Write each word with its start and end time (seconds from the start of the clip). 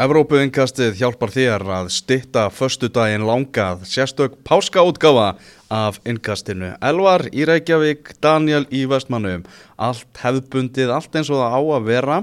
Evrópuinkastið 0.00 0.94
hjálpar 0.96 1.32
þér 1.34 1.64
að 1.76 1.90
stitta 1.92 2.46
föstudaginn 2.54 3.26
langað 3.28 3.82
sérstök 3.90 4.38
páskaútgáfa 4.48 5.34
af 5.68 5.98
innkastinu. 6.08 6.70
Elvar 6.80 7.26
í 7.28 7.44
Reykjavík, 7.48 8.14
Daniel 8.24 8.64
í 8.72 8.86
Vestmannum. 8.88 9.44
Allt 9.76 10.22
hefðbundið, 10.22 10.92
allt 10.94 11.20
eins 11.20 11.28
og 11.28 11.42
það 11.42 11.52
á 11.52 11.60
að 11.76 11.90
vera. 11.90 12.16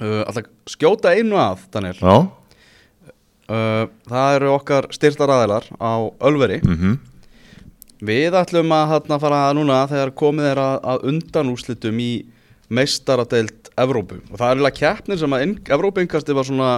Uh, 0.00 0.20
alltaf 0.26 0.50
skjóta 0.68 1.14
einu 1.16 1.40
að, 1.40 1.64
Daniel. 1.72 1.96
Já, 2.00 2.18
Uh, 3.50 3.88
það 4.06 4.36
eru 4.36 4.50
okkar 4.54 4.86
styrtaræðilar 4.94 5.64
á 5.82 6.06
Ölveri. 6.22 6.60
mhm 6.62 7.00
Við 8.00 8.32
ætlum 8.38 8.70
að 8.72 8.92
hérna, 8.94 9.18
fara 9.20 9.40
núna 9.52 9.80
þegar 9.90 10.12
komið 10.16 10.46
er 10.52 10.60
að, 10.62 10.76
að 10.92 11.02
undanúslitum 11.10 11.98
í 12.00 12.12
meistaradeild 12.72 13.59
Evrópu. 13.84 14.20
Og 14.30 14.36
það 14.36 14.46
er 14.46 14.54
eiginlega 14.54 14.78
keppnir 14.80 15.20
sem 15.20 15.36
að 15.36 15.44
Evrópuinkasti 15.76 16.36
var 16.36 16.48
svona 16.48 16.70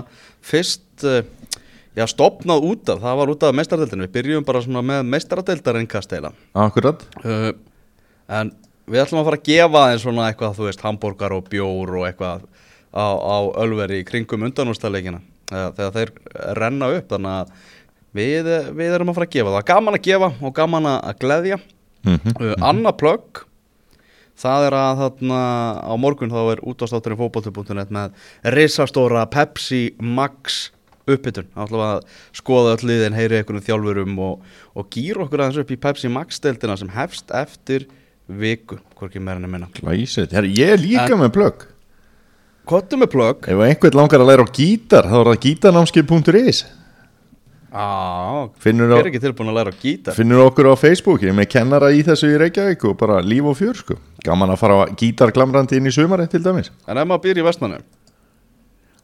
fyrst 0.44 1.06
uh, 1.08 1.20
já, 1.98 2.06
stopnað 2.10 2.66
út 2.70 2.92
af, 2.94 3.02
það 3.04 3.20
var 3.20 3.32
út 3.34 3.46
af 3.46 3.56
meistaradeildinu, 3.58 4.06
við 4.08 4.16
byrjum 4.16 4.48
bara 4.48 4.64
svona 4.64 4.84
með 4.86 5.04
meistaradeildarinkast 5.12 6.16
eila 6.16 6.32
akkurat. 6.64 7.04
Uh, 7.24 7.52
en 8.32 8.54
við 8.90 9.04
ætlum 9.04 9.22
að 9.22 9.28
fara 9.30 9.40
að 9.40 9.50
gefa 9.50 9.84
þeim 9.90 10.02
svona 10.06 10.30
eitthvað, 10.30 10.56
þú 10.58 10.68
veist, 10.68 10.86
hambúrgar 10.86 11.36
og 11.36 11.46
bjór 11.52 11.94
og 12.00 12.08
eitthvað 12.08 12.48
á, 12.92 13.06
á 13.06 13.36
Ölveri 13.62 14.02
í 14.02 14.08
kringum 14.08 14.48
undanústaleikina 14.48 15.22
þegar, 15.52 15.76
þegar 15.76 15.94
þeir 15.96 16.12
renna 16.58 16.90
upp. 16.96 17.08
Þannig 17.12 17.36
að 17.36 17.54
við, 18.18 18.50
við 18.80 18.96
erum 18.96 19.12
að 19.12 19.18
fara 19.18 19.28
að 19.28 19.36
gefa. 19.36 19.54
Það 19.56 19.68
gaman 19.72 19.98
að 19.98 20.04
gefa 20.08 20.30
og 20.40 20.54
gaman 20.58 20.90
að 20.92 21.16
gleðja. 21.22 21.60
Mhm. 22.02 22.36
uh, 22.40 22.54
Anna 22.66 22.90
plögg 22.98 23.44
það 24.42 24.68
er 24.68 24.76
að 24.76 25.02
þarna 25.02 25.40
á 25.86 25.94
morgun 26.00 26.32
þá 26.32 26.40
er 26.42 26.62
útastátturinn 26.72 27.20
fótbolti.net 27.20 27.92
með 27.94 28.30
risastóra 28.54 29.24
Pepsi 29.30 29.88
Max 30.02 30.68
uppbytun, 31.10 31.48
ætlum 31.58 31.82
að 31.82 32.04
skoða 32.36 32.76
öll 32.76 32.88
liðin, 32.92 33.16
heyri 33.16 33.40
einhvern 33.40 33.64
þjálfurum 33.64 34.20
og, 34.22 34.44
og 34.78 34.88
gýra 34.92 35.24
okkur 35.24 35.42
aðeins 35.42 35.62
upp 35.64 35.72
í 35.74 35.80
Pepsi 35.82 36.10
Max 36.12 36.38
deildina 36.42 36.76
sem 36.78 36.92
hefst 36.94 37.32
eftir 37.34 37.88
viku, 38.26 38.78
hvorki 38.98 39.22
meira 39.22 39.42
en 39.42 39.66
Læsið, 39.82 40.30
Herri, 40.36 40.52
ég 40.56 40.76
er 40.76 40.82
líka 40.82 41.18
með 41.18 41.32
plögg. 41.34 41.66
Kottu 42.68 42.98
með 43.00 43.10
plögg. 43.16 43.48
Ef 43.50 43.64
einhvern 43.66 43.98
langar 43.98 44.22
að 44.22 44.30
læra 44.30 44.46
á 44.46 44.54
gítar 44.54 45.08
þá 45.10 45.16
er 45.18 45.30
það 45.32 45.42
gítarnámskið.is 45.48 46.62
Á, 47.72 48.50
Finnur, 48.60 48.90
er 48.92 49.00
á, 49.00 49.08
ekki 49.08 49.20
tilbúin 49.22 49.48
að 49.48 49.56
læra 49.56 49.72
á 49.72 49.76
gítar? 49.80 50.12
Finnur 50.16 50.42
okkur 50.50 50.68
á 50.68 50.74
Facebook 50.76 51.22
Ég 51.24 51.30
er 51.32 51.36
með 51.38 51.48
kennara 51.54 51.88
í 51.88 52.02
þessu 52.04 52.28
í 52.28 52.38
Reykjavík 52.42 52.84
og 52.84 52.98
bara 53.00 53.22
líf 53.24 53.46
og 53.48 53.56
fjör 53.56 53.78
sko. 53.78 53.96
Gaman 54.26 54.52
að 54.52 54.60
fara 54.60 54.76
á 54.76 54.92
gítarglamrandi 54.92 55.78
inn 55.80 55.88
í 55.88 55.92
sumari 55.94 56.26
til 56.28 56.42
dæmis. 56.44 56.68
En 56.86 57.00
ef 57.00 57.08
maður 57.08 57.24
býr 57.24 57.40
í 57.40 57.46
vestmannu, 57.46 57.78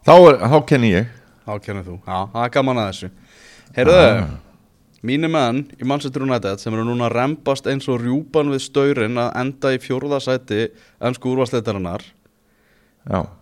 Þá, 0.08 0.12
þá 0.48 0.58
kenni 0.68 0.92
ég. 0.92 1.08
Þá 1.48 1.54
kennir 1.64 1.84
þú. 1.86 1.96
Það 2.04 2.44
er 2.44 2.52
gaman 2.54 2.76
að 2.82 2.90
þessu. 2.92 3.10
Heyrðu, 3.76 3.96
Ah. 3.98 4.28
mínu 5.04 5.28
menn 5.30 5.58
í 5.80 5.84
Manchester 5.86 6.22
United 6.22 6.60
sem 6.60 6.74
eru 6.74 6.84
núna 6.84 7.08
að 7.08 7.14
rembast 7.16 7.66
eins 7.70 7.88
og 7.88 8.00
rjúpan 8.02 8.48
við 8.52 8.60
staurin 8.64 9.16
að 9.20 9.32
enda 9.36 9.72
í 9.72 9.78
fjórðasæti 9.78 10.70
ennsku 11.00 11.30
úrvarsleitarinnar 11.32 12.02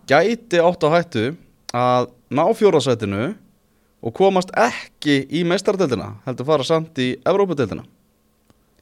gæti 0.07 0.59
átt 0.61 0.83
á 0.85 0.89
hættu 0.93 1.35
að 1.73 2.09
ná 2.31 2.43
fjórðasætinu 2.55 3.35
og 4.07 4.15
komast 4.15 4.53
ekki 4.55 5.19
í 5.35 5.43
meistaradeildina 5.47 6.13
heldur 6.27 6.47
fara 6.47 6.67
samt 6.67 6.99
í 7.03 7.13
Evrópadeildina 7.27 7.83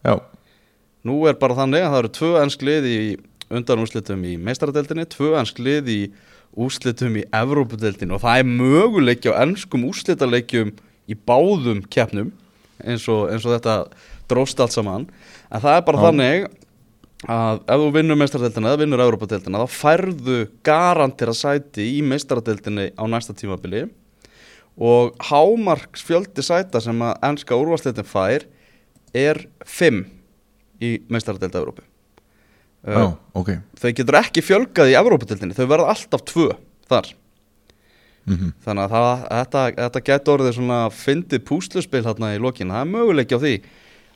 já, 0.05 0.19
Nú 1.05 1.19
er 1.29 1.37
bara 1.37 1.53
þannig 1.57 1.83
að 1.85 1.91
það 1.91 1.99
eru 2.01 2.11
tvö 2.17 2.29
ennsk 2.41 2.63
lið 2.65 2.85
í 2.89 2.99
undanúslitum 3.53 4.23
í 4.25 4.31
meistaradeildinni, 4.41 5.05
tvö 5.13 5.35
ennsk 5.37 5.59
lið 5.61 5.91
í 5.93 5.99
úslitum 6.65 7.19
í 7.19 7.25
Evrópadeildinni 7.35 8.15
og 8.15 8.23
það 8.23 8.41
er 8.41 8.49
möguleiki 8.49 9.29
á 9.29 9.37
ennskum 9.43 9.85
úslitaleikjum 9.85 10.71
í 11.05 11.17
báðum 11.29 11.83
keppnum 11.93 12.31
eins 12.81 13.05
og, 13.11 13.27
eins 13.29 13.45
og 13.45 13.53
þetta 13.53 13.75
dróst 14.31 14.61
allt 14.61 14.73
saman. 14.73 15.05
En 15.53 15.61
það 15.61 15.77
er 15.77 15.85
bara 15.85 16.01
Já. 16.01 16.05
þannig 16.07 16.47
að 17.35 17.61
ef 17.61 17.83
þú 17.83 17.91
vinnur 17.99 18.19
meistaradeildina 18.21 18.71
eða 18.71 18.81
vinnur 18.81 19.05
Evrópadeildina 19.05 19.61
þá 19.61 19.77
færðu 19.77 20.39
garantira 20.65 21.37
sæti 21.37 21.85
í 21.99 22.01
meistaradeildinni 22.05 22.87
á 22.97 23.03
næsta 23.13 23.37
tímabili 23.37 23.85
og 24.75 25.15
hámarks 25.29 26.03
fjöldi 26.03 26.43
sæta 26.43 26.81
sem 26.83 27.01
að 27.03 27.19
ennska 27.29 27.57
úrvarsleitin 27.57 28.07
fær 28.07 28.47
er 29.15 29.45
5 29.63 30.01
í 30.83 30.95
meistaradeilda 31.07 31.61
Evrópu. 31.61 31.85
Já, 32.85 32.99
uh, 33.01 33.13
ok. 33.33 33.55
þau 33.81 33.91
getur 33.97 34.17
ekki 34.19 34.43
fjölgað 34.45 34.91
í 34.91 34.97
Evrópadeildinni 34.99 35.55
þau 35.57 35.69
verða 35.71 35.93
alltaf 35.95 36.25
2 36.29 36.49
þar. 36.91 37.13
Mm 38.25 38.53
þannig 38.65 38.83
að 38.83 38.91
það, 38.91 39.23
þetta, 39.29 39.63
þetta 39.77 40.01
getur 40.09 40.33
orðið 40.33 40.55
svona 40.57 40.77
fyndið 40.89 41.43
púsluspil 41.45 42.03
hérna 42.05 42.33
í 42.33 42.41
lokin. 42.41 42.73
Það 42.73 42.81
er 42.81 42.91
möguleiki 42.91 43.37
á 43.37 43.43
því 43.43 43.55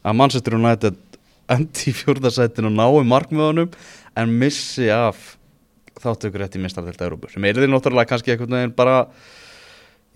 að 0.04 0.16
Manchester 0.16 0.56
United 0.58 0.96
endi 1.50 1.90
í 1.90 1.98
fjórðarsættin 1.98 2.70
og 2.70 2.74
nái 2.74 3.10
markmiðunum 3.10 3.70
en 4.18 4.40
missi 4.42 4.90
af 4.94 5.38
þáttökur 6.00 6.44
rétt 6.44 6.58
í 6.58 6.64
meistaradeilda 6.64 7.08
Evrópu 7.08 7.30
sem 7.32 7.46
er 7.46 7.58
því 7.58 7.70
náttúrulega 7.70 8.10
kannski 8.14 8.38
veginn 8.38 8.76
bara 8.76 9.08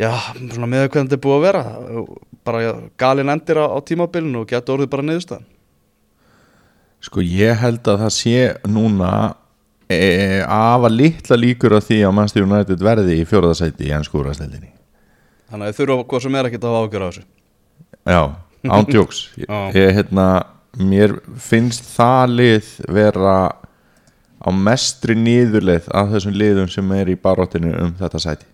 já, 0.01 0.11
svona 0.39 0.69
með 0.69 0.87
hvernig 0.87 1.09
þetta 1.11 1.17
er 1.17 1.23
búið 1.25 1.37
að 1.37 1.45
vera. 1.47 1.63
Bara 2.43 2.63
já, 2.63 2.71
galinn 2.99 3.33
endir 3.33 3.61
á, 3.61 3.65
á 3.71 3.77
tímabilinu 3.85 4.43
og 4.43 4.49
getur 4.49 4.77
orðið 4.77 4.91
bara 4.93 5.07
niðurstaðan. 5.07 5.47
Sko 7.03 7.23
ég 7.23 7.57
held 7.59 7.87
að 7.91 8.05
það 8.05 8.13
sé 8.15 8.37
núna 8.71 9.09
e, 9.91 10.41
afa 10.47 10.91
litla 10.91 11.39
líkur 11.39 11.75
af 11.77 11.89
því 11.89 11.99
að 12.07 12.15
Manchester 12.19 12.47
United 12.47 12.85
verði 12.85 13.19
í 13.19 13.25
fjóraðasæti 13.27 13.89
í 13.89 13.91
ennskúrastældinni 13.97 14.71
þannig 15.53 15.69
að 15.69 15.75
þau 15.75 15.83
þurfa 15.83 16.07
hvað 16.09 16.23
sem 16.23 16.35
er 16.37 16.47
að 16.47 16.55
hafa 16.57 16.81
ágjör 16.81 17.03
á 17.03 17.07
þessu. 17.07 17.23
Já, 18.03 18.21
ándjóks 18.73 19.19
ég, 19.77 19.91
hérna, 19.99 20.27
Mér 20.73 21.19
finnst 21.37 21.85
það 21.93 22.31
lið 22.39 22.69
vera 22.89 23.33
á 24.41 24.49
mestri 24.49 25.13
nýðurleið 25.13 25.91
af 25.93 26.09
þessum 26.15 26.33
liðum 26.33 26.71
sem 26.73 26.87
er 26.97 27.11
í 27.13 27.19
baróttinu 27.19 27.75
um 27.77 27.91
þetta 27.99 28.21
sæti 28.23 28.47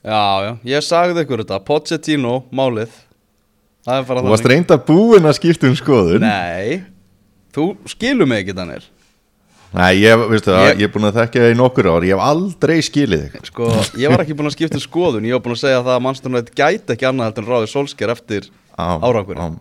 Já, 0.00 0.20
já, 0.46 0.50
ég 0.64 0.84
sagði 0.86 1.24
ykkur 1.26 1.42
þetta 1.44 1.58
Pochettino, 1.66 2.38
málið. 2.56 2.92
Það 3.84 3.98
er 3.98 4.06
bara 4.08 4.22
Þú 4.24 4.30
varst 4.32 4.48
reynda 4.48 4.78
búinn 4.86 5.28
að 5.28 5.36
skipta 5.36 5.68
um 5.68 5.76
skoðun. 5.76 6.24
Nei, 6.24 6.80
þú 7.56 7.66
skilur 7.88 8.28
mig 8.28 8.42
ekki 8.44 8.56
þannig 8.56 8.88
Nei, 9.70 10.00
ég, 10.02 10.18
veistu 10.26 10.50
það, 10.50 10.64
Ég- 10.66 10.80
ég 10.82 10.88
er 10.88 10.92
búinn 10.96 11.06
að 11.10 11.18
þekka 11.20 11.42
það 11.44 11.52
í 11.52 11.58
nokkur 11.60 11.88
ár 11.92 12.02
Ég 12.08 12.16
hef 12.16 12.22
aldrei 12.26 12.78
skilið 12.82 13.20
þig. 13.28 13.44
Sko, 13.52 13.68
ég 14.02 14.10
var 14.10 14.24
ekki 14.24 14.34
búin 14.34 14.48
að 14.50 14.56
skipta 14.56 14.80
um 14.80 14.82
skoðun 14.82 15.28
Ég 15.28 15.36
var 15.36 15.44
búin 15.44 15.54
að 15.54 15.60
segja 15.62 15.82
það 15.84 15.94
að 15.94 16.02
mannstofnætt 16.08 16.50
gæti 16.58 16.94
ekki 16.96 17.06
annað 17.06 17.28
heldur 17.30 17.44
en 17.46 17.50
ráðið 17.52 17.70
solsker 17.76 18.10
eftir 18.16 18.48
Á- 18.74 18.98
árangur 18.98 19.38
á- 19.38 19.60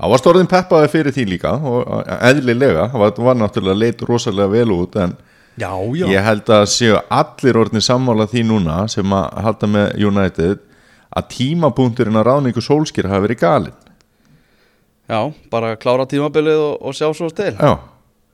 Það 0.00 0.10
var 0.12 0.20
stórðin 0.22 0.48
peppaði 0.50 0.90
fyrir 0.92 1.12
því 1.16 1.24
líka 1.28 1.50
og 1.60 2.06
eðlilega, 2.20 2.84
það 2.92 3.00
var, 3.02 3.10
var 3.30 3.34
náttúrulega 3.40 3.78
leit 3.80 4.00
rosalega 4.08 4.48
vel 4.52 4.70
út 4.76 4.96
en 4.96 5.16
Já, 5.60 5.76
já. 5.92 6.06
Ég 6.08 6.24
held 6.24 6.50
að 6.54 6.64
séu 6.72 6.96
allir 7.12 7.58
orðin 7.60 7.84
sammála 7.84 8.26
því 8.30 8.44
núna 8.48 8.80
sem 8.88 9.12
að 9.12 9.40
halda 9.44 9.68
með 9.68 9.88
United 10.08 10.62
að 11.10 11.30
tímapunkturinn 11.34 12.16
á 12.16 12.22
ráðningu 12.24 12.62
sólskir 12.64 13.08
hafi 13.10 13.26
verið 13.26 13.40
galinn. 13.42 13.78
Já, 15.10 15.20
bara 15.50 15.74
klára 15.76 16.06
tímabilið 16.08 16.62
og, 16.62 16.76
og 16.86 16.96
sjá 16.96 17.10
svo 17.16 17.28
til. 17.34 17.52
Já, 17.58 17.72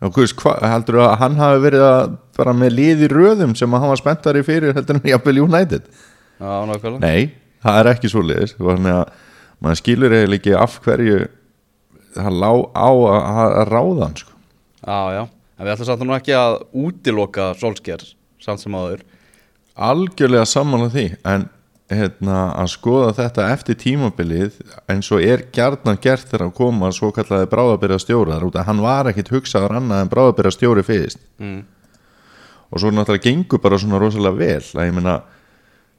og 0.04 0.12
hvers, 0.14 0.34
hva, 0.36 0.54
heldur 0.70 1.00
að 1.06 1.14
hann 1.22 1.38
hafi 1.40 1.62
verið 1.64 1.86
að 1.88 2.16
bara 2.36 2.54
með 2.54 2.74
lið 2.76 3.06
í 3.06 3.10
röðum 3.10 3.56
sem 3.58 3.74
að 3.74 3.82
hann 3.82 3.94
var 3.94 4.02
spenntari 4.02 4.44
fyrir 4.46 4.76
heldur 4.76 5.00
en 5.00 5.08
jafnvel 5.10 5.40
United? 5.46 5.88
Já, 6.36 6.50
nákvæmlega. 6.68 7.00
Nei, 7.00 7.32
það 7.64 7.80
er 7.80 7.92
ekki 7.94 8.12
svo 8.12 8.22
liðis 8.26 8.54
maður 8.60 9.78
skilur 9.80 10.12
eiginlega 10.12 10.36
ekki 10.36 10.52
af 10.60 10.74
hverju 10.84 11.20
það 12.12 12.34
lá 12.42 12.50
á 12.76 12.90
að, 12.92 13.22
að 13.40 13.62
ráða 13.72 14.02
hann 14.04 14.20
sko. 14.20 14.36
Já, 14.84 15.00
já 15.16 15.22
En 15.56 15.64
við 15.64 15.72
ætlum 15.72 15.88
samt 15.88 16.04
nú 16.04 16.16
ekki 16.16 16.34
að 16.36 16.58
útiloka 16.76 17.50
solsker 17.56 18.02
samt 18.42 18.60
sem 18.62 18.74
áður. 18.76 19.04
Algjörlega 19.76 20.48
sammála 20.48 20.88
því 20.92 21.06
en 21.28 21.46
hérna, 21.92 22.38
að 22.58 22.72
skoða 22.72 23.12
þetta 23.20 23.46
eftir 23.54 23.78
tímabilið 23.78 24.58
eins 24.90 25.08
og 25.14 25.22
er 25.22 25.44
gjarnan 25.54 26.00
gert 26.02 26.26
þegar 26.26 26.48
að 26.48 26.56
koma 26.58 26.90
svo 26.94 27.12
kallaði 27.14 27.48
bráðabyrja 27.52 28.00
stjórar 28.02 28.44
út 28.46 28.58
að 28.58 28.68
hann 28.70 28.82
var 28.82 29.10
ekkit 29.10 29.30
hugsaður 29.34 29.76
annað 29.78 30.02
en 30.02 30.12
bráðabyrja 30.12 30.54
stjóri 30.56 30.84
fyrst. 30.86 31.22
Mm. 31.38 31.62
og 32.66 32.82
svo 32.82 32.90
náttúrulega 32.90 33.28
gengur 33.28 33.62
bara 33.62 33.78
svona 33.78 34.00
rosalega 34.02 34.36
vel 34.40 34.64
að 34.74 34.88
ég 34.88 34.94
meina 34.96 35.20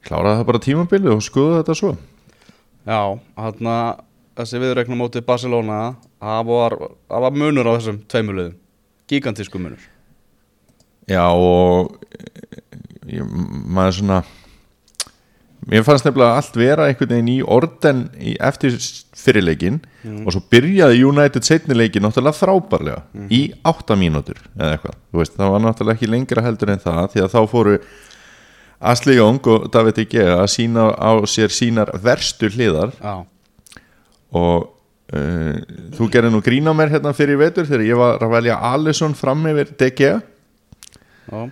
kláraði 0.04 0.36
það 0.36 0.48
bara 0.50 0.64
tímabilið 0.66 1.14
og 1.14 1.24
skoða 1.24 1.62
þetta 1.62 1.76
svo. 1.80 1.94
Já, 2.84 3.00
hann 3.40 3.72
þessi 4.38 4.60
viðreikna 4.62 4.98
móti 4.98 5.24
Barcelona 5.24 5.96
það 6.20 6.50
var, 6.52 6.76
var 7.08 7.34
munur 7.34 7.72
á 7.72 7.76
þessum 7.78 8.02
tveimurliðum 8.06 8.56
gigantísku 9.08 9.60
munur. 9.60 9.80
Já 11.08 11.24
og 11.32 11.96
ég, 13.08 13.24
maður 13.24 13.96
svona 14.00 14.18
mér 15.68 15.84
fannst 15.84 16.06
nefnilega 16.06 16.38
allt 16.38 16.56
vera 16.56 16.88
einhvern 16.88 17.12
veginn 17.12 17.30
í 17.32 17.38
orden 17.44 18.02
í, 18.16 18.34
eftir 18.40 18.76
fyrirleikin 19.18 19.80
og 20.24 20.32
svo 20.32 20.42
byrjaði 20.52 21.00
United 21.04 21.44
setnileikin 21.44 22.04
náttúrulega 22.04 22.38
frábærlega 22.38 23.26
í 23.34 23.40
átta 23.68 23.96
mínútur 23.98 24.38
eða 24.54 24.76
eitthvað, 24.76 25.00
þú 25.10 25.22
veist, 25.22 25.34
það 25.36 25.54
var 25.54 25.64
náttúrulega 25.64 25.98
ekki 25.98 26.12
lengra 26.12 26.44
heldur 26.46 26.72
en 26.72 26.84
það 26.84 27.02
því 27.14 27.24
að 27.24 27.34
þá 27.34 27.40
fóru 27.52 27.78
Asli 28.78 29.16
Jóng 29.18 29.42
og 29.50 29.66
David 29.74 29.98
Igea 30.04 30.36
að 30.38 30.50
sína 30.54 30.92
á 30.94 31.10
sér 31.26 31.50
sínar 31.50 31.90
verstu 31.98 32.46
hliðar. 32.54 32.92
Já, 33.02 33.26
og 34.38 34.68
uh, 35.14 35.60
þú 35.96 36.08
gerir 36.12 36.32
nú 36.32 36.42
grín 36.44 36.68
á 36.68 36.72
mér 36.76 36.92
hérna 36.96 37.14
fyrir 37.16 37.40
vetur 37.40 37.68
þegar 37.68 37.86
ég 37.86 38.00
var 38.00 38.24
að 38.24 38.34
velja 38.34 38.58
Alisson 38.72 39.16
fram 39.18 39.46
yfir 39.50 39.72
Gea. 39.96 40.18
Já, 41.28 41.48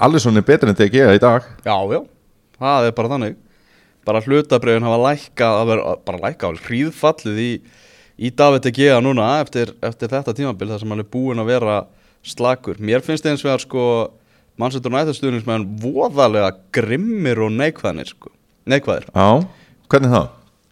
Alisson 0.00 0.38
er 0.38 0.46
betur 0.46 0.70
en 0.70 0.78
Gea 0.78 1.14
í 1.14 1.20
dag. 1.22 1.46
Já, 1.64 1.76
já. 1.92 2.00
Það 2.60 2.88
er 2.88 2.96
bara 2.96 3.12
þannig. 3.14 3.38
Bara 4.06 4.22
hlutabriðin 4.24 4.86
hafa 4.86 5.00
lækkað 5.04 5.72
bara 6.06 6.20
lækkað, 6.24 6.60
hríðfallið 6.66 7.40
í, 7.42 7.50
í 8.16 8.30
David 8.32 8.70
Gea 8.76 9.00
núna 9.04 9.34
eftir, 9.42 9.74
eftir 9.84 10.12
þetta 10.12 10.34
tímabil 10.36 10.70
þar 10.70 10.82
sem 10.82 10.94
hann 10.94 11.04
er 11.04 11.10
búinn 11.10 11.42
að 11.42 11.52
vera 11.52 11.76
slakur, 12.26 12.80
mér 12.80 13.04
finnst 13.04 13.26
eins 13.28 13.44
vegar 13.44 13.62
sko 13.62 13.84
Manchester 14.60 14.92
United 14.92 15.16
stuðningsmenn 15.16 15.68
voðalega 15.80 16.52
grimmir 16.74 17.40
og 17.44 17.54
neikvæðnir 17.56 18.10
sko, 18.12 18.32
neikvæðir. 18.68 19.08
Já, 19.14 19.46
hvernig 19.92 20.12
það? 20.16 20.28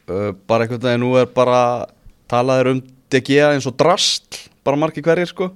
Uh, 0.09 0.33
bara 0.49 0.65
einhvern 0.67 0.83
veginn 0.85 1.03
nú 1.05 1.15
er 1.21 1.27
bara 1.27 1.87
talaðir 2.31 2.73
um 2.75 2.83
Gea 3.09 3.55
eins 3.55 3.65
og 3.67 3.77
drast 3.81 4.51
bara 4.67 4.77
margir 4.77 5.03
hverjir 5.07 5.31
sko 5.31 5.47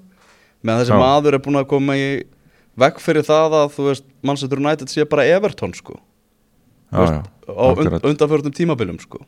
með 0.65 0.79
þessi 0.83 0.95
Já. 0.95 1.01
maður 1.03 1.35
er 1.37 1.43
búinn 1.45 1.59
að 1.61 1.69
koma 1.69 1.97
í 2.01 2.07
vekk 2.81 3.01
fyrir 3.05 3.27
það 3.29 3.57
að 3.59 3.75
þú 3.75 3.87
veist 3.91 4.07
Manchester 4.25 4.63
United 4.63 4.89
sé 4.89 5.05
bara 5.09 5.27
Everton 5.29 5.75
sko 5.77 5.99
Já, 6.93 7.03
já, 7.05 7.21
á 7.49 7.65
und, 7.73 7.83
akkurat. 7.87 8.05
undanförnum 8.09 8.55
tímabilum 8.57 8.99
sko 9.03 9.21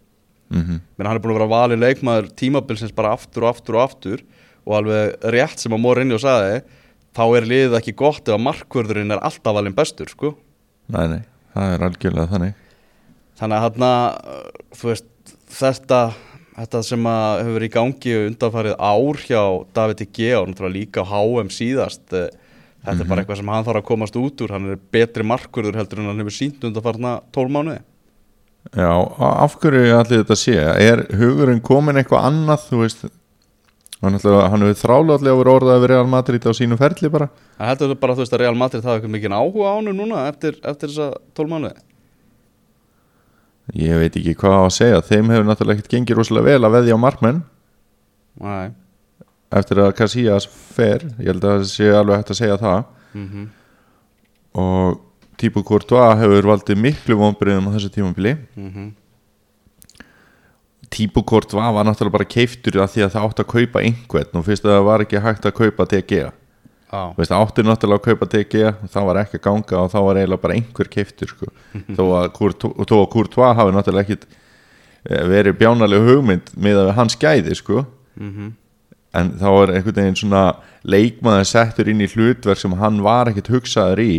Mhm. 0.53 0.81
menn 0.99 1.07
hann 1.09 1.17
er 1.17 1.21
búinn 1.25 1.35
að 1.35 1.39
vera 1.41 1.53
valið 1.53 1.81
leikmaður 1.81 2.27
tímabilsins 2.37 2.93
bara 2.95 3.15
aftur 3.17 3.45
og 3.47 3.55
aftur 3.57 3.75
og 3.79 3.85
aftur 3.89 4.21
og 4.67 4.75
alveg 4.77 5.15
rétt 5.33 5.59
sem 5.59 5.73
að 5.73 5.81
Morinni 5.81 6.15
og 6.15 6.21
sagði 6.21 6.63
þá 7.17 7.23
er 7.39 7.47
liðið 7.49 7.77
ekki 7.79 7.95
gott 7.97 8.29
ef 8.29 8.35
að 8.37 8.43
markvörðurinn 8.45 9.13
er 9.17 9.23
alltaf 9.25 9.55
valinn 9.57 9.75
bestur 9.75 10.07
sko 10.13 10.35
Nei, 10.93 11.07
nei, 11.09 11.23
það 11.57 11.73
er 11.75 11.87
algjörlega 11.89 12.29
þannig 12.35 12.55
þannig 13.41 13.57
að 13.57 13.65
hann 13.65 13.89
þú 14.77 14.91
veist 14.93 15.09
þetta 15.55 16.01
þetta 16.55 16.83
sem 16.87 17.09
hefur 17.09 17.57
verið 17.57 17.69
í 17.69 17.75
gangi 17.75 18.15
undanfarið 18.29 18.77
ár 18.79 19.23
hjá 19.25 19.43
David 19.77 20.05
G 20.15 20.35
og 20.39 20.51
náttúrulega 20.51 20.77
líka 20.77 21.07
HM 21.09 21.51
síðast 21.53 22.15
eh, 22.15 22.29
þetta 22.85 23.01
er 23.01 23.11
bara 23.11 23.25
eitthvað 23.25 23.41
sem 23.41 23.51
hann 23.55 23.67
þarf 23.67 23.81
að 23.81 23.89
komast 23.89 24.21
út 24.21 24.45
úr. 24.45 24.55
Hann 24.55 24.71
er 24.75 24.79
betri 24.95 25.27
markvörður 25.27 25.81
heldur 25.81 26.03
en 26.03 26.13
hann 26.13 26.23
hefur 26.23 26.37
sínt 26.37 26.65
undanfarna 26.69 27.17
12 27.35 27.57
mánuði. 27.57 27.83
Já, 28.73 28.93
af 29.29 29.59
hverju 29.61 29.91
allir 29.93 30.23
þetta 30.23 30.39
sé? 30.41 30.55
Er 30.57 31.05
hugurinn 31.19 31.61
komin 31.65 32.01
eitthvað 32.01 32.31
annað 32.31 32.69
þú 32.71 32.81
veist? 32.85 33.05
Hann, 34.05 34.19
hefur 34.21 34.77
þrálega 34.77 35.33
verið 35.33 35.51
orðað 35.55 35.75
að 35.75 35.83
vera 35.85 35.97
Real 35.97 36.09
Madrid 36.13 36.45
á 36.45 36.53
sínu 36.57 36.79
ferli 36.81 37.11
bara. 37.13 37.29
Það 37.57 37.71
heldur 37.73 37.99
bara 38.01 38.17
þú 38.17 38.25
veist 38.25 38.37
að 38.37 38.43
Real 38.45 38.57
Madrid 38.61 38.85
hafa 38.85 38.99
eitthvað 38.99 39.15
mikið 39.17 39.37
áhuga 39.37 39.69
á 39.69 39.75
hann 39.75 39.91
núna 39.97 40.25
eftir, 40.29 40.59
eftir 40.61 40.93
þessa 40.93 41.11
12 41.37 41.53
mánuði 41.53 41.94
ég 43.73 43.99
veit 43.99 44.17
ekki 44.21 44.35
hvað 44.37 44.57
að 44.61 44.73
segja. 44.77 45.03
Þeim 45.09 45.31
hefur 45.33 45.47
náttúrulega 45.49 45.79
ekkert 45.81 45.95
gengið 45.95 46.19
rosalega 46.21 46.51
vel 46.51 46.69
að 46.69 46.75
veðja 46.79 46.97
á 46.97 47.05
markmenn. 47.05 47.43
Nei. 48.45 48.67
Eftir 49.55 49.81
að 49.85 49.95
Casillas 49.97 50.47
fer 50.51 51.05
ég 51.23 51.31
held 51.31 51.45
að 51.47 51.61
það 51.63 51.69
sé 51.71 51.91
alveg 51.95 52.21
hægt 52.21 52.35
að 52.35 52.41
segja 52.43 52.61
það. 52.61 52.81
Mm 53.15 53.45
og 54.55 55.01
Tíbu 55.35 55.65
Courtois 55.67 56.21
hefur 56.21 56.47
valdið 56.47 56.79
miklu 56.79 57.17
vonbyrðum 57.19 57.67
á 57.67 57.75
þessu 57.75 57.91
tímabili. 57.91 58.37
Mhm. 58.55 58.93
Tíbu 60.95 61.25
Courtois 61.27 61.75
var 61.75 61.85
náttúrulega 61.85 62.13
bara 62.13 62.25
keiftur 62.25 62.79
af 62.83 62.95
því 62.95 63.03
að 63.03 63.13
það 63.17 63.25
átti 63.27 63.43
að 63.43 63.51
kaupa 63.51 63.83
einhvern 63.83 64.39
og 64.39 64.45
fyrst 64.47 64.65
að 64.65 64.71
það 64.77 64.85
var 64.85 65.01
ekki 65.03 65.23
hægt 65.25 65.45
að 65.47 65.57
kaupa 65.59 65.85
DG 65.91 66.13
Já, 66.13 66.31
Þú 66.31 66.44
veist, 67.19 67.35
átti 67.35 67.65
náttúrulega 67.65 68.01
að 68.01 68.07
kaupa 68.09 68.29
DG 68.33 68.65
það 68.93 69.07
var 69.09 69.21
ekki 69.23 69.39
að 69.41 69.45
ganga 69.47 69.81
og 69.83 69.93
þá 69.93 69.99
var 70.07 70.21
eiginlega 70.21 70.43
bara 70.43 70.57
einhver 70.59 70.91
keiftur 70.93 71.31
sko. 71.31 71.51
þó, 71.97 72.05
að 72.21 72.27
Courtois, 72.39 72.89
þó 72.91 72.97
að 73.01 73.09
Courtois 73.15 73.57
hafi 73.61 73.75
náttúrulega 73.77 74.05
ekkit 74.09 74.27
eh, 74.31 75.25
verið 75.31 75.59
bjánalega 75.63 76.09
hugmynd 76.11 76.53
með 76.57 76.83
að 76.85 76.93
hans 76.99 77.19
gæði 77.21 77.57
sko. 77.61 77.87
Mhm. 78.21 78.53
en 79.15 79.29
þá 79.39 79.49
er 79.51 79.71
einhvern 79.77 79.99
veginn 80.01 80.17
svona 80.19 80.45
leikmaður 80.83 81.47
settur 81.47 81.89
inn 81.91 82.03
í 82.03 82.09
hlutverk 82.11 82.59
sem 82.59 82.73
hann 82.81 82.97
var 83.03 83.31
ekkit 83.31 83.51
hugsaður 83.53 84.01
í 84.03 84.15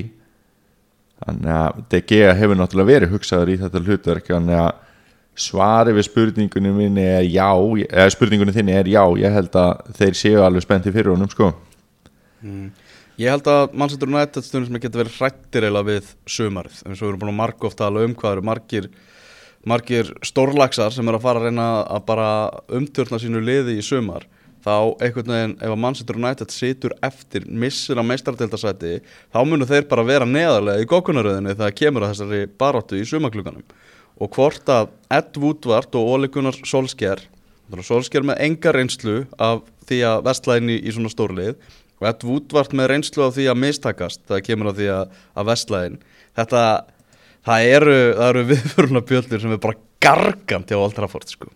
þannig 1.26 1.52
að 1.52 1.82
DG 1.92 2.22
hefur 2.40 2.60
náttúrulega 2.60 2.92
verið 2.94 3.16
hugsaður 3.16 3.52
í 3.52 3.58
þetta 3.60 3.82
hlutverk 3.84 4.30
þannig 4.32 4.62
að 4.62 4.72
svari 5.36 5.92
við 5.96 6.08
spurningunni 6.08 6.72
minni 6.72 7.04
er 7.04 7.26
já, 7.28 7.52
eða 7.90 8.12
spurningunni 8.14 8.56
þinni 8.56 8.76
er 8.80 8.88
já 8.88 9.04
ég 9.20 9.36
held 9.36 9.56
að 9.60 9.84
þeir 9.98 10.16
séu 10.16 10.44
alveg 10.46 10.64
spennti 10.64 10.94
fyrir 10.96 11.12
honum 11.12 11.32
sko 11.32 11.52
Ég 13.16 13.32
held 13.32 13.48
að 13.48 13.76
Manchester 13.80 14.12
United 14.12 14.46
stundum 14.46 14.70
sem 14.70 14.82
geta 14.84 15.00
verið 15.00 15.20
hrættir 15.20 15.68
eða 15.70 15.84
við 15.88 16.14
sumarið. 16.28 16.82
Eins 16.84 17.00
og 17.00 17.06
við 17.06 17.12
erum 17.14 17.22
búin 17.24 17.34
að 17.34 17.42
marka 17.42 17.70
oft 17.70 17.80
tala 17.80 18.04
um 18.06 18.16
hvað 18.18 18.38
eru 18.38 18.48
margir 18.50 18.90
margir 19.66 20.12
stórlagsar 20.26 20.94
sem 20.94 21.08
eru 21.10 21.18
að 21.18 21.26
fara 21.26 21.42
að 21.42 21.48
reyna 21.50 21.68
að 21.90 22.04
bara 22.10 22.30
umtörna 22.78 23.20
sínu 23.22 23.42
liði 23.42 23.80
í 23.80 23.86
sumar. 23.86 24.28
Þá 24.66 24.98
einhvern 25.06 25.32
veginn 25.32 25.56
ef 25.62 25.72
að 25.72 25.82
Manchester 25.82 26.20
United 26.20 26.54
situr 26.54 26.94
eftir 27.06 27.46
missir 27.50 28.02
að 28.02 28.08
meistaradeildasæti 28.12 28.94
þá 29.34 29.40
munu 29.46 29.68
þeir 29.70 29.86
bara 29.90 30.06
vera 30.06 30.26
neðarlega 30.30 30.82
í 30.82 30.90
gókunaröðinni 30.90 31.54
þegar 31.54 31.78
kemur 31.82 32.06
að 32.06 32.14
þessari 32.16 32.50
baróttu 32.62 32.98
í 32.98 33.06
sumakluganum 33.10 33.66
og 34.16 34.32
hvort 34.34 34.72
að 34.74 34.90
Ed 35.14 35.38
Woodward 35.38 35.98
og 36.00 36.12
Ole 36.16 36.32
Gunnar 36.34 36.58
Solskjær 36.66 37.22
Solskjær 37.86 38.26
með 38.26 38.42
enga 38.46 38.74
reynslu 38.74 39.16
af 39.42 39.64
því 39.86 40.02
að 40.10 40.26
vestlæðin 40.28 40.74
í, 40.74 40.80
í 40.82 40.94
svona 40.94 41.14
stórlið 41.14 41.56
og 42.02 42.10
Ed 42.10 42.26
Woodward 42.28 42.76
með 42.76 42.92
reynslu 42.92 43.26
af 43.26 43.36
því 43.38 43.50
að 43.52 43.62
mistakast? 43.64 44.22
Það 44.30 44.46
kemur 44.50 44.72
að 44.72 44.82
því 44.82 44.90
að, 44.96 45.20
að 45.36 45.52
vestlæðin 45.52 46.00
þetta, 46.36 46.64
það 47.48 47.68
eru, 47.76 48.00
eru 48.30 48.48
viðföruna 48.54 49.06
bjöldur 49.12 49.44
sem 49.44 49.56
er 49.56 49.62
bara 49.64 49.80
gargant 50.06 50.72
hjá 50.72 50.80
Old 50.80 50.98
Trafford 50.98 51.32
sko. 51.32 51.52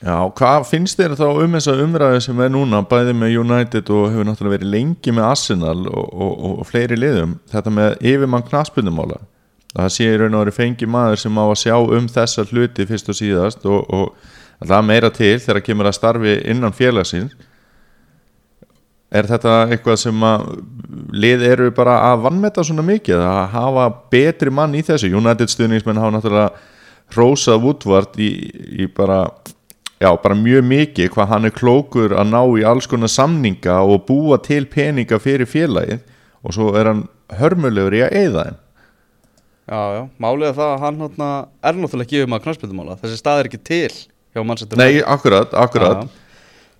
Já, 0.00 0.16
hvað 0.32 0.62
finnst 0.64 0.96
þér 0.96 1.12
þá 1.18 1.26
um 1.28 1.56
þessa 1.58 1.74
umræðu 1.82 2.20
sem 2.24 2.38
er 2.40 2.52
núna 2.54 2.78
bæði 2.88 3.12
með 3.20 3.34
United 3.42 3.90
og 3.92 4.06
hefur 4.08 4.24
náttúrulega 4.24 4.54
verið 4.54 4.70
lengi 4.72 5.12
með 5.12 5.26
Arsenal 5.28 5.82
og, 5.90 6.06
og, 6.08 6.30
og, 6.30 6.54
og 6.62 6.68
fleiri 6.70 6.96
liðum 6.96 7.34
þetta 7.52 7.72
með 7.76 7.98
yfirmann 8.08 8.46
knaspunumála 8.46 9.18
það 9.74 9.92
sé 9.92 10.08
í 10.08 10.14
raun 10.16 10.38
og 10.38 10.46
verið 10.46 10.56
fengi 10.56 10.88
maður 10.88 11.20
sem 11.20 11.36
á 11.36 11.44
að 11.44 11.60
sjá 11.60 11.76
um 11.98 12.08
þessa 12.10 12.46
hluti 12.48 12.86
fyrst 12.88 13.12
og 13.12 13.18
síðast 13.18 13.68
og 13.68 14.16
það 14.64 14.88
meira 14.88 15.12
til 15.14 15.34
þegar 15.36 15.66
kemur 15.68 15.90
að 15.90 15.98
starfi 15.98 16.34
innan 16.48 16.76
félagsins 16.76 17.36
er 19.10 19.26
þetta 19.26 19.54
eitthvað 19.68 19.98
sem 20.04 20.26
að 20.26 20.44
lið 21.10 21.44
eru 21.48 21.70
bara 21.74 21.96
að 22.10 22.26
vannmeta 22.26 22.64
svona 22.66 22.84
mikið 22.86 23.22
að 23.26 23.40
hafa 23.54 23.86
betri 24.12 24.52
mann 24.54 24.76
í 24.78 24.82
þessu? 24.86 25.10
United 25.10 25.50
stuðningsmenn 25.50 25.98
hafa 25.98 26.14
náttúrulega 26.16 26.50
rósað 27.16 27.64
Woodward 27.64 28.20
í, 28.22 28.30
í 28.84 28.86
bara 28.94 29.24
já, 30.00 30.10
bara 30.22 30.38
mjög 30.38 30.64
mikið 30.70 31.10
hvað 31.14 31.30
hann 31.34 31.50
er 31.50 31.54
klókur 31.56 32.14
að 32.14 32.30
ná 32.30 32.40
í 32.56 32.64
alls 32.66 32.88
konar 32.90 33.10
samninga 33.10 33.80
og 33.82 34.06
búa 34.08 34.38
til 34.42 34.62
peninga 34.70 35.18
fyrir 35.22 35.50
félagið 35.50 36.00
og 36.46 36.56
svo 36.56 36.70
er 36.78 36.92
hann 36.92 37.04
hörmulegur 37.40 37.98
í 37.98 38.04
að 38.06 38.16
eyða 38.22 38.46
þeim. 38.46 38.60
Já, 39.70 39.82
já, 39.94 40.00
málið 40.18 40.48
er 40.48 40.56
það 40.56 40.70
að 40.70 40.80
hann 40.86 41.02
er 41.04 41.76
náttúrulega 41.78 42.06
ekki 42.06 42.24
um 42.24 42.34
að 42.34 42.46
knarspildumála 42.46 42.96
þessi 43.02 43.18
stað 43.20 43.42
er 43.42 43.50
ekki 43.50 43.60
til 43.68 43.92
hjá 44.34 44.42
Manchester 44.46 44.80
Nei, 44.80 45.02
akkurat, 45.02 45.52
akkurat. 45.54 46.06
Já, 46.06 46.19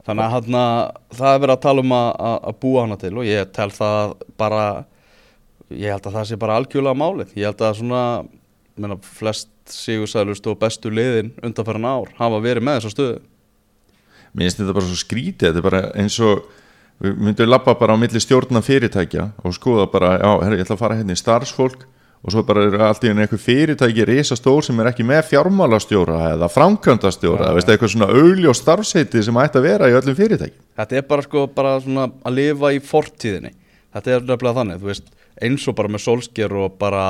Þannig 0.07 0.25
að 0.25 0.35
hana, 0.37 0.65
það 1.13 1.35
er 1.35 1.43
verið 1.43 1.55
að 1.55 1.65
tala 1.67 1.85
um 1.85 1.95
að, 1.97 2.11
að, 2.41 2.59
búa 2.63 2.85
hana 2.87 2.99
til 3.01 3.13
og 3.13 3.27
ég 3.29 3.51
tel 3.57 3.69
það 3.75 4.15
bara 4.41 4.63
ég 5.71 5.93
held 5.93 6.07
að 6.09 6.17
það 6.17 6.29
sé 6.31 6.39
bara 6.41 6.57
algjörlega 6.59 6.99
málið. 6.99 7.35
Ég 7.39 7.51
held 7.51 7.65
að 7.67 7.77
svona 7.81 8.05
meina, 8.81 8.97
flest 9.05 9.51
sigursælust 9.71 10.49
og 10.51 10.59
bestu 10.61 10.91
liðin 10.93 11.35
undanfæran 11.45 11.87
ár 11.87 12.15
hafa 12.19 12.41
verið 12.43 12.67
með 12.67 12.81
þessa 12.81 12.95
stöðu. 12.95 13.21
Mér 14.31 14.47
finnst 14.47 14.63
þetta 14.63 14.77
bara 14.79 14.89
svo 14.89 14.99
skrítið 14.99 15.47
þetta 15.49 15.61
er 15.61 15.67
bara 15.67 15.83
eins 16.01 16.19
og 16.25 16.43
við 17.01 17.23
myndum 17.27 17.51
lappa 17.51 17.75
bara 17.79 17.97
á 17.97 18.01
milli 18.01 18.23
stjórna 18.23 18.63
fyrirtækja 18.65 19.31
og 19.45 19.57
skoða 19.57 19.87
bara, 19.93 20.15
já, 20.21 20.31
herri, 20.45 20.61
ég 20.61 20.67
ætla 20.67 20.77
að 20.77 20.83
fara 20.85 20.99
hérna 20.99 21.17
í 21.17 21.21
starfsfólk 21.21 21.87
og 22.21 22.35
svo 22.35 22.43
bara 22.45 22.67
er 22.69 22.75
allt 22.85 23.05
í 23.07 23.11
einu 23.11 23.23
eitthvað 23.25 23.45
fyrirtæki 23.47 24.05
risa 24.09 24.37
stór 24.37 24.65
sem 24.67 24.81
er 24.83 24.91
ekki 24.91 25.07
með 25.09 25.23
fjármálastjóra 25.31 26.19
eða 26.35 26.51
framkvæmdastjóra, 26.53 27.49
ja, 27.49 27.55
veist, 27.57 27.71
eitthvað 27.73 27.95
svona 27.95 28.11
augljó 28.13 28.53
starfseiti 28.57 29.23
sem 29.25 29.41
ætti 29.41 29.61
að 29.61 29.69
vera 29.71 29.89
í 29.89 29.97
öllum 29.97 30.19
fyrirtæki 30.19 30.59
Þetta 30.81 30.99
er 31.01 31.07
bara 31.09 31.25
sko 31.25 31.47
bara 31.55 31.79
svona 31.81 32.11
að 32.25 32.37
lifa 32.37 32.73
í 32.73 32.83
fortíðinni. 32.85 33.55
Þetta 33.95 34.13
er 34.15 34.29
nefnilega 34.29 34.59
þannig, 34.61 34.85
veist 34.85 35.09
eins 35.41 35.65
og 35.69 35.77
bara 35.79 35.91
með 35.93 36.05
solsker 36.05 36.53
og 36.57 36.77
bara 36.81 37.05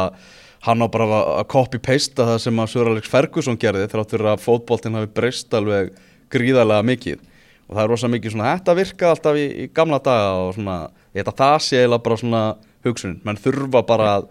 hann 0.66 0.84
á 0.84 0.86
bara 0.92 1.06
að 1.40 1.46
copy-pasta 1.50 2.26
það 2.28 2.40
sem 2.44 2.62
að 2.62 2.72
Sör 2.74 2.90
Alex 2.90 3.10
Ferguson 3.10 3.58
gerði 3.60 3.88
þrátt 3.90 4.14
fyrir 4.14 4.30
að 4.32 4.42
fótboltinn 4.44 4.98
hafi 4.98 5.10
breyst 5.16 5.54
alveg 5.56 5.94
gríðarlega 6.32 6.86
mikið. 6.90 7.22
Og 7.70 7.76
það 7.76 7.82
er 7.84 7.92
rosa 7.94 8.10
mikið 8.10 8.34
svona 8.34 8.50
þetta 8.56 8.74
virka 8.76 9.12
alltaf 9.14 9.38
í, 9.38 9.46
í 9.64 9.68
gamla 9.74 10.00
daga 10.04 10.34
og 10.42 10.52
svona, 10.56 10.76
að 11.14 11.32
það 11.38 11.56
sé 11.64 11.80
eiginlega 11.80 12.04
bara 12.06 12.20
svona 12.20 12.42
hugsunin, 12.86 13.20
menn 13.24 13.40
þurfa 13.40 13.82
bara 13.86 14.10
að, 14.18 14.28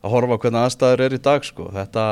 að 0.00 0.14
horfa 0.14 0.40
hvernig 0.42 0.66
aðstæður 0.66 1.04
er 1.06 1.16
í 1.16 1.22
dag 1.24 1.46
sko, 1.46 1.70
þetta 1.74 2.04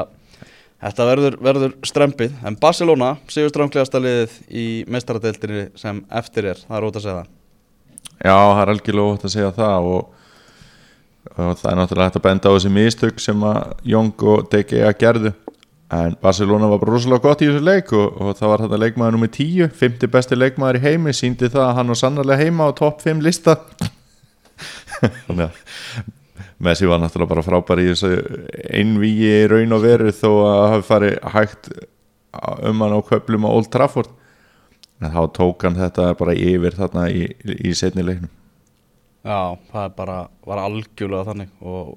Þetta 0.78 1.06
verður, 1.08 1.36
verður 1.42 1.72
strempið, 1.86 2.34
en 2.46 2.54
Barcelona 2.60 3.16
séu 3.26 3.48
strönglegasta 3.50 3.98
liðið 3.98 4.34
í 4.46 4.66
meistaradeildinni 4.86 5.64
sem 5.78 5.98
eftir 6.20 6.52
er, 6.52 6.60
það 6.68 6.76
er 6.76 6.84
út 6.86 6.98
að 6.98 7.02
segja 7.02 7.16
það. 7.16 7.32
Já, 8.18 8.36
það 8.36 8.60
er 8.62 8.70
algjörlega 8.74 9.14
ótt 9.14 9.24
að 9.26 9.32
segja 9.32 9.48
það 9.56 9.88
og, 9.88 10.28
og 11.34 11.50
það 11.58 11.70
er 11.72 11.80
náttúrulega 11.80 12.06
hægt 12.06 12.18
að 12.20 12.24
benda 12.28 12.52
á 12.52 12.54
þessi 12.54 12.70
mistök 12.76 13.22
sem 13.24 13.42
að 13.48 13.72
Jong 13.90 14.24
og 14.30 14.46
DGA 14.52 14.92
gerðu. 15.00 15.32
En 15.98 16.14
Barcelona 16.22 16.68
var 16.70 16.82
bara 16.84 16.94
rosalega 16.94 17.24
gott 17.24 17.42
í 17.42 17.48
þessu 17.48 17.64
leik 17.64 17.90
og, 17.96 18.20
og 18.22 18.38
það 18.38 18.52
var 18.52 18.64
þetta 18.66 18.80
leikmaður 18.84 19.16
nummer 19.16 19.32
10 19.34 19.72
50 19.80 20.12
besti 20.14 20.38
leikmaður 20.38 20.78
í 20.78 20.84
heimi, 20.84 21.16
síndi 21.16 21.50
það 21.50 21.64
að 21.64 21.74
hann 21.80 21.90
var 21.90 22.00
sannarlega 22.04 22.46
heima 22.46 22.70
á 22.70 22.78
topp 22.78 23.02
5 23.02 23.24
lista. 23.24 23.56
Þannig 25.26 25.48
að 25.48 26.14
Messi 26.58 26.88
var 26.90 26.98
náttúrulega 26.98 27.30
bara 27.30 27.44
frábær 27.46 27.82
í 27.82 27.90
þessu 27.92 28.14
einvíi 28.74 29.46
raun 29.50 29.76
og 29.76 29.84
veru 29.84 30.10
þó 30.10 30.30
að 30.42 30.62
hafi 30.72 30.86
farið 30.88 31.18
hægt 31.34 31.68
um 32.66 32.82
hann 32.82 32.96
á 32.98 33.00
köplum 33.06 33.46
á 33.46 33.50
Old 33.50 33.70
Trafford 33.70 34.10
en 34.98 35.14
þá 35.14 35.22
tók 35.36 35.62
hann 35.66 35.78
þetta 35.78 36.10
bara 36.18 36.34
yfir 36.34 36.74
þarna 36.74 37.06
í, 37.14 37.28
í 37.46 37.74
setni 37.78 38.02
leiknum 38.02 38.32
Já, 39.26 39.58
það 39.70 39.94
bara, 39.98 40.18
var 40.46 40.62
algjörlega 40.64 41.28
þannig 41.30 41.62
og 41.62 41.94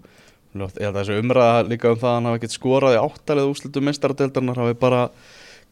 ég 0.52 0.62
held 0.84 0.90
að 0.92 0.98
þessi 1.00 1.20
umræða 1.22 1.66
líka 1.70 1.92
um 1.94 2.00
það 2.02 2.10
að 2.10 2.16
hann 2.18 2.30
hafi 2.30 2.40
ekkert 2.42 2.56
skorað 2.58 2.96
í 2.98 3.02
áttalið 3.02 3.52
úslitum 3.54 3.88
meistaradeildarnar 3.88 4.62
hafi 4.62 4.78
bara 4.82 5.04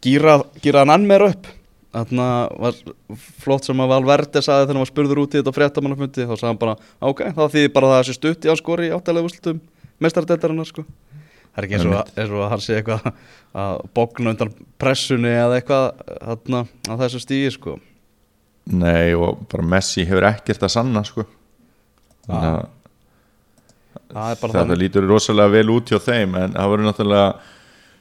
gírað 0.05 0.79
hann 0.79 0.93
enn 0.95 1.07
meira 1.09 1.31
upp. 1.33 1.49
Þannig 1.89 2.21
að 2.21 2.55
var 2.61 2.79
flott 3.41 3.65
sem 3.65 3.79
að 3.81 3.91
Valverde 3.95 4.41
saði 4.45 4.65
þegar 4.67 4.75
hann 4.75 4.83
var 4.83 4.89
spurður 4.91 5.21
út 5.23 5.33
í 5.33 5.39
þetta 5.39 5.53
fréttamannafundi 5.55 6.25
þá 6.29 6.33
sagði 6.35 6.49
hann 6.51 6.61
bara, 6.61 6.75
ok, 7.09 7.23
þá 7.33 7.43
þýðir 7.55 7.71
bara 7.73 7.89
það 7.89 7.95
að 7.95 8.03
þessi 8.03 8.17
stutt 8.19 8.45
í 8.45 8.51
að 8.51 8.59
skori 8.59 8.89
í 8.89 8.93
áttalið 8.93 9.29
úslitum 9.29 9.61
meistaradeildarinnar 10.05 10.69
sko. 10.69 10.85
Það 11.49 11.57
er 11.63 11.67
ekki 11.67 11.77
eins 11.79 11.87
og, 11.89 11.95
að, 11.97 12.11
eins 12.21 12.35
og 12.35 12.43
að 12.45 12.53
hann 12.53 12.63
sé 12.63 12.77
eitthvað 12.77 13.09
að 13.63 13.81
bókna 13.97 14.33
undan 14.35 14.53
pressunni 14.79 15.33
eða 15.33 15.57
eitthvað 15.57 15.87
þarna 16.29 16.61
á 16.85 16.93
þessu 17.01 17.23
stígi 17.25 17.51
sko. 17.57 17.75
Nei 18.69 19.17
og 19.17 19.41
bara 19.49 19.65
Messi 19.73 20.05
hefur 20.05 20.29
ekkert 20.29 20.67
að 20.67 20.75
sanna 20.75 21.01
sko 21.07 21.25
Þannig 22.29 22.51
að 22.53 22.67
Það 24.09 24.43
þetta 24.55 24.77
lítur 24.77 25.05
rosalega 25.05 25.53
vel 25.53 25.69
út 25.69 25.91
hjá 25.91 25.99
þeim 26.01 26.35
en 26.39 26.53
það 26.55 26.71
verður 26.71 26.87
náttúrulega 26.87 27.25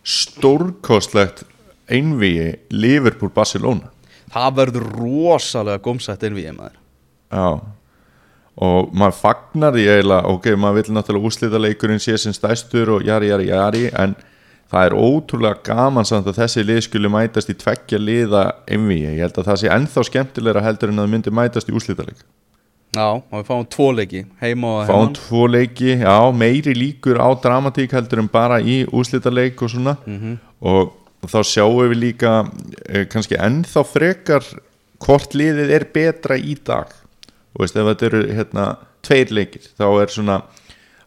stórkostlegt 0.08 1.42
einvíi 1.90 2.52
Liverpool-Barcelona 2.74 3.92
Það 4.28 4.56
verður 4.58 4.86
rosalega 4.92 5.80
gómsætt 5.80 6.24
við 6.28 6.50
maður. 6.52 6.74
Já. 7.32 7.60
Og 8.58 8.90
maður 8.92 9.16
fagnar 9.20 9.76
því 9.76 9.84
eiginlega 9.86 10.32
ok, 10.34 10.48
maður 10.58 10.80
vil 10.80 10.96
náttúrulega 10.96 11.30
úslita 11.30 11.60
leikurinn 11.62 12.02
sé 12.02 12.16
sem 12.18 12.34
stæstur 12.34 12.96
og 12.96 13.06
jari, 13.06 13.30
jari, 13.30 13.46
jari 13.52 13.84
en 13.94 14.16
það 14.68 14.88
er 14.88 14.96
ótrúlega 14.98 15.62
gaman 15.70 16.08
samt 16.08 16.26
að 16.28 16.42
þessi 16.42 16.64
lið 16.66 16.82
skuli 16.88 17.12
mætast 17.12 17.52
í 17.52 17.56
tveggja 17.56 18.00
liða 18.02 18.42
einvíi, 18.68 19.06
ég 19.06 19.22
held 19.22 19.38
að 19.38 19.48
það 19.52 19.60
sé 19.62 19.70
ennþá 19.76 20.04
skemmtilegra 20.10 20.64
heldur 20.66 20.92
en 20.92 20.98
að 20.98 21.06
það 21.06 21.14
myndi 21.14 21.34
mætast 21.38 21.70
í 21.70 21.76
úslita 21.78 22.04
leik 22.08 22.26
Já, 22.96 23.04
og 23.20 23.34
við 23.36 23.44
fáum 23.44 23.66
tvo 23.68 23.86
leiki, 23.92 24.22
heima 24.40 24.68
og 24.72 24.86
fáum 24.88 25.02
heimann. 25.02 25.16
tvo 25.18 25.42
leiki, 25.52 25.90
já, 26.00 26.14
meiri 26.32 26.72
líkur 26.74 27.20
á 27.20 27.28
dramatík 27.36 27.92
heldur 27.92 28.22
en 28.22 28.30
bara 28.32 28.62
í 28.64 28.78
úslita 28.88 29.28
leik 29.28 29.60
og 29.62 29.68
svona. 29.74 29.92
Og 30.64 30.94
þá 31.26 31.40
sjáum 31.46 31.80
við 31.80 31.98
líka 31.98 32.32
eh, 32.86 33.06
kannski 33.10 33.38
ennþá 33.40 33.84
frekar 33.88 34.46
hvort 35.02 35.34
liðið 35.34 35.74
er 35.74 35.86
betra 35.94 36.38
í 36.38 36.54
dag. 36.64 36.92
Og 37.54 37.64
veist, 37.64 37.76
ef 37.78 37.90
þetta 37.90 38.08
eru 38.10 38.22
hérna 38.36 38.68
tveir 39.06 39.34
leikir, 39.34 39.66
þá 39.78 39.86
er 40.02 40.14
svona 40.14 40.38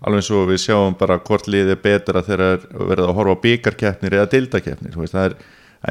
alveg 0.01 0.31
og 0.33 0.47
við 0.49 0.61
sjáum 0.63 0.97
bara 0.97 1.19
hvort 1.21 1.47
liðið 1.51 1.75
er 1.75 1.81
betra 1.83 2.23
þegar 2.25 2.45
er 2.47 2.67
verið 2.89 3.07
að 3.07 3.17
horfa 3.19 3.35
á 3.37 3.43
byggarkeppnir 3.45 4.15
eða 4.17 4.29
dildakeppnir, 4.31 4.95
það 4.97 5.25
er, 5.27 5.35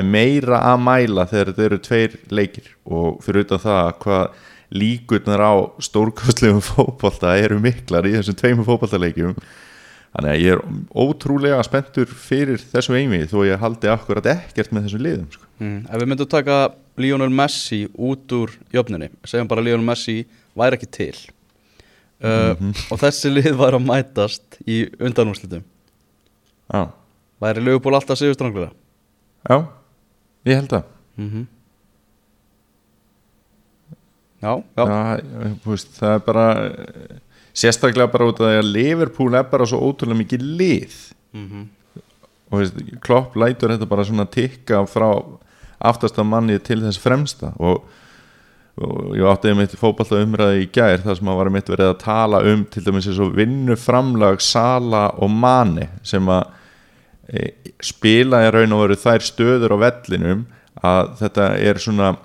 er 0.01 0.09
meira 0.17 0.63
að 0.73 0.85
mæla 0.87 1.27
þegar 1.31 1.53
þetta 1.53 1.67
eru 1.69 1.81
tveir 1.87 2.17
leikir. 2.41 2.71
Og 2.91 3.21
fyrir 3.25 3.47
utan 3.47 3.63
það 3.63 3.93
hvað 4.05 4.47
líkurnar 4.71 5.43
á 5.43 5.55
stórkostlegum 5.83 6.63
fótbolta 6.71 7.35
eru 7.39 7.59
miklar 7.63 8.07
í 8.07 8.15
þessum 8.19 8.39
tveimur 8.39 8.69
fótboltaleikjum 8.69 9.35
þannig 10.15 10.31
að 10.33 10.45
ég 10.45 10.57
er 10.57 10.63
ótrúlega 11.05 11.63
spenntur 11.67 12.11
fyrir 12.11 12.63
þessu 12.73 12.97
einvið 12.99 13.29
þó 13.33 13.41
ég 13.47 13.63
haldi 13.63 13.91
akkurat 13.93 14.31
ekkert 14.35 14.73
með 14.75 14.89
þessum 14.89 15.05
liðum 15.07 15.29
sko. 15.35 15.51
Mm. 15.61 15.81
Ef 15.87 16.03
við 16.03 16.11
myndum 16.13 16.31
taka 16.31 16.61
Lionel 17.01 17.31
Messi 17.33 17.83
út 17.95 18.37
úr 18.37 18.55
jöfnunni, 18.75 19.11
segjum 19.25 19.51
bara 19.51 19.65
Lionel 19.65 19.87
Messi 19.87 20.25
væri 20.59 20.79
ekki 20.79 20.91
til. 20.99 21.15
Uh, 22.21 22.53
og 22.93 22.99
þessi 23.01 23.31
lið 23.33 23.55
væri 23.57 23.79
að 23.79 23.87
mætast 23.87 24.59
í 24.69 24.83
undanúrslitum. 25.01 25.63
Já, 26.71 26.91
væri 27.41 27.65
Leopold 27.65 27.97
alltaf 27.97 28.21
sigurstranglega 28.21 28.71
já, 29.49 29.57
ég 30.49 30.61
held 30.61 30.77
að 30.81 30.93
mm 31.21 31.49
Já, 34.41 34.55
já, 34.57 34.85
það, 34.89 35.19
þú 35.61 35.69
veist, 35.75 35.89
það 35.99 36.15
er 36.15 36.23
bara 36.25 36.45
sérstaklega 37.55 38.11
bara 38.13 38.29
út 38.31 38.41
af 38.41 38.49
því 38.51 38.59
að 38.63 38.73
Liverpool 38.75 39.35
er 39.35 39.47
bara 39.51 39.67
svo 39.67 39.81
ótrúlega 39.91 40.21
mikið 40.25 40.45
lið 40.61 40.99
Mhm. 41.33 41.69
og 42.51 42.59
þú 42.59 42.61
veist, 42.65 43.01
Klopp 43.01 43.35
lætur 43.39 43.71
þetta 43.71 43.87
bara 43.89 44.03
svona 44.05 44.25
tikka 44.31 44.81
frá 44.91 45.11
aftasta 45.81 46.25
manni 46.27 46.59
til 46.59 46.81
þess 46.83 46.99
fremsta 46.99 47.53
og, 47.59 47.85
og 48.81 49.15
ég 49.17 49.23
átti 49.31 49.55
mitt 49.57 49.77
fótballta 49.79 50.19
umræði 50.25 50.65
í 50.65 50.71
gær 50.75 50.99
þar 51.05 51.17
sem 51.21 51.29
að 51.31 51.37
var 51.39 51.51
mitt 51.55 51.71
verið 51.71 51.91
að 51.95 52.01
tala 52.03 52.43
um 52.53 52.65
til 52.65 52.83
dæmis 52.85 53.07
eins 53.07 53.21
og 53.23 53.35
vinnuframlag 53.39 54.41
Sala 54.43 55.07
og 55.19 55.31
Mane 55.31 55.89
sem 56.03 56.27
að 56.27 56.49
e, 57.33 57.53
spila 57.81 58.43
í 58.47 58.51
raun 58.53 58.73
og 58.75 58.83
veru 58.89 58.99
þær 58.99 59.25
stöður 59.25 59.77
á 59.79 59.83
vellinum 59.87 60.47
að 60.83 61.15
þetta 61.23 61.47
er 61.61 61.79
svona 61.79 62.17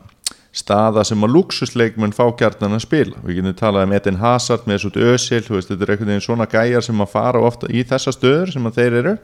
staða 0.55 1.03
sem 1.07 1.23
að 1.25 1.33
luxusleikmenn 1.35 2.15
fá 2.15 2.23
gjarnan 2.39 2.77
að 2.77 2.85
spila. 2.85 3.21
Við 3.25 3.41
getum 3.41 3.55
talað 3.59 3.87
um 3.89 3.95
Eden 3.97 4.19
Hazard 4.21 4.67
með 4.69 4.85
svo 4.85 4.91
ösil, 5.11 5.41
veist, 5.51 5.71
þetta 5.71 5.83
er 5.83 5.91
einhvern 5.95 6.11
veginn 6.13 6.23
svona 6.23 6.47
gæjar 6.51 6.85
sem 6.87 7.01
að 7.03 7.11
fara 7.11 7.41
ofta 7.43 7.67
í 7.71 7.83
þessa 7.87 8.13
stöður 8.15 8.53
sem 8.55 8.69
að 8.69 8.79
þeir 8.79 8.97
eru. 9.01 9.15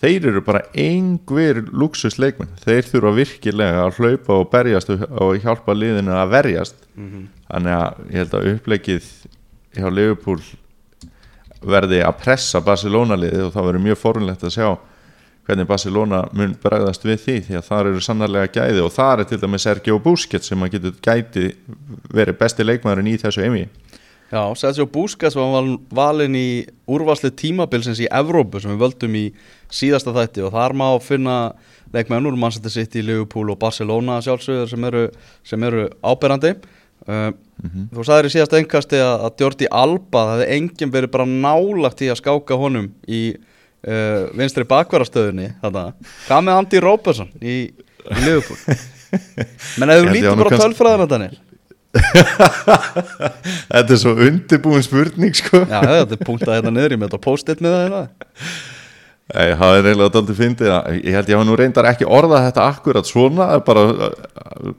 Þeir 0.00 0.26
eru 0.30 0.40
bara 0.40 0.62
engvir 0.80 1.60
luxusleikmenn, 1.76 2.54
þeir 2.62 2.86
þurfa 2.88 3.10
virkilega 3.18 3.82
að 3.84 3.98
hlaupa 4.00 4.38
og 4.40 4.48
berjast 4.50 4.90
og, 4.96 5.34
hjálpa 5.44 5.76
liðinu 5.76 6.16
að 6.16 6.32
verjast. 6.34 6.78
Þannig 7.50 7.76
að 7.76 8.00
ég 8.08 8.16
held 8.22 8.34
að 8.38 8.48
upplegið 8.54 9.10
hjá 9.76 9.88
Liverpool 9.92 10.40
verði 11.60 12.00
að 12.02 12.16
pressa 12.22 12.62
Barcelona 12.64 13.18
liðið 13.20 13.44
og 13.46 13.52
það 13.52 13.66
verður 13.68 13.84
mjög 13.84 13.98
forunlegt 14.00 14.46
að 14.48 14.54
sjá 14.56 14.68
hvernig 15.50 15.66
Barcelona 15.68 16.22
mun 16.36 16.54
bregðast 16.62 17.04
við 17.04 17.20
því? 17.26 17.36
Því 17.50 17.58
að 17.60 17.68
það 17.68 17.90
eru 17.90 18.02
sannarlega 18.06 18.52
gæði 18.54 18.84
og 18.86 18.92
það 18.94 19.12
er 19.24 19.30
til 19.34 19.40
dæmis 19.42 19.66
Sergio 19.66 19.98
Busquets 20.04 20.50
sem 20.52 20.62
að 20.64 20.76
getur 20.78 20.98
gæti 21.04 21.46
verið 22.14 22.38
besti 22.40 22.66
leikmaðurinn 22.66 23.10
í 23.12 23.18
þessu 23.20 23.44
eimi 23.44 23.66
já 24.30 24.44
Sergio 24.54 24.86
Busquets 24.86 25.34
var 25.34 25.48
val- 25.56 25.80
valinn 25.98 26.36
í 26.38 26.46
úrvarslu 26.86 27.32
tímabilsins 27.34 27.98
í 28.04 28.06
Evrópu 28.14 28.60
sem 28.62 28.70
við 28.76 28.84
völdum 28.84 29.16
í 29.18 29.24
síðasta 29.74 30.14
þætti 30.14 30.44
og 30.46 30.52
þar 30.54 30.76
má 30.78 30.86
finna 31.02 31.38
leikmenn 31.90 32.28
úr 32.30 32.36
Manchester 32.38 32.70
City, 32.70 33.02
Liverpool 33.02 33.50
og 33.50 33.58
Barcelona 33.58 34.20
sjálfsögur 34.22 34.70
sem 34.70 34.84
eru, 34.86 35.08
sem 35.42 35.64
eru 35.66 35.88
áberandi. 36.06 36.52
Uh, 37.10 37.32
Þú 37.90 38.04
sagðir 38.06 38.28
í 38.28 38.32
síðasta 38.36 38.58
engkasti 38.60 39.00
að, 39.02 39.24
að 39.26 39.42
Jordi 39.42 39.66
Alba 39.74 40.20
það 40.28 40.30
hefði 40.44 40.54
enginn 40.60 40.92
verið 40.94 41.10
bara 41.16 41.26
nálagt 41.28 42.00
í 42.06 42.12
að 42.12 42.20
skáka 42.22 42.56
honum 42.60 42.86
í 43.10 43.20
uh, 43.86 44.30
vinstri 44.38 44.64
bakvarastöðunni. 44.70 45.50
Hvað 45.62 46.42
með 46.46 46.56
Andy 46.56 46.82
Robertson 46.84 47.30
í, 47.40 47.58
í 47.70 48.24
Liverpool? 48.24 48.58
Menn 49.80 49.90
Ég 49.90 49.96
held 49.96 50.06
þú 50.06 50.10
ég 50.10 50.16
lítur 50.16 50.36
bara 50.38 50.50
kannski- 50.52 50.66
tölfræðina 50.66 51.08
Daniel. 51.10 51.38
Þetta 53.70 53.94
er 53.94 53.98
svo 53.98 54.12
undirbúin 54.14 54.84
spurning 54.86 55.34
sko. 55.36 55.62
Já, 55.66 55.80
þetta 55.82 56.16
er 56.16 56.20
punktað 56.26 56.58
hérna 56.58 56.72
niður 56.74 56.94
í 56.94 56.98
með 57.00 57.08
þetta 57.10 57.22
post-it 57.24 57.62
með 57.64 57.74
það 57.74 57.82
hérna. 57.86 58.02
Nei, 59.30 59.48
það 59.60 59.76
er 59.78 59.88
eiginlega 59.88 60.12
daldið 60.16 60.38
fyndið 60.40 60.70
að 60.74 60.86
ég 61.06 61.14
held 61.16 61.28
ég 61.30 61.36
hafa 61.38 61.46
nú 61.46 61.56
reyndar 61.58 61.86
ekki 61.92 62.06
orðað 62.10 62.46
þetta 62.48 62.64
akkurat 62.66 63.06
svona 63.10 63.46
bara, 63.66 63.84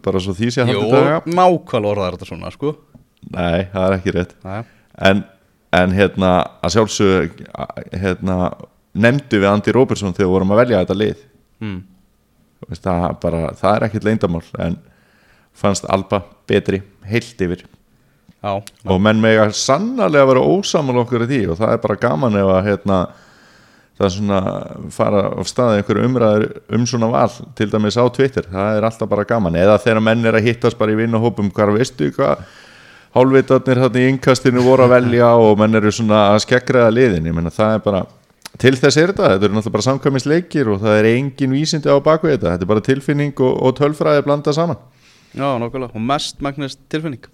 bara 0.03 0.21
svo 0.23 0.33
því 0.35 0.49
sé 0.51 0.65
Jú, 0.65 0.65
haldið 0.81 0.95
daga. 0.97 1.19
nákvæmlega 1.31 1.91
orðað 1.93 2.15
þetta 2.17 2.27
svona, 2.31 2.51
sko. 2.55 2.73
Nei, 3.31 3.61
það 3.71 3.85
er 3.85 3.95
ekki 3.99 4.15
rétt. 4.17 4.33
En, 5.11 5.21
en 5.83 5.95
hérna 5.95 6.31
að 6.67 6.75
sjálfsög 6.75 7.39
hérna, 8.01 8.37
nefndu 8.93 9.39
við 9.41 9.49
Andy 9.51 9.73
Robertson 9.75 10.15
þegar 10.15 10.27
við 10.27 10.35
vorum 10.35 10.53
að 10.53 10.61
velja 10.63 10.83
þetta 10.83 10.97
lið. 10.99 11.25
Mm. 11.61 11.79
Veist, 12.67 12.85
það, 12.85 13.05
bara, 13.23 13.41
það 13.57 13.75
er 13.75 13.85
ekkert 13.87 14.07
leyndamál 14.07 14.43
en 14.61 14.77
fannst 15.57 15.87
Alba 15.89 16.21
betri 16.49 16.81
heilt 17.07 17.41
yfir. 17.41 17.65
Já, 18.41 18.55
og 18.89 19.01
menn 19.03 19.21
mega 19.21 19.51
sannarlega 19.53 20.31
vera 20.31 20.41
ósamal 20.41 21.03
okkur 21.03 21.27
í 21.27 21.29
því 21.29 21.41
og 21.53 21.59
það 21.59 21.75
er 21.75 21.81
bara 21.83 21.99
gaman 22.01 22.37
ef 22.39 22.47
að 22.49 22.63
hérna, 22.71 22.95
það 23.99 24.07
er 24.07 24.13
svona 24.15 24.39
fara 24.95 25.21
á 25.29 25.41
staði 25.45 25.81
einhverju 25.81 26.07
umræður 26.07 26.45
um 26.73 26.87
svona 26.89 27.11
val 27.11 27.29
til 27.59 27.67
dæmis 27.69 27.99
á 28.01 28.05
Twitter, 28.09 28.47
það 28.49 28.79
er 28.79 28.87
alltaf 28.87 29.11
bara 29.11 29.27
gaman. 29.29 29.59
Eða 29.61 29.77
þegar 29.83 30.01
menn 30.07 30.25
er 30.25 30.39
að 30.39 30.47
hittast 30.49 30.79
bara 30.79 30.95
í 30.95 30.97
vinnahópum 31.03 31.53
hvað 31.53 31.75
veistu 31.77 32.09
hvað 32.15 32.41
hálfvitarnir 33.15 33.83
þarna 33.83 34.01
í 34.01 34.09
innkastinu 34.13 34.63
voru 34.65 34.87
að 34.87 34.95
velja 34.95 35.29
og 35.37 35.59
menn 35.59 35.77
eru 35.77 35.91
svona 35.93 36.31
að 36.31 36.41
skeggræða 36.45 36.95
liðin. 36.95 37.27
Ég 37.29 37.35
menna 37.35 37.53
það 37.53 37.75
er 37.75 37.85
bara, 37.85 38.03
til 38.59 38.73
þess 38.75 38.97
er 38.99 39.13
þetta. 39.13 39.29
Þetta 39.35 39.47
eru 39.47 39.57
náttúrulega 39.57 39.75
bara 39.77 39.87
samkvæmisleikir 39.87 40.71
og 40.73 40.81
það 40.83 40.97
er 40.99 41.09
engin 41.13 41.55
vísindi 41.55 41.91
á 41.91 41.97
bakvið 42.03 42.35
þetta, 42.35 42.55
þetta 42.55 42.67
er 42.67 42.71
bara 42.73 42.87
tilfinning 42.87 43.35
og, 43.39 43.53
og 43.61 43.77
tölfræði 43.79 44.25
blanda 44.27 44.55
saman. 44.55 44.81
Já, 45.31 45.47
nokkulega, 45.61 45.95
og 45.95 46.03
mest 46.03 46.43
magnist 46.43 46.81
tilfinning. 46.91 47.29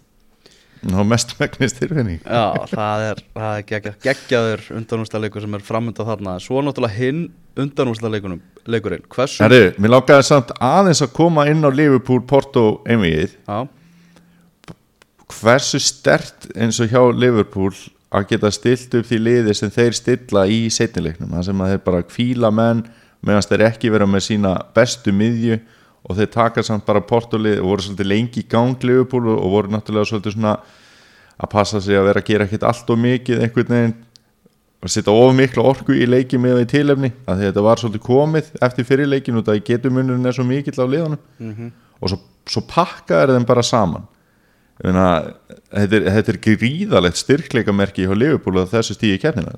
Og 0.93 1.07
mest 1.09 1.33
megnist 1.39 1.79
tilfinning. 1.81 2.21
Já, 2.21 2.67
það 2.69 3.07
er, 3.07 3.23
er 3.49 3.65
geggja, 3.65 3.95
geggjaður 4.03 4.67
undanúrstaleikur 4.77 5.41
sem 5.41 5.57
er 5.57 5.65
framönda 5.65 6.05
þarna. 6.05 6.37
Svo 6.43 6.61
náttúrulega 6.61 6.99
hinn 6.99 7.25
undanúrstaleikunum 7.57 8.41
leikurinn, 8.69 9.03
hversu 9.11 9.43
Herri, 9.43 9.71
mér 9.81 9.95
langaði 9.95 10.27
samt 10.27 10.53
aðeins 10.63 11.01
að 11.05 11.13
koma 11.17 11.47
inn 11.49 11.65
á 11.65 11.69
Liverpool 11.73 12.21
Porto 12.27 12.65
einvigið 12.87 13.33
Já, 13.47 13.65
hversu 15.37 15.81
stert 15.83 16.49
eins 16.55 16.79
og 16.83 16.91
hjá 16.91 17.01
Liverpool 17.13 17.73
að 18.13 18.29
geta 18.31 18.51
stilt 18.55 18.93
upp 18.95 19.07
því 19.09 19.19
liði 19.19 19.55
sem 19.57 19.71
þeir 19.73 19.97
stilla 19.97 20.45
í 20.47 20.67
setnileiknum 20.71 21.33
það 21.35 21.49
sem 21.49 21.63
að 21.63 21.73
þeir 21.73 21.83
bara 21.89 22.05
kvíla 22.07 22.51
menn 22.55 22.85
meðan 23.25 23.47
þeir 23.49 23.65
ekki 23.67 23.91
vera 23.91 24.07
með 24.07 24.27
sína 24.29 24.53
bestu 24.75 25.11
miðju 25.11 25.59
og 26.07 26.15
þeir 26.15 26.31
taka 26.31 26.63
samt 26.63 26.85
bara 26.87 27.03
portolið 27.03 27.59
og 27.59 27.71
voru 27.73 27.83
svolítið 27.83 28.11
lengi 28.13 28.43
í 28.43 28.49
gang 28.49 28.83
Liverpool 28.83 29.27
og 29.33 29.47
voru 29.51 29.73
náttúrulega 29.73 30.11
svolítið 30.11 30.37
svona 30.37 30.57
að 31.37 31.51
passa 31.51 31.81
sig 31.83 31.97
að 31.97 32.07
vera 32.07 32.23
að 32.23 32.29
gera 32.31 32.47
ekkert 32.47 32.67
allt 32.69 32.93
og 32.93 33.01
mikið 33.03 33.43
einhvern 33.43 33.73
veginn 33.75 33.95
og 34.77 34.93
setja 34.93 35.13
of 35.13 35.33
mikla 35.35 35.65
orku 35.65 35.95
í 35.97 36.05
leiki 36.07 36.39
með 36.39 36.61
því 36.61 36.67
tilefni 36.71 37.11
að 37.27 37.43
þetta 37.43 37.63
var 37.65 37.81
svolítið 37.81 38.05
komið 38.07 38.51
eftir 38.67 38.87
fyrirleikin 38.87 39.39
og 39.39 39.45
það 39.49 39.63
getur 39.67 39.93
munurinn 39.93 40.29
er 40.29 40.37
svo 40.37 40.45
mikill 40.47 40.77
á 40.79 40.87
liðanum 40.87 41.71
og 41.99 42.11
svo, 42.11 42.19
svo 42.47 42.63
pakka 42.69 43.23
er 43.23 43.33
þeim 43.35 43.47
bara 43.49 43.65
saman 43.65 44.05
þetta 44.81 45.97
er, 45.97 46.05
þetta 46.17 46.33
er 46.33 46.41
gríðalegt 46.43 47.21
styrkleikamerki 47.21 48.05
hjá 48.05 48.13
Liverpool 48.13 48.61
að 48.61 48.75
þessu 48.75 48.97
stíði 48.97 49.21
kernina 49.23 49.55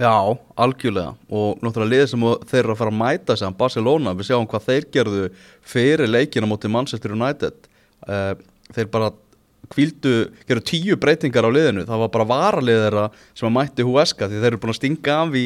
já, 0.00 0.12
algjörlega. 0.56 1.14
Og 1.28 1.60
náttúrulega 1.60 1.92
liðið 1.92 2.12
sem 2.12 2.26
þeir 2.50 2.62
eru 2.62 2.74
að 2.74 2.80
fara 2.80 2.92
að 2.92 3.00
mæta 3.00 3.36
sem 3.38 3.56
Barcelona, 3.56 4.14
við 4.16 4.30
sjáum 4.30 4.46
hvað 4.48 4.68
þeir 4.68 4.86
gerðu 4.96 5.24
fyrir 5.72 6.10
leikina 6.10 6.48
móti 6.48 6.70
Manchester 6.72 7.16
United. 7.16 7.68
Uh, 8.06 8.32
Þeir 8.70 8.86
bara 8.92 9.10
kvíldu, 9.70 10.12
gerðu 10.46 10.62
tíu 10.70 10.96
breytingar 11.00 11.46
á 11.46 11.50
liðinu. 11.50 11.82
Það 11.88 12.04
var 12.04 12.12
bara 12.14 12.28
varaliðið 12.30 12.84
þeirra 12.84 13.06
sem 13.34 13.48
að 13.48 13.56
mætti 13.56 13.86
Huesca 13.86 14.28
Því 14.30 14.38
þeir 14.38 14.48
eru 14.52 14.60
búin 14.62 14.72
að 14.72 14.78
stinga 14.78 15.16
af 15.16 15.34
í 15.34 15.42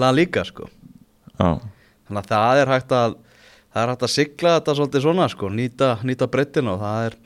La 0.00 0.08
Liga 0.14 0.44
sko. 0.48 0.70
Já, 1.36 1.60
Þannig 2.08 2.22
að 2.22 2.30
það 2.32 2.62
er 2.62 2.72
hægt 2.72 2.96
að 2.96 3.18
það 3.72 3.82
er 3.82 3.92
hægt 3.92 4.06
að 4.06 4.12
sigla 4.14 4.54
þetta 4.56 4.76
svolítið 4.78 5.04
svona 5.04 5.28
sko, 5.32 5.52
nýta, 5.52 5.90
nýta 6.04 6.28
breyttina 6.32 6.74
og 6.74 6.82
það 6.82 7.06
er 7.06 7.18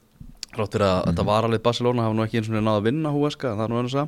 ráttur 0.61 0.85
að 0.87 0.99
þetta 1.09 1.27
varalið 1.31 1.63
Barcelona 1.65 2.07
hafa 2.07 2.17
nú 2.17 2.25
ekki 2.27 2.41
eins 2.41 2.51
og 2.51 2.59
náða 2.59 2.81
að 2.81 2.87
vinna 2.89 3.15
Huesca 3.15 3.55
það 3.55 3.65
er 3.65 3.73
nú 3.73 3.81
einu 3.81 4.07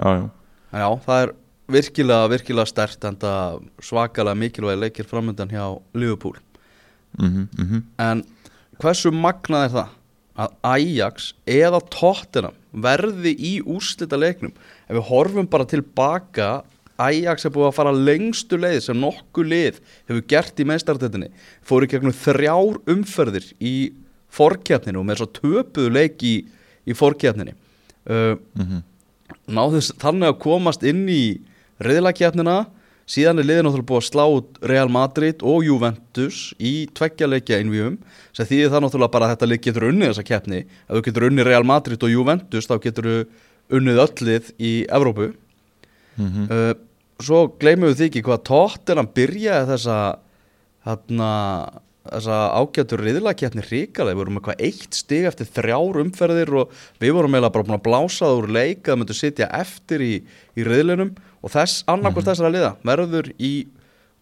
að 0.00 0.28
já, 0.70 0.86
það 1.04 1.22
er 1.22 1.32
virkilega, 1.70 2.28
virkilega 2.32 2.70
stert 2.70 3.06
en 3.08 3.18
það 3.20 3.62
svakalega 3.84 4.38
mikilvæg 4.38 4.82
leikir 4.84 5.08
framöndan 5.08 5.52
hjá 5.52 5.64
Liverpool. 5.94 6.36
Mm 7.18 7.48
-hmm, 7.56 7.82
en 7.98 8.24
hversu 8.78 9.10
magnað 9.10 9.64
er 9.64 9.72
það 9.76 9.88
að 10.40 10.50
Ajax 10.62 11.34
eða 11.46 11.80
Tottenham 11.90 12.54
verði 12.72 13.34
í 13.34 13.60
úrslita 13.62 14.16
leiknum? 14.16 14.52
Ef 14.88 14.96
við 14.96 15.08
horfum 15.10 15.46
bara 15.46 15.64
tilbaka 15.64 16.62
Ajax 17.00 17.44
er 17.44 17.50
búið 17.50 17.70
að 17.70 17.74
fara 17.78 17.92
lengstu 17.92 18.58
leið 18.60 18.80
sem 18.84 19.00
nokkuð 19.00 19.46
lið 19.46 19.80
hefur 20.08 20.22
gert 20.28 20.60
í 20.60 20.64
meistartöldinni 20.68 21.30
fóru 21.62 21.88
gegnum 21.88 22.12
þrjár 22.12 22.80
umferðir 22.86 23.46
í 23.60 23.92
forkjafninu 24.34 25.00
og 25.02 25.06
með 25.08 25.20
svo 25.22 25.28
töpuðu 25.40 25.92
leik 25.94 26.22
í, 26.26 26.34
í 26.86 26.96
forkjafninu 26.96 27.54
uh, 27.54 28.34
náðu 29.50 29.78
þess- 29.80 29.96
þannig 30.02 30.28
að 30.32 30.38
komast 30.44 30.84
inn 30.86 31.06
í 31.10 31.22
reyðlakjafnina 31.82 32.58
síðan 33.10 33.40
er 33.42 33.46
liðin 33.48 33.66
náttúrulega 33.66 33.88
búið 33.90 34.02
að 34.04 34.06
slá 34.06 34.68
Real 34.70 34.90
Madrid 34.94 35.40
og 35.42 35.64
Juventus 35.66 36.40
í 36.62 36.86
tveggja 36.94 37.26
leikja 37.26 37.58
einvíum 37.58 37.96
sem 38.36 38.46
þýðir 38.46 38.70
það 38.70 38.84
náttúrulega 38.84 39.14
bara 39.16 39.26
að 39.26 39.32
þetta 39.34 39.48
leik 39.50 39.64
getur 39.64 39.86
unnið 39.88 40.12
þessa 40.12 40.26
keppni. 40.28 40.60
Ef 40.86 40.92
þú 40.94 41.02
getur 41.08 41.26
unnið 41.26 41.48
Real 41.48 41.66
Madrid 41.66 42.04
og 42.06 42.12
Juventus 42.12 42.68
þá 42.70 42.76
getur 42.84 43.08
þú 43.10 43.16
unnið 43.80 43.98
öllið 44.04 44.52
í 44.62 44.70
Evrópu. 44.94 45.26
Uh, 46.20 46.72
svo 47.22 47.40
gleymum 47.58 47.90
við 47.90 47.96
því 47.98 48.06
ekki 48.12 48.22
hvað 48.28 48.44
tóttir 48.46 49.00
hann 49.00 49.10
byrjaði 49.16 49.70
þessa 49.72 49.98
hérna 50.86 51.32
þessa 52.08 52.38
ágættur 52.56 53.02
riðlakeppni 53.04 53.64
ríkalega, 53.66 54.14
við 54.14 54.20
vorum 54.22 54.38
eitthvað 54.40 54.62
eitt 54.66 54.96
stig 54.96 55.26
eftir 55.28 55.50
þrjár 55.50 56.00
umferðir 56.00 56.54
og 56.62 56.72
við 57.02 57.14
vorum 57.16 57.36
eiginlega 57.36 57.54
bara 57.56 57.66
búin 57.68 57.76
að 57.76 57.84
blása 57.88 58.30
úr 58.38 58.48
leik 58.56 58.88
að 58.88 59.02
myndu 59.02 59.16
sitja 59.16 59.50
eftir 59.60 60.04
í, 60.04 60.14
í 60.56 60.66
riðlinum. 60.66 61.12
Og 61.44 61.52
þess 61.52 61.84
annarkvort 61.90 62.30
þessara 62.30 62.52
liða 62.52 62.72
verður 62.86 63.30
í 63.36 63.54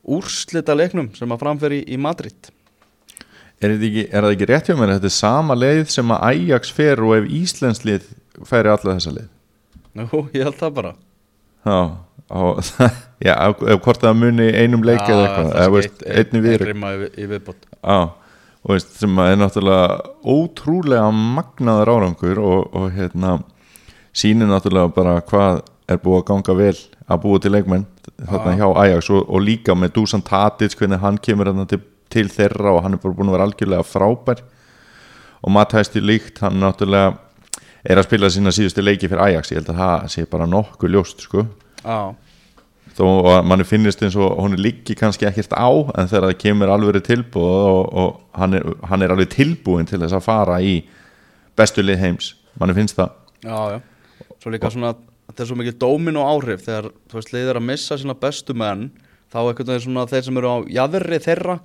úrslita 0.09 0.75
leiknum 0.79 1.13
sem 1.17 1.35
að 1.35 1.43
framferi 1.45 1.83
í 1.87 1.99
Madrid. 2.01 2.51
Er, 3.59 3.73
þetta 3.73 3.89
ekki, 3.89 4.05
er 4.15 4.29
ekki 4.29 4.47
rétt 4.49 4.71
hjá 4.71 4.77
mér 4.79 4.93
að 4.93 5.01
þetta 5.01 5.11
er 5.11 5.17
sama 5.17 5.55
leið 5.59 5.89
sem 5.91 6.13
að 6.15 6.27
Ajax 6.29 6.71
fer 6.75 7.03
og 7.03 7.17
ef 7.17 7.33
Íslands 7.41 7.83
lið 7.87 8.07
færi 8.47 8.71
alla 8.71 8.95
þessa 8.95 9.15
leið 9.17 9.35
Jú, 9.99 10.21
ég 10.31 10.45
held 10.47 10.59
það 10.61 10.75
bara. 10.77 10.93
Já, 11.67 11.79
og, 12.31 12.63
já 13.29 13.35
hvort 13.57 14.03
það 14.03 14.17
muni 14.21 14.49
einum 14.53 14.85
leik 14.87 15.05
eða 15.07 15.29
eitthvað 15.29 15.93
einni 16.13 16.43
við 16.45 16.57
Einrima 16.59 16.95
í, 16.95 17.11
í 17.17 17.29
viðbót. 17.31 17.69
Já, 17.79 17.99
og 18.65 18.75
veist, 18.75 18.95
sem 19.01 19.21
er 19.25 19.39
náttúrulega 19.41 19.99
ótrúlega 20.29 21.09
magnaður 21.15 21.95
árangur 21.95 22.43
og, 22.43 22.75
og 22.77 22.91
hérna 22.97 23.39
sýnir 24.17 24.51
náttúrulega 24.51 24.93
bara 24.97 25.19
hvað 25.25 25.63
er 25.89 26.01
búið 26.03 26.21
að 26.21 26.27
ganga 26.33 26.57
vel 26.59 26.75
að 27.09 27.23
búa 27.23 27.41
til 27.41 27.55
leikmenn 27.55 27.87
þarna 28.19 28.57
hjá 28.59 28.67
Ajax 28.83 29.09
og, 29.15 29.23
og 29.25 29.45
líka 29.45 29.77
með 29.79 29.95
Dusan 29.97 30.25
Tadic 30.27 30.77
hvernig 30.77 31.01
hann 31.01 31.21
kemur 31.23 31.49
þarna 31.49 31.69
til, 31.71 31.81
til 32.13 32.29
þeirra 32.33 32.75
og 32.75 32.83
hann 32.85 32.99
er 32.99 33.03
bara 33.03 33.17
búin 33.17 33.31
að 33.31 33.39
vera 33.39 33.49
algjörlega 33.49 33.87
frábær. 33.87 34.43
Og 35.39 35.55
Matthæsti 35.55 36.03
líkt 36.03 36.43
hann 36.43 36.59
náttúrulega 36.61 37.15
er 37.89 38.01
að 38.01 38.09
spila 38.09 38.31
sína 38.33 38.53
síðustu 38.53 38.83
leiki 38.83 39.09
fyrir 39.09 39.25
Ajax 39.29 39.53
ég 39.53 39.61
held 39.61 39.73
að 39.73 39.81
það 39.81 40.07
sé 40.13 40.27
bara 40.29 40.49
nokkuð 40.51 40.93
ljóst 40.93 41.25
sko 41.25 41.47
þó 42.99 43.05
að 43.31 43.45
manni 43.47 43.67
finnist 43.69 44.03
eins 44.03 44.17
og 44.19 44.39
hún 44.41 44.57
líki 44.59 44.97
kannski 44.99 45.29
ekkert 45.29 45.55
á 45.55 45.69
en 45.71 46.11
þegar 46.11 46.29
það 46.29 46.41
kemur 46.43 46.73
alveg 46.75 47.03
tilbúð 47.07 47.51
og, 47.71 47.83
og 47.93 48.39
hann, 48.39 48.57
er, 48.59 48.67
hann 48.91 49.05
er 49.05 49.15
alveg 49.15 49.31
tilbúin 49.35 49.89
til 49.89 50.01
þess 50.03 50.17
að 50.19 50.27
fara 50.27 50.59
í 50.65 50.81
bestu 51.59 51.85
lið 51.85 52.03
heims. 52.03 52.33
Manni 52.59 52.75
finnst 52.75 52.99
það. 52.99 53.15
Já, 53.45 53.59
já. 53.77 54.27
Svo 54.39 54.53
líka 54.55 54.71
svona, 54.73 54.95
þetta 55.31 55.45
er 55.45 55.51
svo 55.51 55.59
mikið 55.59 55.79
dómin 55.83 56.19
og 56.19 56.31
áhrif. 56.33 56.65
Þegar, 56.67 56.91
þú 57.11 57.19
veist, 57.21 57.35
liðir 57.35 57.61
að 57.61 57.69
missa 57.69 57.99
sína 57.99 58.19
bestu 58.19 58.57
menn 58.59 58.89
þá 59.29 59.41
veginn 59.51 59.83
svona 59.85 60.07
þeir 60.09 60.25
sem 60.27 60.41
eru 60.41 60.55
á 60.55 60.57
jaðri 60.79 61.21
þeirra 61.23 61.59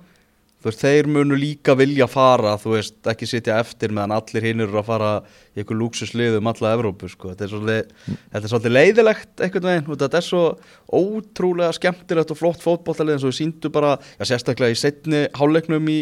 þú 0.64 0.70
veist, 0.70 0.80
þeir 0.80 1.08
munu 1.12 1.36
líka 1.36 1.74
vilja 1.76 2.06
fara 2.08 2.54
þú 2.56 2.70
veist, 2.72 2.94
ekki 3.12 3.26
sitja 3.28 3.58
eftir 3.60 3.92
meðan 3.92 4.14
allir 4.16 4.46
hinn 4.48 4.64
eru 4.64 4.78
að 4.80 4.86
fara 4.86 5.10
í 5.52 5.60
einhver 5.60 5.76
lúksuslið 5.76 6.38
um 6.38 6.48
alla 6.48 6.70
Evrópu, 6.72 7.10
sko, 7.12 7.34
þetta 7.34 7.44
er 7.44 7.50
svolítið 7.52 7.90
þetta 8.06 8.40
er 8.40 8.52
svolítið 8.52 8.74
leiðilegt 8.78 9.44
einhvern 9.44 9.68
veginn 9.68 10.00
þetta 10.04 10.20
er 10.22 10.26
svo 10.28 10.44
ótrúlega 10.88 11.76
skemmtilegt 11.76 12.32
og 12.32 12.40
flott 12.40 12.64
fótboltalið 12.64 13.18
eins 13.18 13.26
og 13.26 13.34
við 13.34 13.40
síndu 13.42 13.72
bara 13.74 13.98
já, 14.16 14.24
sérstaklega 14.30 14.72
í 14.72 14.80
setni 14.80 15.26
hálfleiknum 15.36 15.92
í, 15.92 16.00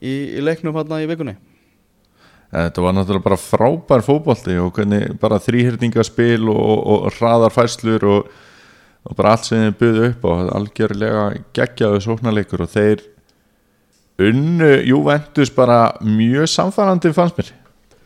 í, 0.00 0.14
í 0.40 0.44
leiknum 0.44 0.76
hérna 0.78 1.02
í 1.04 1.10
vikunni. 1.10 1.36
Þetta 2.48 2.80
var 2.80 2.94
náttúrulega 2.96 3.26
bara 3.26 3.40
frábær 3.42 4.06
fótbolti 4.06 4.56
og 4.56 4.72
hvernig 4.78 5.18
bara 5.20 5.36
þrýhyrningaspil 5.44 6.48
og, 6.48 6.56
og, 6.56 6.94
og 7.10 7.18
hraðarfæslur 7.18 8.08
og, 8.08 8.30
og 9.04 9.18
bara 9.18 9.34
allt 9.36 9.50
sem 9.50 9.66
þið 9.66 9.78
buðu 9.82 10.06
upp 10.14 10.24
á. 10.24 10.32
Algjörlega 10.56 11.26
geggjaðu 11.58 12.00
sóknarleikur 12.06 12.64
og 12.64 12.72
þeir 12.72 13.04
unnu 14.18 14.70
Juventus 14.86 15.50
bara 15.54 15.92
mjög 16.02 16.48
samfærandi 16.50 17.12
fannst 17.14 17.38
mér. 17.38 17.52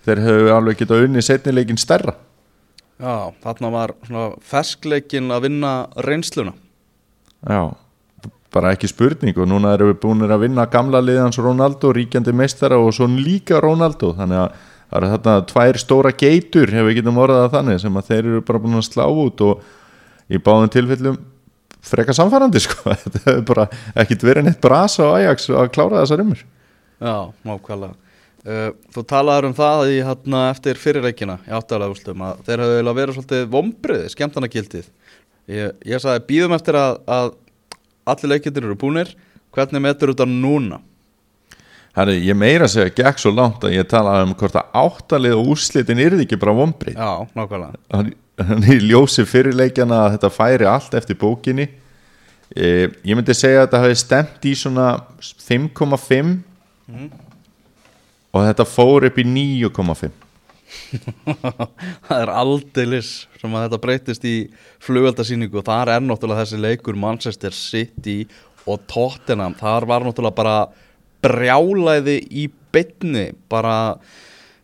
Þeir 0.02 0.22
hefðu 0.26 0.52
alveg 0.52 0.82
getað 0.82 1.06
unni 1.06 1.22
setnileikin 1.22 1.78
stærra. 1.80 2.16
Já, 3.02 3.32
þarna 3.42 3.70
var 3.72 3.94
ferskleikin 4.46 5.30
að 5.34 5.48
vinna 5.48 5.72
reynsluna. 6.06 6.52
Já, 7.48 7.72
bara 8.54 8.74
ekki 8.76 8.90
spurning 8.90 9.38
og 9.38 9.48
núna 9.50 9.72
erum 9.74 9.90
við 9.90 10.00
búin 10.02 10.26
að 10.28 10.44
vinna 10.44 10.66
gamla 10.70 11.00
liðans 11.02 11.40
Ronaldo, 11.42 11.94
ríkjandi 11.96 12.34
meistara 12.36 12.78
og 12.78 12.92
svo 12.94 13.08
líka 13.10 13.62
Ronaldo. 13.62 14.12
Þannig 14.18 14.42
að 14.42 14.60
það 14.92 14.98
eru 15.00 15.12
þarna 15.14 15.36
tvær 15.48 15.80
stóra 15.80 16.12
geitur 16.12 16.70
ef 16.70 16.88
við 16.88 16.98
getum 17.00 17.20
orðað 17.22 17.46
það 17.46 17.54
þannig 17.56 17.82
sem 17.82 17.96
að 17.96 18.08
þeir 18.10 18.22
eru 18.22 18.42
bara 18.48 18.62
búin 18.62 18.78
að 18.78 18.88
slá 18.90 19.04
út 19.08 19.44
og 19.46 19.62
í 20.28 20.40
báðum 20.42 20.72
tilfellum 20.72 21.18
freka 21.82 22.14
samfærandi 22.16 22.62
sko. 22.62 22.94
Þetta 23.02 23.24
hefur 23.26 23.44
bara 23.52 23.66
ekkit 24.04 24.24
verið 24.26 24.48
neitt 24.48 24.62
brasa 24.62 25.08
á 25.08 25.14
Ajax 25.18 25.50
að 25.50 25.72
klára 25.74 26.02
þessar 26.02 26.24
umur 26.24 26.44
Já, 27.02 27.16
mákvæðlega 27.46 27.94
uh, 27.94 28.70
Þú 28.94 29.06
talaður 29.10 29.50
um 29.50 29.58
það 29.58 29.84
í 29.90 30.00
hérna 30.06 30.46
eftir 30.52 30.80
fyrirreikina 30.80 31.40
í 31.48 31.54
áttalega 31.58 31.94
úrslutum 31.94 32.26
að 32.28 32.44
þeir 32.46 32.64
hafðu 32.64 32.78
eiginlega 32.78 33.00
verið 33.00 33.18
svolítið 33.18 33.46
vombriði, 33.56 34.12
skemmtana 34.14 34.52
gildið 34.52 34.90
ég, 35.50 35.74
ég 35.86 36.02
sagði 36.02 36.26
býðum 36.30 36.56
eftir 36.56 36.78
að, 36.78 37.00
að 37.10 37.32
allir 38.08 38.34
leikjendur 38.34 38.70
eru 38.70 38.78
búnir. 38.78 39.12
Hvernig 39.52 39.84
metur 39.84 40.12
þetta 40.12 40.26
núna? 40.28 40.80
Herri, 41.92 42.16
ég 42.24 42.36
meira 42.38 42.64
að 42.64 42.72
segja 42.72 42.94
gekk 43.02 43.20
svo 43.20 43.34
langt 43.36 43.64
að 43.68 43.74
ég 43.76 43.88
talaði 43.88 44.24
um 44.24 44.34
hvort 44.40 44.54
að 44.56 44.76
áttalið 44.80 45.34
og 45.36 45.50
úrslitin 45.52 46.00
yrði 46.00 46.24
ekki 46.24 46.38
bara 46.40 46.54
vombrið 46.56 46.96
Já, 46.96 47.10
nákvæmlega. 47.36 47.80
Hann, 47.92 48.08
hann 48.08 48.21
í 48.74 48.78
ljósi 48.88 49.26
fyrirleikjana 49.28 50.06
að 50.06 50.16
þetta 50.16 50.32
færi 50.32 50.68
allt 50.68 50.94
eftir 50.98 51.18
bókinni. 51.20 51.68
E, 52.52 52.88
ég 53.04 53.16
myndi 53.16 53.34
segja 53.36 53.62
að 53.62 53.66
þetta 53.66 53.82
hafi 53.84 54.00
stemt 54.00 54.48
í 54.48 54.54
svona 54.58 54.88
5,5 55.20 56.34
og 58.32 58.44
þetta 58.48 58.66
fór 58.68 59.08
upp 59.08 59.20
í 59.20 59.24
9,5 59.28 60.10
það 62.08 62.18
er 62.18 62.30
aldeilis 62.32 63.10
sem 63.40 63.54
að 63.56 63.66
þetta 63.66 63.80
breytist 63.82 64.24
í 64.28 64.36
flugveldasýningu 64.84 65.60
og 65.60 65.66
þar 65.66 65.94
er 65.94 66.04
náttúrulega 66.04 66.44
þessi 66.44 66.60
leikur 66.60 66.98
Manchester 66.98 67.54
City 67.56 68.22
og 68.68 68.84
Tottenham. 68.90 69.56
Þar 69.58 69.88
var 69.90 70.06
náttúrulega 70.06 70.38
bara 70.38 70.56
brjálæði 71.22 72.18
í 72.30 72.48
bytni 72.72 73.30
bara 73.52 73.96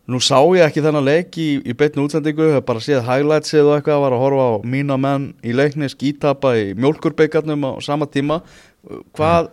nú 0.09 0.19
sá 0.23 0.39
ég 0.57 0.65
ekki 0.65 0.83
þennan 0.83 1.05
leik 1.05 1.37
í, 1.39 1.47
í 1.61 1.75
bytni 1.77 2.03
útsendingu, 2.03 2.49
hef 2.55 2.65
bara 2.67 2.83
séð 2.83 3.05
highlightsið 3.07 3.67
og 3.67 3.77
eitthvað, 3.77 4.01
var 4.03 4.17
að 4.17 4.23
horfa 4.25 4.49
á 4.49 4.53
mína 4.73 4.97
menn 5.01 5.29
í 5.45 5.53
leikni 5.55 5.89
skítapa 5.91 6.55
í 6.57 6.73
mjólkurbeikarnum 6.79 7.69
á 7.69 7.71
sama 7.85 8.09
tíma. 8.09 8.41
Hvað, 9.17 9.51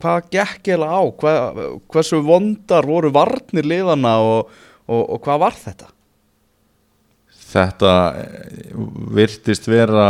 hvað 0.00 0.28
gekk 0.34 0.74
eða 0.76 0.90
á? 0.90 1.00
Hvað, 1.22 1.62
hversu 1.92 2.20
vondar 2.24 2.88
voru 2.88 3.12
varnir 3.14 3.68
liðana 3.68 4.18
og, 4.24 4.52
og, 4.88 5.02
og 5.04 5.24
hvað 5.26 5.42
var 5.46 5.58
þetta? 5.64 5.92
þetta 7.50 7.94
eh, 8.20 8.72
virtist 9.16 9.68
vera 9.70 10.08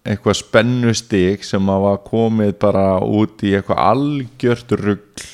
eitthvað 0.00 0.38
spennustig 0.38 1.44
sem 1.44 1.68
að 1.68 1.84
var 1.84 2.00
komið 2.06 2.54
bara 2.62 2.86
út 3.04 3.42
í 3.44 3.52
eitthvað 3.56 3.82
algjört 3.84 4.74
rugg 4.80 5.24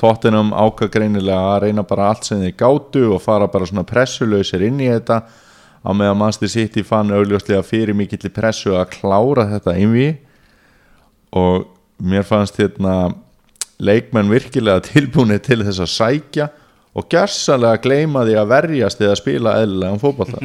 tóttinam 0.00 0.54
ákvað 0.56 0.92
greinilega 0.96 1.54
að 1.54 1.62
reyna 1.66 1.84
bara 1.86 2.10
allt 2.10 2.28
sem 2.28 2.40
þeir 2.40 2.56
gátu 2.58 3.04
og 3.14 3.22
fara 3.24 3.48
bara 3.52 3.68
svona 3.68 3.86
pressulausir 3.88 4.64
inn 4.66 4.80
í 4.80 4.88
þetta. 4.90 5.22
Á 5.80 5.90
meðan 5.96 6.18
Manchester 6.20 6.52
City 6.52 6.84
fann 6.84 7.12
augljóslega 7.14 7.62
fyrir 7.64 7.96
mikill 7.96 8.32
pressu 8.34 8.74
að 8.76 8.90
klára 8.98 9.46
þetta 9.54 9.76
innví 9.80 10.10
og 11.36 11.68
mér 12.00 12.24
fannst 12.26 12.58
hérna 12.60 13.12
leikmenn 13.80 14.32
virkilega 14.32 14.84
tilbúinir 14.90 15.40
til 15.44 15.62
þess 15.64 15.84
að 15.84 15.92
sækja 15.94 16.48
og 16.96 17.06
gersanlega 17.12 17.80
gleyma 17.84 18.24
því 18.26 18.38
að 18.40 18.50
verjast 18.50 19.04
eða 19.04 19.18
spila 19.20 19.58
eðlilega 19.62 20.00
fótballta 20.02 20.40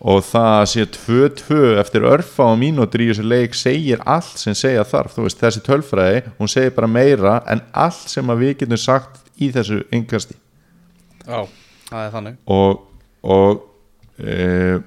og 0.00 0.24
það 0.28 0.62
sé 0.70 0.84
2-2 0.92 1.60
eftir 1.80 2.04
örfa 2.04 2.50
og 2.50 2.58
mínútur 2.60 3.04
í 3.04 3.08
þessu 3.10 3.24
leik 3.24 3.56
segir 3.56 4.02
allt 4.04 4.36
sem 4.40 4.56
segja 4.56 4.84
þarf. 4.84 5.16
Veist 5.24 5.40
þessi 5.40 5.62
tölfræði, 5.64 6.26
hún 6.40 6.50
segir 6.52 6.74
bara 6.76 6.90
meira 6.90 7.38
en 7.48 7.64
allt 7.72 8.10
sem 8.12 8.28
að 8.28 8.42
við 8.44 8.58
getum 8.62 8.80
sagt 8.80 9.22
í 9.40 9.48
þessu 9.52 9.82
yngasti 9.94 10.36
Já, 11.26 11.40
það 11.88 12.02
er 12.04 12.12
þannig. 12.12 12.36
Og, 12.54 12.84
og 13.26 13.64
e, 14.22 14.78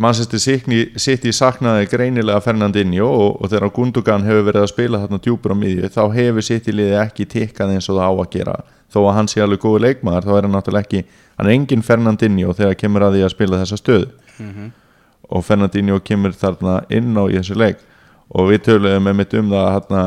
Manchester 0.00 0.38
City, 0.38 0.84
City 1.02 1.32
saknaði 1.34 1.88
greinilega 1.90 2.38
Fernandinho 2.44 3.08
og, 3.10 3.40
og 3.40 3.50
þegar 3.50 3.72
Gundogan 3.74 4.28
hefur 4.28 4.46
verið 4.46 4.66
að 4.66 4.70
spila 4.70 5.00
þarna 5.02 5.22
djúpur 5.24 5.56
á 5.56 5.60
miðju 5.64 5.90
þá 5.96 6.02
hefur 6.14 6.46
City 6.46 6.76
liði 6.76 7.00
ekki 7.00 7.26
tikkað 7.32 7.74
eins 7.74 7.90
og 7.90 7.98
það 7.98 8.06
á 8.06 8.14
að 8.14 8.30
gera. 8.36 8.56
Þó 8.90 9.00
að 9.02 9.14
hann 9.16 9.30
sé 9.30 9.42
alveg 9.42 9.64
góðu 9.64 9.82
leikmaður 9.86 10.28
þá 10.28 10.32
er 10.36 10.46
hann 10.46 10.54
náttúrulega 10.54 10.86
ekki, 10.86 11.20
hann 11.38 11.48
er 11.48 11.56
engin 11.56 11.86
Fernandinho 11.86 12.54
þegar 12.54 12.78
kemur 12.78 13.06
að 13.08 13.18
því 13.18 13.26
að 13.26 13.34
spila 13.34 13.62
þessa 13.64 13.80
stöðu 13.80 14.10
og 15.30 15.44
Fernandinho 15.44 16.00
kemur 16.00 16.32
þarna 16.32 16.80
inn 16.90 17.16
á 17.16 17.24
í 17.28 17.36
þessu 17.38 17.56
leik. 17.58 17.78
Og 18.30 18.50
við 18.50 18.64
töluðum 18.66 19.04
með 19.04 19.16
mitt 19.18 19.34
um 19.34 19.50
það 19.50 19.66
að 19.66 19.72
hérna 19.74 20.02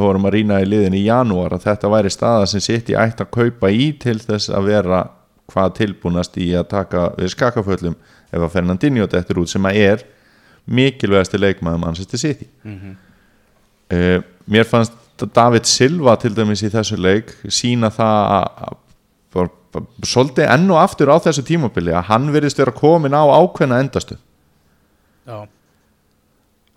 vorum 0.00 0.26
að 0.26 0.34
rýna 0.34 0.60
í 0.60 0.66
liðin 0.66 0.96
í 0.98 1.04
janúar 1.06 1.54
að 1.54 1.66
þetta 1.68 1.90
væri 1.92 2.10
staða 2.10 2.46
sem 2.50 2.60
sitt 2.60 2.90
í 2.90 2.96
ætti 2.98 3.22
að 3.22 3.30
kaupa 3.30 3.70
í 3.70 3.92
til 3.92 4.18
þess 4.18 4.50
að 4.50 4.66
vera 4.66 5.02
hvað 5.50 5.76
tilbúnast 5.78 6.38
í 6.38 6.48
að 6.58 6.68
taka 6.70 7.04
við 7.18 7.30
skakaföllum 7.34 7.94
ef 8.30 8.40
að 8.40 8.50
Fernandinho 8.50 9.06
dettur 9.06 9.42
út 9.42 9.50
sem 9.50 9.66
að 9.66 9.78
er 9.78 10.02
mikilvægasti 10.70 11.38
leikmaður 11.38 11.82
Manchester 11.84 12.18
City. 12.18 12.48
Uh, 13.90 14.22
mér 14.46 14.64
fannst 14.64 14.92
David 15.34 15.66
Silva 15.66 16.16
til 16.16 16.34
dæmis 16.34 16.62
í 16.62 16.70
þessu 16.70 16.96
leik 16.98 17.32
sína 17.48 17.90
það 17.90 18.34
að 18.36 18.76
svolítið 20.02 20.50
enn 20.50 20.70
og 20.72 20.80
aftur 20.82 21.12
á 21.12 21.16
þessu 21.22 21.44
tímabili 21.46 21.94
að 21.94 22.08
hann 22.10 22.30
verðist 22.34 22.58
vera 22.58 22.74
komin 22.74 23.14
á 23.14 23.22
ákveðna 23.22 23.80
endastu. 23.82 24.16
Já, 25.28 25.46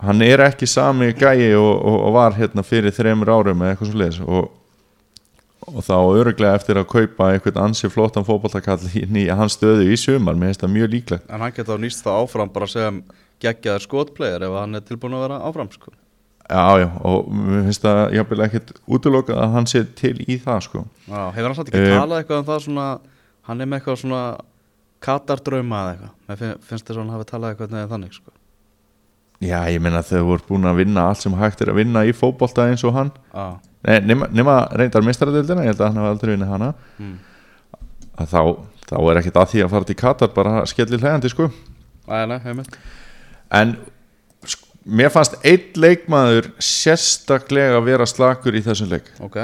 hann 0.03 0.25
er 0.25 0.43
ekki 0.47 0.67
sami 0.69 1.13
gæi 1.15 1.53
og, 1.55 1.71
og, 1.79 1.97
og 2.09 2.13
var 2.17 2.35
hérna 2.37 2.65
fyrir 2.65 2.93
þreymur 2.93 3.31
árum 3.31 3.63
eða 3.63 3.73
eitthvað 3.73 3.89
svo 3.91 4.01
leiðis 4.01 4.19
og, 4.25 4.51
og 5.69 5.79
þá 5.87 5.95
öruglega 6.19 6.59
eftir 6.59 6.79
að 6.81 6.89
kaupa 6.91 7.31
einhvern 7.31 7.61
ansi 7.63 7.89
flottan 7.91 8.27
fótballtakall 8.27 8.83
inn 8.99 9.19
í 9.23 9.27
hans 9.31 9.57
stöðu 9.57 9.87
í 9.87 9.99
sumar, 9.99 10.37
mér 10.37 10.51
finnst 10.51 10.65
það 10.65 10.75
mjög 10.77 10.95
líklegt. 10.97 11.27
En 11.29 11.45
hann 11.45 11.55
geta 11.55 11.79
nýst 11.79 12.03
það 12.05 12.23
áfram 12.25 12.53
bara 12.53 12.69
sem 12.69 13.03
geggjaður 13.43 13.87
skotplayer 13.87 14.47
ef 14.47 14.57
hann 14.59 14.79
er 14.79 14.87
tilbúin 14.87 15.17
að 15.17 15.27
vera 15.27 15.43
áfram 15.47 15.71
sko. 15.71 15.95
Já, 16.49 16.79
já, 16.83 16.87
og 17.07 17.29
mér 17.31 17.61
finnst 17.69 17.81
það 17.85 17.99
jafnvel 18.17 18.41
ekkert 18.45 18.71
útlokað 18.91 19.37
að 19.39 19.53
hann 19.55 19.65
sé 19.71 19.83
til 19.95 20.17
í 20.27 20.35
það 20.43 20.59
sko 20.65 20.81
Já, 21.07 21.21
hefur 21.31 21.47
hann 21.47 21.55
satt 21.55 21.69
ekki 21.71 21.83
Eh. 21.87 21.93
talað 21.97 22.19
eitthvað 22.23 22.39
um 22.41 22.47
það 22.49 22.59
svona, 22.65 22.87
hann 23.47 23.61
er 23.61 23.65
með 23.71 23.79
eitthvað 23.79 23.99
svona 24.03 24.21
katardrauma 25.03 25.79
eða 25.83 25.93
eitthvað 25.93 26.11
Mér 26.29 26.37
fin- 26.41 26.59
finnst 26.67 26.85
þess 26.87 26.97
að 26.97 27.01
hann 27.03 27.13
hafi 27.15 27.25
talað 27.31 27.53
eitthvað 27.53 27.71
neðan 27.75 27.89
þannig 27.93 28.13
sko. 28.17 28.31
Já, 29.43 29.59
ég 29.71 29.81
meina 29.83 30.01
þau 30.03 30.21
voru 30.27 30.43
búin 30.47 30.67
að 30.69 30.77
vinna 30.83 31.07
allt 31.09 31.19
sem 31.23 31.33
hægt 31.35 31.61
er 31.61 31.71
að 31.73 31.75
vinna 31.81 32.03
í 32.07 32.13
fótbolta 32.15 32.67
eins 32.69 32.83
og 32.87 32.93
hann 32.93 33.11
Já, 33.33 33.59
Nei, 33.83 33.99
nema, 33.99 34.27
nema 34.31 34.53
reyndar 34.79 35.03
mistaradildina, 35.03 35.63
ég 35.65 35.73
held 35.73 35.81
að 35.81 35.87
hann 35.91 35.97
hafi 35.99 36.11
aldrei 36.13 36.35
vinnið 36.37 36.47
hana 36.53 36.73
Mm. 36.99 37.17
að 38.17 38.27
þá, 38.31 38.41
þá 38.87 38.95
er 39.11 39.19
ekkert 39.19 39.39
að 39.41 39.49
því 39.51 39.63
að 39.65 39.69
fara 39.73 39.83
til 39.89 39.95
Katar 39.95 40.27
bara 40.33 40.65
skellir 40.65 40.99
hlægandi 40.99 41.29
sko 41.33 41.49
Æ, 42.07 42.27
nei, 42.27 42.63
en 43.51 43.77
mér 44.83 45.11
fannst 45.13 45.37
einn 45.45 45.79
leikmaður 45.79 46.51
sérstaklega 46.61 47.79
vera 47.85 48.07
slakur 48.09 48.55
í 48.55 48.63
þessum 48.65 48.91
leik. 48.91 49.07
Ok, 49.23 49.39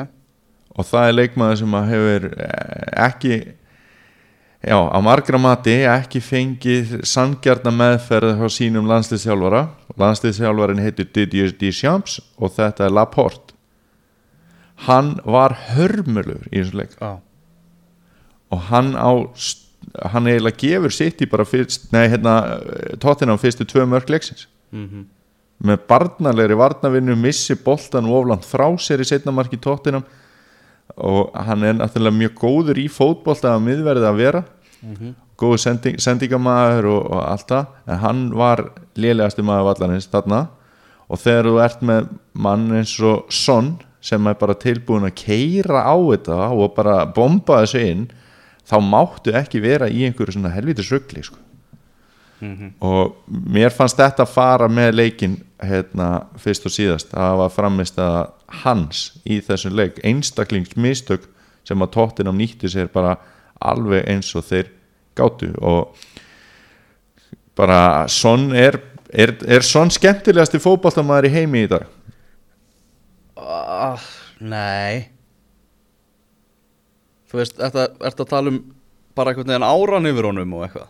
og 0.75 0.87
það 0.87 1.07
er 1.07 1.17
leikmaður 1.17 1.61
sem 1.61 1.77
að 1.79 1.89
hefur 1.93 2.27
eh, 2.33 2.89
ekki 3.05 3.35
já, 4.59 4.77
á 4.77 4.99
margra 5.03 5.39
mati 5.41 5.77
ekki 5.87 6.21
fengið 6.23 6.97
sangjarna 7.07 7.71
meðferð 7.75 8.35
hjá 8.41 8.57
sínum 8.57 8.89
landsliðsjálfara 8.89 9.63
landsliðsjálfarin 9.99 10.83
heitir 10.83 11.07
Didier 11.15 11.55
Deschamps 11.59 12.19
og 12.37 12.53
þetta 12.57 12.87
er 12.87 12.93
Laporte. 12.95 13.55
Hann 14.87 15.17
var 15.27 15.57
hörmulur 15.73 16.45
í 16.51 16.61
þessum 16.61 16.79
leik. 16.79 16.93
Já, 16.99 17.19
og 18.49 18.69
hann 18.69 18.95
á 18.95 19.11
hann 20.13 20.27
eiginlega 20.29 20.59
gefur 20.59 20.93
sitt 20.93 21.21
í 21.23 21.27
bara 21.29 21.45
fyrst 21.47 21.89
nei, 21.93 22.05
hérna, 22.11 22.59
tóttina 23.01 23.35
á 23.35 23.41
fyrstu 23.41 23.65
tvö 23.67 23.85
mörg 23.89 24.11
leiksins. 24.11 24.47
Mhm, 24.71 25.07
með 25.59 25.81
barnalegri 25.89 26.55
varnavinnu 26.59 27.15
missi 27.19 27.57
boltan 27.59 28.07
oflant 28.07 28.45
frá 28.47 28.67
sér 28.79 29.03
í 29.03 29.07
setnamarki 29.07 29.59
tóttinam 29.59 30.05
og 30.95 31.33
hann 31.35 31.63
er 31.63 31.75
náttúrulega 31.77 32.15
mjög 32.15 32.37
góður 32.39 32.79
í 32.81 32.87
fótbolta 32.91 33.53
að 33.55 33.65
miðverði 33.67 34.07
að 34.07 34.19
vera. 34.19 34.43
Mhm, 34.81 35.11
góður 35.39 35.61
sending, 35.63 35.99
sendingamæður 35.99 36.87
og, 36.93 37.11
og 37.11 37.21
allt 37.23 37.51
það. 37.51 37.67
En 37.87 38.01
hann 38.03 38.23
var 38.35 38.63
lélegasti 38.99 39.45
maður 39.45 39.69
vallarins 39.69 40.09
þarna. 40.11 40.47
Og 41.09 41.19
þegar 41.19 41.49
þú 41.49 41.59
ert 41.63 41.85
með 41.85 42.09
mann 42.33 42.65
eins 42.79 42.95
og 43.01 43.29
Son 43.33 43.77
sem 44.01 44.27
er 44.27 44.39
bara 44.39 44.55
tilbúin 44.55 45.07
að 45.07 45.17
keira 45.19 45.83
á 45.83 45.95
þetta 45.95 46.39
og 46.55 46.73
bara 46.77 47.03
bomba 47.11 47.63
þessu 47.63 47.83
inn 47.83 48.07
þá 48.69 48.77
máttu 48.85 49.33
ekki 49.35 49.61
vera 49.63 49.89
í 49.89 50.05
einhverju 50.07 50.37
svona 50.37 50.53
helvítis 50.53 50.91
rugli 50.93 51.23
sko. 51.25 51.37
mhm. 52.39 52.73
Og 52.79 53.15
mér 53.27 53.73
fannst 53.75 53.97
þetta 53.99 54.27
fara 54.27 54.69
með 54.71 54.93
leikin 54.95 55.37
hérna, 55.65 56.09
fyrst 56.39 56.67
og 56.67 56.73
síðast 56.73 57.13
að 57.17 57.35
var 57.41 57.53
framist 57.53 57.99
að 58.01 58.19
hans 58.63 59.03
í 59.27 59.39
þessum 59.43 59.75
leik. 59.77 59.99
Einstaklingsmistök 60.07 61.27
sem 61.67 61.83
að 61.83 61.93
tóttinam 61.97 62.37
nýtti 62.39 62.71
sér 62.71 62.91
bara 62.93 63.17
alveg 63.59 64.07
eins 64.09 64.31
og 64.39 64.47
þeir 64.47 64.71
gátu 65.19 65.51
og 65.59 65.95
bara 67.59 68.07
Son 68.07 68.53
er, 68.55 68.79
er, 69.11 69.35
er 69.43 69.65
Son 69.67 69.91
skemmtilegasti 69.91 70.61
fótballtamaður 70.63 71.27
í 71.27 71.33
heimi 71.35 71.65
í 71.65 71.71
dag? 71.71 71.87
Ah, 73.39 73.99
Nei. 74.39 75.09
Þú 77.29 77.41
veist, 77.41 77.59
ertu 77.61 77.83
ertu 78.07 78.23
að 78.23 78.31
tala 78.31 78.53
um 78.53 78.61
bara 79.17 79.33
einhvern 79.33 79.51
veginn 79.51 79.67
áran 79.67 80.09
yfir 80.09 80.27
honum 80.29 80.55
og 80.57 80.65
eitthvað 80.65 80.87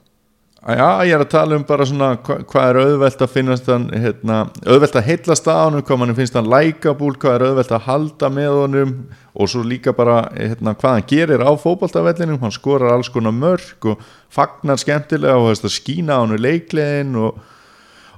Já, 0.59 1.05
ég 1.07 1.13
er 1.15 1.21
að 1.23 1.29
tala 1.31 1.55
um 1.55 1.63
bara 1.63 1.85
svona 1.87 2.07
hva, 2.19 2.35
hvað 2.43 2.65
er 2.67 2.77
auðvelt 2.81 3.21
að 3.23 3.31
finnast 3.31 3.67
hann 3.71 3.85
hérna, 3.95 4.39
auðvelt 4.67 4.97
að 4.99 5.05
heillast 5.07 5.45
að 5.47 5.59
honum 5.61 5.83
hvað 5.87 5.99
mann 6.01 6.17
finnst 6.17 6.35
hann 6.35 6.49
lækabúl, 6.51 7.13
hvað 7.21 7.35
er 7.37 7.45
auðvelt 7.47 7.71
að 7.77 7.85
halda 7.85 8.29
með 8.35 8.55
honum 8.57 8.91
og 9.39 9.51
svo 9.53 9.61
líka 9.63 9.93
bara 9.95 10.17
hérna, 10.33 10.73
hvað 10.75 10.97
hann 10.97 11.05
gerir 11.07 11.45
á 11.47 11.51
fótboltavellinum. 11.63 12.41
Hann 12.43 12.51
skorar 12.51 12.91
alls 12.91 13.07
konar 13.13 13.31
mörg 13.37 13.87
og 13.87 14.03
fagnar 14.35 14.81
skemmtilega 14.83 15.37
og 15.39 15.53
að 15.53 15.71
skína 15.71 16.19
hann 16.19 16.35
leiklegin 16.35 17.15
og, 17.23 17.39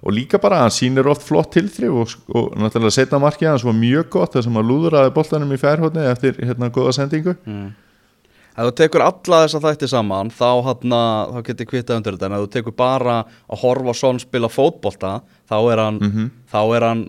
og 0.01 0.17
líka 0.17 0.41
bara 0.41 0.63
hann 0.63 0.73
sýnir 0.73 1.12
oft 1.13 1.27
flott 1.27 1.54
tilþrif 1.54 1.93
og, 1.93 2.17
og 2.34 2.58
náttúrulega 2.58 2.97
setna 2.97 3.21
markið 3.21 3.51
hans 3.51 3.67
var 3.69 3.77
mjög 3.77 4.10
gott 4.17 4.34
þar 4.34 4.47
sem 4.47 4.58
hann 4.58 4.69
lúðraði 4.71 5.13
boltanum 5.13 5.54
í 5.54 5.62
færhóðni 5.62 6.10
eftir 6.10 6.41
hérna 6.41 6.73
góða 6.73 6.97
sendingu 6.97 7.38
Ef 8.52 8.66
þú 8.68 8.72
tekur 8.82 9.04
alla 9.06 9.38
þessa 9.46 9.62
þætti 9.64 9.88
saman 9.88 10.30
þá, 10.36 10.48
hana, 10.66 11.02
þá 11.32 11.38
getur 11.48 11.70
kvitað 11.70 12.00
undir 12.02 12.18
þetta. 12.18 12.28
En 12.28 12.36
ef 12.36 12.42
þú 12.44 12.50
tekur 12.58 12.76
bara 12.82 13.14
að 13.48 13.62
horfa 13.64 13.94
svon 13.96 14.20
spila 14.20 14.50
fótbolta 14.52 15.14
þá 15.50 15.56
er 15.72 15.82
hann, 15.86 16.02
þá 16.52 16.60
er 16.76 16.86
hann 16.90 17.06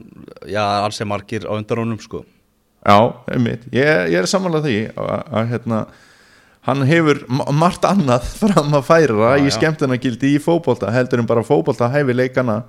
já, 0.47 0.63
ansi 0.87 1.05
margir 1.11 1.49
á 1.51 1.53
undan 1.59 1.83
honum 1.83 1.99
sko. 2.03 2.23
Já, 2.87 2.97
einmitt, 3.35 3.67
ég, 3.75 4.09
ég 4.11 4.19
er 4.23 4.27
samanlega 4.31 4.67
því 4.67 4.77
að, 4.99 5.11
að 5.39 5.51
hérna 5.53 5.81
hann 6.67 6.83
hefur 6.87 7.21
ma- 7.31 7.51
margt 7.59 7.85
annað 7.91 8.27
fram 8.43 8.75
að 8.79 8.87
færa 8.87 9.33
Já, 9.35 9.43
í 9.43 9.49
já. 9.51 9.55
skemmtunagildi 9.59 10.33
í 10.37 10.41
fótbolta 10.43 10.91
heldur 10.95 11.23
en 11.23 11.27
bara 11.31 11.43
fótbolta 11.47 11.89
hæfi 11.91 12.15
leikana 12.15 12.61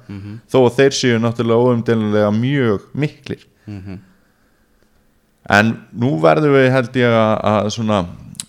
þó 0.50 0.60
að 0.66 0.76
þeir 0.80 0.98
séu 0.98 1.22
náttúrulega 1.22 1.62
óumdelilega 1.70 2.34
mjög 2.34 2.90
miklir. 2.98 3.46
En 5.54 5.74
nú 6.00 6.14
verðum 6.24 6.54
við 6.56 6.70
held 6.74 6.98
ég 7.02 7.14
að, 7.20 7.34
að 7.54 7.70
svona 7.76 7.98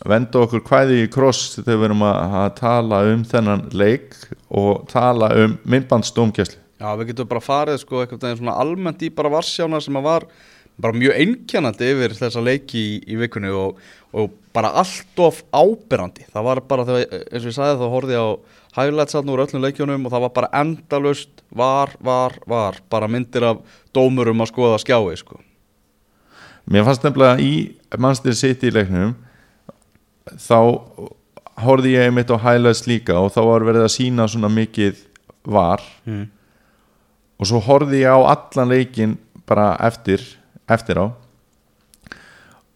venda 0.09 0.43
okkur 0.45 0.65
kvæði 0.67 1.05
í 1.05 1.11
kross 1.13 1.57
þegar 1.61 1.79
við 1.81 1.89
erum 1.91 2.05
að, 2.07 2.37
að 2.41 2.51
tala 2.59 3.01
um 3.13 3.25
þennan 3.29 3.65
leik 3.73 4.19
og 4.49 4.85
tala 4.93 5.31
um 5.45 5.57
myndbandsdómkjæslu 5.65 6.61
Já, 6.85 6.91
við 6.99 7.13
getum 7.13 7.29
bara 7.31 7.41
farið 7.41 7.79
sko 7.81 8.03
eitthvað 8.03 8.27
veginn 8.27 8.41
svona 8.43 8.59
almennt 8.61 9.03
í 9.07 9.09
bara 9.15 9.31
varsjána 9.33 9.79
sem 9.81 9.97
að 9.97 10.05
var 10.05 10.27
bara 10.83 10.97
mjög 10.99 11.15
einkennandi 11.23 11.91
yfir 11.93 12.17
þessa 12.19 12.43
leiki 12.43 12.81
í, 12.81 12.97
í 13.15 13.19
vikunni 13.21 13.53
og, 13.55 13.79
og 14.13 14.33
bara 14.55 14.73
allt 14.83 15.23
of 15.23 15.41
áberandi. 15.55 16.27
Það 16.33 16.47
var 16.49 16.61
bara 16.69 16.87
þegar, 16.89 17.23
eins 17.31 17.45
og 17.45 17.51
ég 17.53 17.57
sagði 17.57 17.79
þá 17.79 17.93
horfði 17.95 18.17
ég 18.17 18.27
á 18.27 18.31
highlights 18.75 19.17
hann 19.17 19.31
úr 19.31 19.45
öllum 19.45 19.63
leikjunum 19.65 20.09
og 20.09 20.15
það 20.15 20.25
var 20.27 20.35
bara 20.41 20.51
endalust 20.61 21.45
var, 21.55 21.95
var, 22.03 22.37
var 22.51 22.81
bara 22.91 23.11
myndir 23.11 23.47
af 23.47 23.63
dómurum 23.95 24.43
að 24.43 24.51
skoða 24.51 24.81
skjái 24.83 25.21
sko. 25.23 25.39
Mér 26.69 26.89
fannst 26.89 27.07
nefnilega 27.07 27.39
í 27.45 27.55
Manchester 27.95 28.35
City 28.35 28.75
leiknum 28.75 29.15
þá 30.33 30.59
horfði 31.65 31.95
ég 31.95 32.09
einmitt 32.09 32.33
á 32.33 32.39
highlights 32.41 32.87
líka 32.91 33.17
og 33.21 33.33
þá 33.35 33.43
var 33.47 33.67
verið 33.67 33.87
að 33.87 33.95
sína 33.95 34.27
svona 34.31 34.51
mikið 34.53 35.03
var. 35.45 35.83
Mm. 36.09 36.31
og 37.39 37.49
svo 37.51 37.61
horfði 37.61 38.05
ég 38.05 38.15
á 38.15 38.19
allan 38.33 38.71
leikin 38.71 39.19
bara 39.49 39.75
eftir, 39.85 40.23
eftir 40.71 41.01
á. 41.03 41.07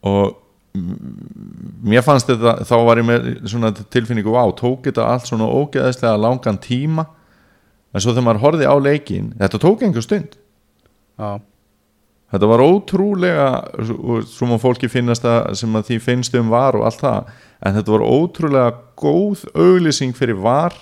Og 0.05 0.37
mér 1.83 2.05
fannst 2.07 2.29
þetta 2.29 2.67
þá 2.69 2.75
var 2.87 3.01
ég 3.01 3.07
með 3.09 3.29
svona 3.51 3.71
tilfinningu 3.73 4.35
á 4.37 4.47
tók 4.59 4.85
þetta 4.87 5.07
allt 5.15 5.31
svona 5.31 5.49
ógeðislega 5.49 6.21
langan 6.21 6.61
tíma? 6.61 7.07
En 7.95 8.05
svo 8.05 8.13
þegar 8.13 8.27
maður 8.27 8.45
horfði 8.45 8.69
á 8.69 8.77
leikin 8.77 9.31
þetta 9.39 9.63
tók 9.63 9.85
einhver 9.87 10.05
stund. 10.05 10.37
Já, 11.19 11.41
Þetta 12.29 12.49
var 12.51 12.61
ótrúlega 12.61 13.47
svo 14.29 14.49
má 14.51 14.59
fólki 14.61 14.91
finnast 14.93 15.25
það 15.25 15.55
sem 15.57 15.79
að 15.79 15.87
því 15.89 15.97
finnst 16.05 16.35
um 16.37 16.51
var 16.53 16.77
og 16.77 16.85
allt 16.85 17.01
það 17.01 17.31
en 17.65 17.79
þetta 17.79 17.95
var 17.95 18.05
ótrúlega 18.05 18.75
góð 19.01 19.47
auglýsing 19.57 20.13
fyrir 20.17 20.37
var 20.45 20.77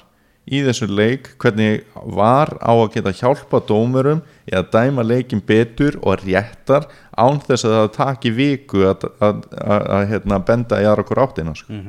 í 0.46 0.60
þessu 0.62 0.86
leik 0.90 1.32
hvernig 1.42 1.84
var 2.14 2.52
á 2.62 2.70
að 2.70 2.92
geta 2.96 3.14
hjálpa 3.18 3.60
dómurum 3.66 4.20
að 4.46 4.68
dæma 4.74 5.02
leikin 5.06 5.42
betur 5.42 5.98
og 6.02 6.22
réttar 6.22 6.86
án 7.18 7.40
þess 7.42 7.66
að 7.66 7.74
það 7.76 7.88
taki 7.96 8.32
viku 8.34 8.84
að, 8.86 9.08
að, 9.18 9.40
að, 9.58 9.86
að 9.96 10.04
hérna, 10.12 10.40
benda 10.46 10.82
í 10.82 10.86
aðra 10.86 11.06
okkur 11.06 11.22
áttina 11.24 11.54
sko. 11.58 11.80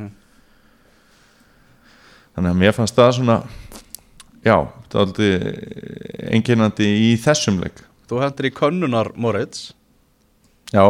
þannig 2.38 2.54
að 2.54 2.62
mér 2.64 2.78
fannst 2.78 2.98
það 2.98 3.14
svona 3.20 3.38
já, 4.42 4.58
það 4.90 4.98
er 4.98 5.04
aldrei 5.06 5.32
einkennandi 6.34 6.90
í 7.12 7.12
þessum 7.22 7.62
leik 7.62 7.84
þú 8.08 8.22
hendur 8.24 8.48
í 8.48 8.54
könnunar 8.56 9.12
Moritz. 9.16 9.72
Já, 10.74 10.84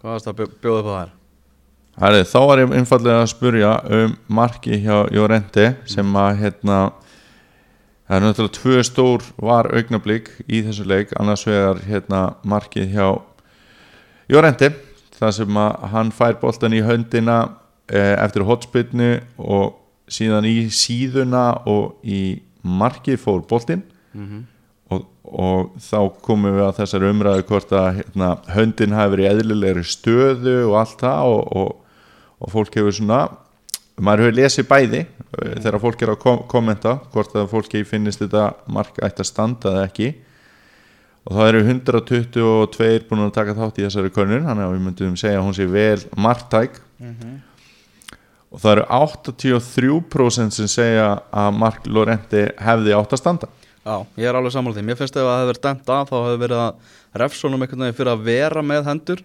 hvað 0.00 0.10
varst 0.12 0.28
það 0.28 0.42
að 0.44 0.56
bjóða 0.62 0.80
upp 0.80 0.88
á 0.88 0.94
þær? 0.94 1.12
Herri, 1.94 2.24
þá 2.26 2.38
var 2.42 2.60
ég 2.60 2.72
einfallega 2.74 3.22
að 3.22 3.30
spurja 3.30 3.72
um 3.98 4.14
marki 4.34 4.78
hjá 4.82 4.96
Jórendi 5.14 5.68
sem 5.86 6.16
að 6.18 6.40
hérna 6.40 6.78
það 8.04 8.16
er 8.16 8.24
náttúrulega 8.24 8.56
tvö 8.58 8.80
stór 8.88 9.26
var 9.38 9.68
augnablík 9.70 10.30
í 10.48 10.64
þessu 10.66 10.86
leik. 10.90 11.14
Annars 11.20 11.46
vegar 11.46 11.80
hérna 11.86 12.24
markið 12.42 12.96
hjá 12.96 13.06
Jórendi 14.30 14.72
þar 15.14 15.36
sem 15.38 15.60
að 15.62 15.86
hann 15.94 16.10
fær 16.14 16.38
boltan 16.42 16.74
í 16.74 16.82
höndina 16.84 17.38
eh, 17.88 18.16
eftir 18.18 18.44
hotspinnu 18.48 19.12
og 19.38 19.78
síðan 20.10 20.48
í 20.50 20.66
síðuna 20.74 21.62
og 21.70 22.02
í 22.02 22.42
markið 22.64 23.22
fór 23.22 23.44
boltinn. 23.48 23.86
Og, 24.14 24.44
og 25.24 25.72
þá 25.80 25.98
komum 26.24 26.52
við 26.52 26.66
að 26.66 26.76
þessari 26.82 27.08
umræðu 27.10 27.46
hvort 27.48 27.72
að 27.72 27.86
hérna, 28.00 28.28
höndin 28.52 28.96
hafi 28.96 29.14
verið 29.14 29.30
eðlilegri 29.30 29.84
stöðu 29.88 30.58
og 30.68 30.76
allt 30.82 31.00
það 31.00 31.30
og, 31.32 31.56
og, 31.60 32.04
og 32.44 32.52
fólk 32.52 32.76
hefur 32.76 32.96
svona 32.98 33.22
maður 33.96 34.24
hefur 34.24 34.36
lesið 34.40 34.68
bæði 34.68 35.00
mm. 35.04 35.62
þegar 35.62 35.80
fólk 35.82 36.04
er 36.04 36.12
að 36.12 36.20
kom 36.24 36.44
kommenta 36.50 36.98
hvort 37.14 37.34
að 37.38 37.50
fólki 37.52 37.84
finnist 37.88 38.22
þetta 38.24 38.50
mark 38.74 39.00
ætti 39.00 39.24
að 39.24 39.30
standa 39.30 39.74
eða 39.74 39.88
ekki. 39.88 40.12
Og 41.24 41.38
það 41.38 41.50
eru 41.50 41.60
122 41.64 43.08
búin 43.08 43.24
að 43.24 43.34
taka 43.38 43.56
þátt 43.56 43.80
í 43.80 43.86
þessari 43.86 44.12
könnun 44.12 44.44
þannig 44.44 44.66
að 44.66 44.74
við 44.74 44.82
myndum 44.84 45.16
segja 45.16 45.40
að 45.40 45.46
hún 45.46 45.56
sé 45.56 45.66
vel 45.72 46.02
marktæk. 46.20 46.80
Og 48.54 48.60
það 48.60 48.74
eru 48.74 48.84
83% 48.98 50.58
sem 50.58 50.68
segja 50.70 51.06
að 51.32 51.56
Mark 51.62 51.86
Lorente 51.88 52.50
hefði 52.60 52.92
átt 52.98 53.16
að 53.16 53.22
standa 53.22 53.48
Já, 53.84 53.96
ég 54.16 54.24
er 54.30 54.38
alveg 54.38 54.54
sammála 54.54 54.78
því. 54.78 54.84
Mér 54.88 54.96
finnst 54.96 55.16
ef 55.18 55.26
að 55.26 55.28
það 55.28 55.40
hefur 55.42 55.50
verið 55.52 55.64
dæmt 55.66 55.90
af 55.92 56.08
þá 56.10 56.14
hefur 56.24 56.40
verið 56.44 56.60
að 56.64 56.94
refsónum 57.24 57.64
einhvern 57.66 57.84
veginn 57.84 57.98
fyrir 57.98 58.12
að 58.14 58.22
vera 58.30 58.62
með 58.64 58.86
hendur. 58.88 59.20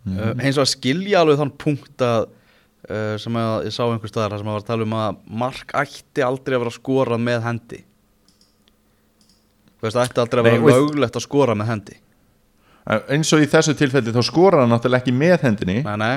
Mm. 0.00 0.16
Uh, 0.16 0.32
hins 0.42 0.58
og 0.58 0.64
að 0.64 0.72
skilja 0.72 1.20
alveg 1.22 1.38
þann 1.42 1.52
punkt 1.60 2.02
að 2.02 2.24
uh, 2.26 3.14
sem 3.22 3.36
að 3.38 3.68
ég 3.68 3.76
sá 3.76 3.82
einhver 3.86 4.10
staðar 4.10 4.40
sem 4.40 4.48
að 4.50 4.56
var 4.56 4.64
að 4.64 4.68
tala 4.72 4.86
um 4.88 4.96
að 4.98 5.20
mark 5.44 5.74
ætti 5.84 6.24
aldrei 6.26 6.56
að 6.58 6.64
vera 6.64 6.74
skorað 6.74 7.22
með 7.28 7.46
hendi. 7.46 7.80
Veist, 9.80 9.96
ætti 10.02 10.20
aldrei 10.20 10.42
að 10.42 10.48
Nei, 10.50 10.52
vera 10.58 10.64
og- 10.80 10.90
löglegt 10.90 11.16
að 11.20 11.24
skora 11.28 11.54
með 11.56 11.70
hendi. 11.74 11.98
En 12.90 13.02
eins 13.14 13.30
og 13.36 13.42
í 13.44 13.48
þessu 13.48 13.74
tilfelli 13.76 14.12
þá 14.12 14.22
skorar 14.24 14.62
hann 14.64 14.72
náttúrulega 14.72 15.04
ekki 15.04 15.12
með 15.14 15.42
hendinni 15.46 15.82
Nei, 15.84 15.96
nei, 16.00 16.14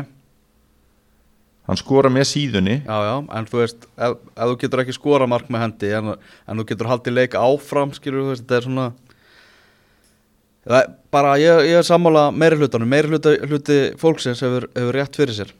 hann 1.70 1.80
skorar 1.80 2.12
með 2.14 2.28
síðunni. 2.32 2.80
Já, 2.84 2.98
já, 3.08 3.16
en 3.38 3.48
þú 3.50 3.62
veist, 3.62 3.88
ef, 3.96 4.20
ef 4.36 4.52
þú 4.52 4.60
getur 4.64 4.84
ekki 4.84 4.96
skorað 4.98 5.32
mark 5.32 5.50
með 5.54 5.66
hendi 5.68 5.92
en, 5.98 6.14
en 6.18 6.62
þú 6.62 6.68
getur 6.74 6.92
haldið 6.92 7.18
leik 7.18 7.38
áfram, 7.40 7.96
skilur 7.96 8.26
þú 8.26 8.34
veist, 8.34 8.46
þetta 8.46 8.60
er 8.60 8.68
svona... 8.68 8.88
Það, 10.64 10.78
er 10.80 10.94
bara 11.12 11.34
ég, 11.42 11.66
ég 11.68 11.82
er 11.82 11.88
sammála 11.88 12.30
meiri 12.32 12.60
hlutanum, 12.60 12.88
meiri 12.88 13.12
hluti, 13.12 13.36
hluti 13.50 13.78
fólksins 14.00 14.44
hefur, 14.44 14.70
hefur 14.76 14.96
rétt 14.96 15.20
fyrir 15.20 15.36
sér. 15.36 15.52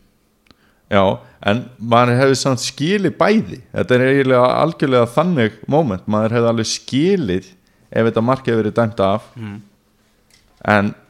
Já, 0.94 1.04
en 1.50 1.64
maður 1.80 2.20
hefði 2.20 2.38
samt 2.40 2.62
skilið 2.64 3.16
bæði. 3.20 3.60
Þetta 3.74 3.96
er 3.96 4.06
eiginlega 4.08 4.48
algjörlega 4.62 5.12
þannig 5.16 5.60
moment, 5.72 6.08
maður 6.12 6.38
hefði 6.38 6.52
alveg 6.52 6.70
skilið 6.70 7.48
ef 7.94 8.10
þetta 8.10 8.26
mark 8.26 8.48
hefði 8.48 8.62
verið 8.62 8.76
dæmt 8.80 9.04
af. 9.04 9.30
En 10.64 10.92
eh, 10.92 11.03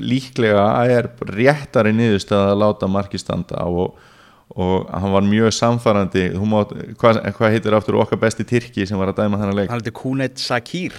líklega 0.00 0.64
er 0.88 1.10
réttari 1.28 1.92
niðurstað 1.96 2.52
að 2.52 2.60
láta 2.62 2.88
marki 2.88 3.20
standa 3.20 3.66
og, 3.68 3.98
og 4.56 4.86
hann 4.88 5.12
var 5.12 5.26
mjög 5.26 5.52
samfærandi 5.56 6.28
hvað, 6.38 7.20
hvað 7.36 7.52
heitir 7.52 7.76
aftur 7.76 8.00
okkar 8.00 8.22
besti 8.22 8.46
Tyrki 8.48 8.86
sem 8.88 9.00
var 9.00 9.12
að 9.12 9.20
dæma 9.20 9.40
þennan 9.40 9.58
leik? 9.58 9.70
Hann 9.72 9.82
heitir 9.82 9.96
Kuneit 9.98 10.40
Sakir. 10.40 10.96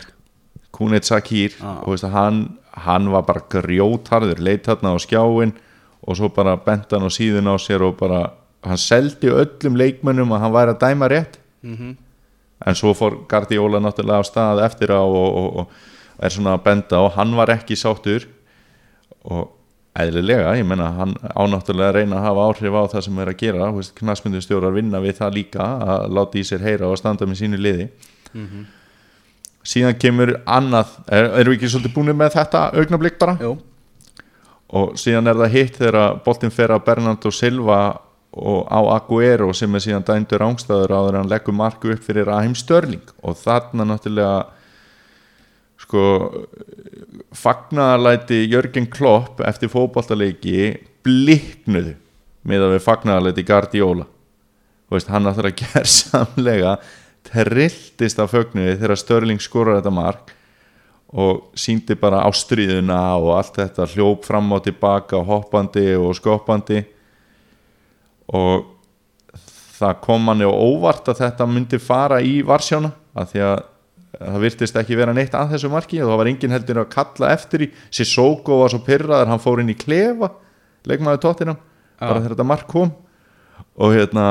Kunit 0.73 1.09
Sakir. 1.09 1.57
Já. 1.57 1.73
og 1.81 1.95
veist, 1.95 2.09
hann, 2.13 2.43
hann 2.85 3.09
var 3.13 3.25
bara 3.25 3.45
grjótarður 3.49 4.41
leitt 4.45 4.69
þarna 4.69 4.93
á 4.93 4.97
skjáin 5.01 5.57
og 6.03 6.19
svo 6.19 6.29
bara 6.35 6.55
bent 6.61 6.93
hann 6.93 7.07
á 7.07 7.11
síðun 7.13 7.49
á 7.49 7.57
sér 7.57 7.85
og 7.87 7.97
bara 7.97 8.27
hann 8.63 8.79
seldi 8.79 9.33
öllum 9.33 9.77
leikmönnum 9.79 10.33
að 10.35 10.45
hann 10.45 10.57
væri 10.57 10.75
að 10.75 10.81
dæma 10.85 11.11
rétt. 11.11 11.39
Mm 11.65 11.95
en 12.65 12.77
svo 12.77 12.93
fór 12.95 13.23
Guardiola 13.29 13.81
náttúrulega 13.83 14.23
á 14.23 14.25
stað 14.27 14.61
eftir 14.65 14.93
á 14.93 15.01
og, 15.03 15.37
og, 15.39 15.49
og 15.63 15.92
er 16.23 16.33
svona 16.33 16.55
að 16.57 16.63
benda 16.67 17.01
og 17.03 17.13
hann 17.17 17.35
var 17.37 17.51
ekki 17.53 17.77
sáttur 17.79 18.25
og 19.23 19.51
eðlilega, 19.93 20.55
ég 20.57 20.65
menna 20.65 20.89
hann 20.97 21.13
ánáttúrulega 21.37 21.99
reyna 21.99 22.17
að 22.17 22.25
hafa 22.27 22.45
áhrif 22.49 22.77
á 22.77 22.83
það 22.95 23.03
sem 23.05 23.19
er 23.21 23.29
að 23.29 23.41
gera 23.43 23.67
knasmyndustjórar 23.99 24.73
vinna 24.73 25.01
við 25.03 25.19
það 25.19 25.35
líka 25.37 25.67
að 25.85 26.07
láta 26.17 26.39
í 26.39 26.45
sér 26.47 26.63
heyra 26.65 26.89
og 26.89 26.97
standa 26.97 27.27
með 27.29 27.43
sínu 27.43 27.59
liði. 27.61 27.89
Síðan 29.63 29.99
kemur 30.01 30.33
annað, 30.49 30.97
er, 31.07 31.29
erum 31.39 31.53
við 31.53 31.59
ekki 31.59 31.69
svolítið 31.71 31.93
búin 31.95 32.15
með 32.17 32.33
þetta 32.39 32.63
augnablík 32.73 33.19
bara? 33.21 33.37
Jú, 33.39 33.53
og 34.73 34.97
síðan 34.99 35.29
er 35.29 35.37
það 35.43 35.53
hitt 35.53 35.77
þegar 35.77 36.17
boltinn 36.25 36.53
fer 36.53 36.73
að 36.73 36.83
Bernardo 36.87 37.31
Silva 37.31 37.79
og 38.33 38.65
á 38.65 38.81
Aguero 38.95 39.51
sem 39.53 39.75
er 39.77 39.83
síðan 39.85 40.05
dændur 40.07 40.41
ángstæður 40.41 40.95
áður 40.97 41.13
en 41.13 41.19
hann 41.21 41.29
leggur 41.29 41.53
marku 41.53 41.93
upp 41.93 42.01
fyrir 42.01 42.25
Rahim 42.31 42.55
Störling 42.57 43.13
og 43.21 43.37
þarna 43.37 43.85
náttúrulega 43.91 44.62
sko 45.93 46.45
fagnaðarlæti 47.37 48.47
Jörgen 48.49 48.87
Klopp 48.89 49.43
eftir 49.45 49.69
fótballtaleiki 49.69 50.71
bliknuðu 51.05 51.93
með 52.49 52.65
að 52.65 52.73
við 52.73 52.85
fagnaðarlæti 52.87 53.45
Guardiola. 53.45 54.07
Þú 54.87 54.97
veist, 54.97 55.11
hann 55.13 55.27
náttúrulega 55.27 55.67
gerðsamlega 55.67 56.71
trilltist 57.29 58.19
af 58.19 58.33
fögnuði 58.33 58.79
þegar 58.81 58.99
Störling 58.99 59.43
skorar 59.43 59.77
þetta 59.79 59.93
mark 59.93 60.33
og 61.13 61.53
síndi 61.53 61.95
bara 61.99 62.23
ástriðuna 62.25 62.99
og 63.21 63.35
allt 63.37 63.59
þetta 63.61 63.85
hljóp 63.93 64.25
fram 64.25 64.49
og 64.57 64.63
tilbaka 64.65 65.21
hoppandi 65.21 65.91
og 65.93 66.15
skoppandi. 66.17 66.81
Og 68.33 68.65
það 69.77 70.01
kom 70.01 70.25
manni 70.25 70.49
á 70.49 70.49
óvart 70.49 71.13
að 71.13 71.21
þetta 71.21 71.47
myndi 71.49 71.77
fara 71.81 72.17
í 72.25 72.39
Varsjána 72.45 72.95
að 73.13 73.29
því 73.29 73.45
að 73.51 73.61
það 74.19 74.39
virtist 74.43 74.77
ekki 74.77 74.97
vera 74.97 75.13
neitt 75.15 75.33
að 75.37 75.55
þessu 75.55 75.71
marki 75.73 76.01
og 76.03 76.11
það 76.11 76.19
var 76.21 76.29
engin 76.29 76.53
heldur 76.53 76.81
að 76.83 76.91
kalla 76.93 77.31
eftir 77.33 77.65
í 77.65 77.69
Sissoko 77.89 78.59
var 78.61 78.73
svo 78.73 78.83
pyrraður, 78.85 79.31
hann 79.31 79.41
fór 79.41 79.63
inn 79.63 79.73
í 79.73 79.77
klefa 79.77 80.29
leikmaður 80.87 81.23
tóttinam 81.23 81.61
bara 81.99 82.19
þegar 82.19 82.35
þetta 82.35 82.47
mark 82.47 82.67
kom. 82.69 82.91
Og 83.79 83.95
hérna 83.95 84.25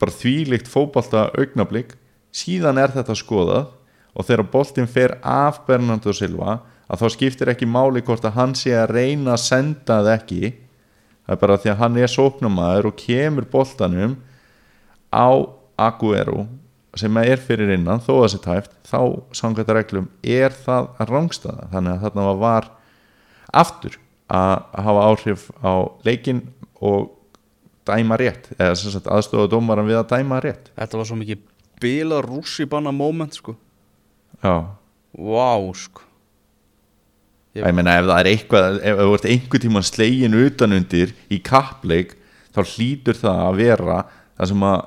bara 0.00 0.14
þvílíkt 0.14 0.70
fótbolta 0.70 1.26
augnablík 1.36 1.96
síðan 2.32 2.80
er 2.80 2.94
þetta 2.94 3.16
skoðað 3.18 3.74
og 4.18 4.26
þegar 4.26 4.50
boltinn 4.52 4.90
fer 4.90 5.18
af 5.26 5.62
Bernardo 5.66 6.14
Silva 6.16 6.60
að 6.88 7.02
þá 7.02 7.08
skiptir 7.12 7.52
ekki 7.52 7.68
máli 7.68 8.02
hvort 8.04 8.24
að 8.24 8.38
hann 8.38 8.54
sé 8.56 8.72
að 8.76 8.94
reyna 8.96 9.34
að 9.34 9.44
senda 9.44 10.00
það 10.00 10.14
ekki. 10.14 10.52
Það 11.26 11.34
er 11.34 11.42
bara 11.42 11.58
því 11.60 11.72
að 11.72 11.80
hann 11.82 11.98
er 12.00 12.12
sóknumæður 12.12 12.88
og 12.88 12.98
kemur 13.02 13.48
boltanum 13.52 14.16
á 15.12 15.28
Aguero 15.78 16.46
sem 16.96 17.20
er 17.20 17.40
fyrir 17.42 17.74
innan 17.74 18.00
þó 18.00 18.12
að 18.14 18.22
það 18.22 18.32
sé 18.32 18.40
tæft 18.46 18.74
þá 18.88 19.00
samkvæmt 19.40 19.72
reglum 19.76 20.08
er 20.22 20.54
það 20.54 20.88
rángstaða 21.10 21.68
þannig 21.74 21.92
að 21.92 22.04
þarna 22.06 22.34
var, 22.40 22.70
aftur 23.52 23.98
að 24.28 24.82
hafa 24.86 25.04
áhrif 25.10 25.46
á 25.64 25.72
leikin 26.06 26.42
og 26.84 27.14
dæma 27.88 28.18
rétt 28.20 28.50
eða 28.58 28.74
sem 28.76 28.92
sagt 28.92 29.08
aðstofa 29.08 29.48
dómaran 29.52 29.88
við 29.88 30.00
að 30.02 30.10
dæma 30.12 30.40
rétt. 30.44 30.68
Þetta 30.76 31.00
var 31.00 31.08
svo 31.08 31.16
mikið 31.20 31.46
bila 31.80 32.20
rússibanna 32.24 32.92
moment 32.92 33.38
sko. 33.38 33.54
Já, 34.42 34.68
Vá 35.18 35.56
sko. 35.74 36.04
Ég 37.56 37.74
meina 37.74 37.96
ef 37.98 38.06
það 38.06 38.20
er 38.20 38.28
eitthvað 38.30 38.76
ef 38.86 39.00
þú 39.00 39.14
ert 39.16 39.26
einhver 39.32 39.62
tíma 39.64 39.80
slegin 39.82 40.36
utanundir 40.36 41.14
í 41.32 41.40
kappleik 41.42 42.12
þá 42.54 42.60
hlýtur 42.74 43.18
það 43.18 43.40
að 43.46 43.58
vera 43.58 43.96
það 44.36 44.50
sem 44.52 44.66
að 44.68 44.82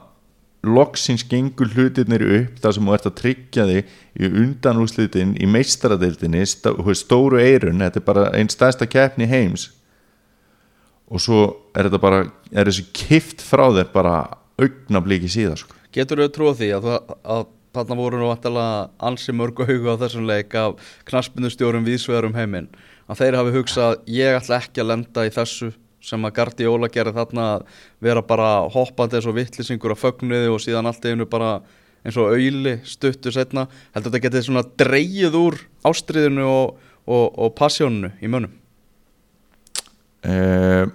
loksins 0.62 1.24
gengur 1.26 1.71
hlutirnir 1.74 2.21
upp 2.21 2.60
það 2.62 2.76
sem 2.76 2.88
þú 2.88 2.95
ert 2.95 3.08
að 3.10 3.17
tryggja 3.17 3.67
þig 3.69 3.93
í 4.21 4.30
undanúslitin 4.30 5.36
í 5.41 5.47
meistaradeildinni 5.50 6.43
stó, 6.45 6.76
stóru 6.97 7.41
eirun, 7.41 7.82
þetta 7.82 8.02
er 8.02 8.06
bara 8.06 8.28
einn 8.38 8.52
stærsta 8.52 8.86
keppni 8.89 9.30
heims 9.30 9.71
og 11.12 11.24
svo 11.24 11.41
er 11.76 11.89
þetta 11.89 12.02
bara 12.02 12.21
er 12.54 12.69
þessi 12.69 12.86
kift 12.95 13.41
frá 13.43 13.65
þér 13.74 13.89
bara 13.93 14.15
augnabliki 14.62 15.32
síðan 15.32 15.60
sko. 15.60 15.76
Getur 15.91 16.21
þau 16.21 16.32
trúið 16.36 16.62
því 16.62 16.69
að, 16.78 16.88
að 17.26 17.43
þarna 17.76 17.97
voru 18.00 18.21
nú 18.21 18.30
ansi 19.02 19.36
mörg 19.36 19.63
augu 19.65 19.91
á 19.91 20.02
þessum 20.06 20.28
leik 20.30 20.56
af 20.56 20.78
knaspinustjórum 21.10 21.88
vísvegarum 21.88 22.38
heiminn 22.38 22.69
að 23.10 23.24
þeir 23.24 23.39
hafi 23.39 23.56
hugsað 23.58 23.95
ég 24.12 24.38
ætla 24.38 24.62
ekki 24.62 24.84
að 24.84 24.91
lenda 24.93 25.26
í 25.26 25.34
þessu 25.34 25.71
sem 26.01 26.25
að 26.25 26.33
Guardiola 26.37 26.89
gerði 26.91 27.13
þarna 27.19 27.47
að 27.55 27.67
vera 28.03 28.23
bara 28.25 28.49
hoppandi 28.73 29.19
eins 29.19 29.27
og 29.29 29.37
vittlisingur 29.37 29.93
á 29.93 29.97
fögnuði 30.01 30.49
og 30.51 30.61
síðan 30.63 30.89
allt 30.89 31.05
einu 31.05 31.27
bara 31.29 31.59
eins 32.01 32.17
og 32.17 32.33
auðli 32.33 32.79
stuttu 32.87 33.33
setna 33.33 33.67
heldur 33.93 34.09
þetta 34.09 34.23
getið 34.25 34.47
svona 34.47 34.65
dreigið 34.81 35.37
úr 35.37 35.59
ástriðinu 35.87 36.47
og, 36.49 36.79
og, 37.05 37.25
og 37.37 37.53
passjóninu 37.57 38.13
í 38.21 38.31
mönnum? 38.31 38.57
Uh, 40.21 40.89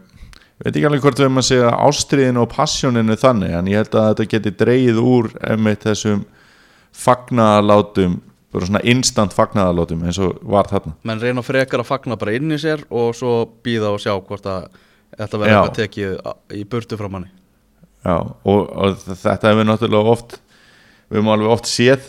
veit 0.62 0.73
ekki 0.73 0.87
alveg 0.87 1.03
hvort 1.03 1.19
við 1.19 1.29
erum 1.29 1.42
að 1.42 1.49
segja 1.51 1.75
ástriðinu 1.87 2.42
og 2.42 2.51
passjóninu 2.55 3.19
þannig 3.21 3.55
en 3.59 3.71
ég 3.71 3.83
held 3.83 3.99
að 3.99 4.09
þetta 4.12 4.31
geti 4.35 4.55
dreigið 4.64 5.03
úr 5.03 5.31
einmitt 5.47 5.87
þessum 5.87 6.25
fagnaðalátum 6.97 8.21
bara 8.55 8.69
svona 8.69 8.83
instant 8.88 9.35
fagnaðalátum 9.37 10.05
eins 10.07 10.19
og 10.23 10.38
var 10.49 10.69
þarna. 10.71 10.95
Menn 11.07 11.21
reyna 11.21 11.42
frekar 11.45 11.83
að 11.83 11.90
fagna 11.90 12.16
bara 12.19 12.37
inn 12.38 12.55
í 12.55 12.59
sér 12.61 12.87
og 12.88 13.12
svo 13.19 13.42
býða 13.64 13.92
og 13.92 14.01
sjá 14.03 14.14
hvort 14.16 14.47
að 14.49 14.69
þetta 15.14 15.40
verður 15.40 15.55
eitthvað 15.55 15.79
tekið 15.81 16.59
í 16.59 16.64
burtu 16.71 16.99
frá 17.01 17.09
manni. 17.12 17.31
Já, 18.07 18.19
og, 18.23 18.61
og 18.71 19.01
þetta 19.07 19.51
hefur 19.51 19.66
náttúrulega 19.66 20.12
oft 20.12 20.37
við 21.07 21.19
höfum 21.21 21.33
alveg 21.35 21.55
oft 21.55 21.71
séð 21.71 22.05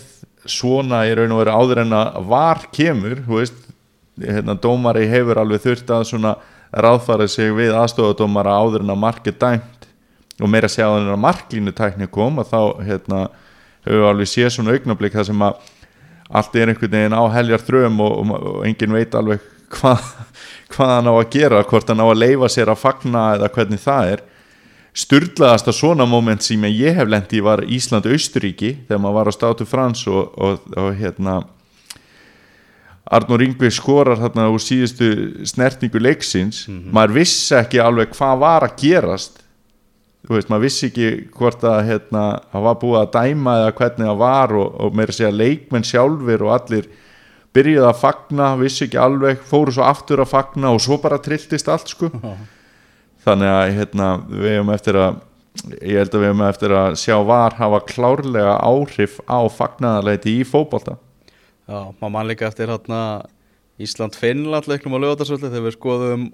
svona 0.47 1.03
í 1.07 1.15
raun 1.17 1.33
og 1.35 1.41
veru 1.41 1.55
áður 1.55 1.81
en 1.83 1.95
að 1.97 2.19
var 2.29 2.67
kemur, 2.73 3.23
þú 3.25 3.39
veist 3.41 3.65
hérna, 4.21 4.55
dómari 4.57 5.07
hefur 5.09 5.41
alveg 5.41 5.63
þurft 5.65 5.91
að 5.93 6.05
svona 6.11 6.35
ráðfæra 6.71 7.27
sig 7.31 7.51
við 7.55 7.75
aðstofadómara 7.77 8.55
áður 8.57 8.85
en 8.85 8.93
að 8.93 9.01
mark 9.01 9.27
er 9.29 9.37
dæmt. 9.39 9.87
Og 10.37 10.49
meira 10.51 10.69
að 10.69 10.99
en 10.99 11.13
að 11.15 11.21
marklínu 11.23 11.73
tækni 11.73 12.07
kom 12.13 12.37
að 12.41 12.51
þá 12.51 12.61
hérna, 12.85 13.21
hefur 13.85 14.01
við 14.03 14.09
alveg 14.11 14.29
séð 14.29 14.51
svona 14.53 14.75
augnablik 14.75 15.15
það 15.15 15.29
sem 15.31 15.45
að 15.47 15.61
allt 16.27 16.57
er 16.59 16.71
einhvern 16.71 16.91
veginn 16.91 17.15
á 17.17 17.23
heljar 17.33 17.63
þröm 17.63 18.01
og, 18.03 18.17
og, 18.19 18.33
og 18.51 18.65
enginn 18.67 18.93
veit 18.93 19.15
alveg 19.15 19.45
hvað, 19.73 20.07
hvað 20.73 20.93
hann 20.95 21.11
á 21.11 21.13
að 21.13 21.29
gera 21.35 21.63
hvort 21.67 21.91
hann 21.91 22.03
á 22.03 22.07
að 22.07 22.21
leifa 22.23 22.49
sér 22.51 22.71
að 22.73 22.81
fagna 22.83 23.27
eða 23.35 23.51
hvernig 23.55 23.83
það 23.83 24.13
er. 24.15 24.25
Sturlaðasta 24.97 25.73
svona 25.75 26.07
moment 26.09 26.41
sem 26.41 26.63
ég 26.71 26.97
hef 26.97 27.09
lendi 27.09 27.43
var 27.45 27.61
Ísland-Austuríki 27.61 28.73
þegar 28.87 29.03
maður 29.03 29.19
var 29.19 29.29
á 29.29 29.33
státu 29.35 29.67
Frans 29.69 30.07
og, 30.09 30.31
og, 30.33 30.63
og 30.73 30.95
hérna 30.97 31.43
Arnur 33.07 33.43
Ingvi 33.45 33.69
skorar 33.71 34.19
þarna 34.19 34.49
úr 34.51 34.59
síðustu 34.59 35.09
snertingu 35.47 36.01
leiksins. 36.01 36.65
Maður 36.91 37.21
vissi 37.21 37.55
ekki 37.55 37.79
alveg 37.79 38.11
hvað 38.17 38.41
var 38.41 38.65
að 38.67 38.79
gerast. 38.81 39.43
Þú 40.27 40.35
veist, 40.35 40.49
maður 40.51 40.65
vissi 40.65 40.89
ekki 40.89 41.11
hvort 41.37 41.61
að 41.63 41.85
hérna, 41.87 42.23
það 42.51 42.65
var 42.65 42.79
búið 42.81 42.99
að 42.99 43.13
dæma 43.13 43.53
eða 43.61 43.75
hvernig 43.77 44.09
það 44.09 44.17
var 44.19 44.55
og, 44.59 44.73
og 44.83 44.97
meira 44.97 45.13
að 45.13 45.19
segja 45.21 45.31
leikmenn 45.31 45.87
sjálfur 45.87 46.43
og 46.43 46.55
allir 46.57 46.89
byrjuði 47.57 47.87
að 47.89 48.01
fagna, 48.01 48.51
vissi 48.59 48.85
ekki 48.85 48.99
alveg 49.01 49.41
fóru 49.47 49.73
svo 49.73 49.87
aftur 49.87 50.21
að 50.23 50.31
fagna 50.33 50.73
og 50.75 50.83
svo 50.83 50.99
bara 51.01 51.19
trilltist 51.23 51.69
allt 51.71 51.91
sko. 51.93 52.11
Þannig 53.25 53.53
að 53.53 53.71
hérna, 53.79 54.11
við 54.29 54.53
hefum 54.55 54.73
eftir 54.75 54.99
að 55.01 55.23
ég 55.81 55.97
held 55.97 56.13
að 56.13 56.21
við 56.21 56.29
hefum 56.29 56.45
eftir 56.47 56.75
að 56.77 56.99
sjá 57.01 57.15
var 57.27 57.57
hafa 57.57 57.81
klárlega 57.89 58.55
áhrif 58.61 59.17
á 59.25 59.39
fagnaðarleiti 59.49 60.37
í 60.37 60.45
fótbolta. 60.47 60.99
Já, 61.67 61.91
maður 61.99 62.13
mann 62.13 62.29
líka 62.29 62.47
eftir 62.47 62.71
hérna 62.71 63.01
Ísland-Finnland 63.81 64.69
leiknum 64.69 64.95
á 64.97 65.03
lögatarsvöldi 65.03 65.51
þegar 65.51 65.67
við 65.67 65.75
skoðum 65.75 66.27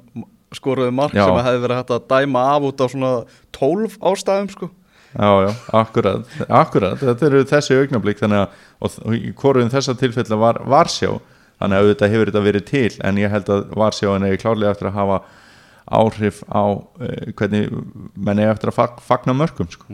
skoruðum 0.54 1.00
mark 1.00 1.16
Já. 1.18 1.26
sem 1.26 1.40
hefði 1.48 1.62
verið 1.64 1.80
hægt 1.80 1.94
að 1.96 2.08
dæma 2.12 2.44
af 2.54 2.68
út 2.68 2.84
á 2.84 2.88
svona 2.92 3.12
12 3.58 3.96
ástæðum 4.12 4.50
sko 4.54 4.70
Já, 5.14 5.30
já, 5.46 5.52
akkurat, 5.78 6.36
akkurat 6.50 6.98
þetta 6.98 7.28
eru 7.28 7.44
þessi 7.46 7.76
augnablík 7.78 8.18
þannig 8.24 8.40
að 8.42 8.56
og, 8.82 8.98
og 9.06 9.30
hvorum 9.38 9.70
þessa 9.70 9.94
tilfella 10.00 10.40
var 10.42 10.60
Varsjá 10.66 11.12
þannig 11.62 11.78
að 11.78 11.86
auðvitað 11.86 12.14
hefur 12.14 12.32
þetta 12.32 12.44
verið 12.48 12.66
til 12.70 12.92
en 13.06 13.22
ég 13.22 13.34
held 13.34 13.52
að 13.54 13.66
Varsjáin 13.78 14.26
er 14.28 14.42
klárlega 14.42 14.74
eftir 14.74 14.90
að 14.90 14.98
hafa 14.98 15.20
áhrif 15.94 16.42
á 16.50 16.64
uh, 16.66 16.84
hvernig 17.38 17.70
menn 18.16 18.42
er 18.42 18.54
eftir 18.54 18.72
að 18.72 18.80
fag, 18.80 19.02
fagna 19.04 19.36
mörgum 19.38 19.70
sko. 19.70 19.86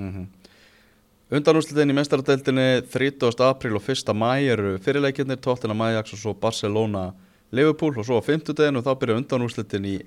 Undanúslitin 1.30 1.92
í 1.92 1.98
mestaradeildinni 1.98 2.68
30. 2.90 3.44
apríl 3.46 3.76
og 3.78 3.86
1. 3.86 4.14
mæ 4.18 4.32
eru 4.50 4.78
fyrirleikirnir, 4.82 5.38
12. 5.44 5.76
mæjaks 5.78 6.16
og 6.16 6.22
svo 6.24 6.34
Barcelona 6.34 7.10
Liverpool 7.52 7.98
og 7.98 8.08
svo 8.08 8.18
á 8.18 8.24
50. 8.26 8.56
deginu 8.58 8.82
þá 8.86 8.94
byrja 9.02 9.20
undanúslitin 9.20 9.86
í, 9.90 9.98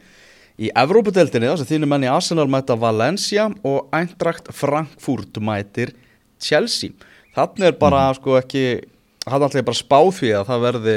í 0.60 0.70
Evrópadeildinni 0.76 1.48
þar 1.50 1.62
sem 1.62 1.70
þínu 1.70 1.88
menni 1.90 2.10
Arsenal 2.10 2.48
mæta 2.50 2.76
Valencia 2.78 3.48
og 3.64 3.88
Eintracht 3.94 4.50
Frankfurt 4.54 5.40
mætir 5.40 5.94
Chelsea. 6.42 6.92
Þannig 7.36 7.70
er 7.70 7.78
bara 7.80 8.08
sko 8.16 8.36
ekki, 8.40 8.82
hann 9.24 9.44
ætla 9.46 9.62
ég 9.62 9.68
bara 9.68 9.78
að 9.78 9.84
spá 9.84 10.00
því 10.18 10.32
að 10.36 10.48
það 10.50 10.64
verði 10.66 10.96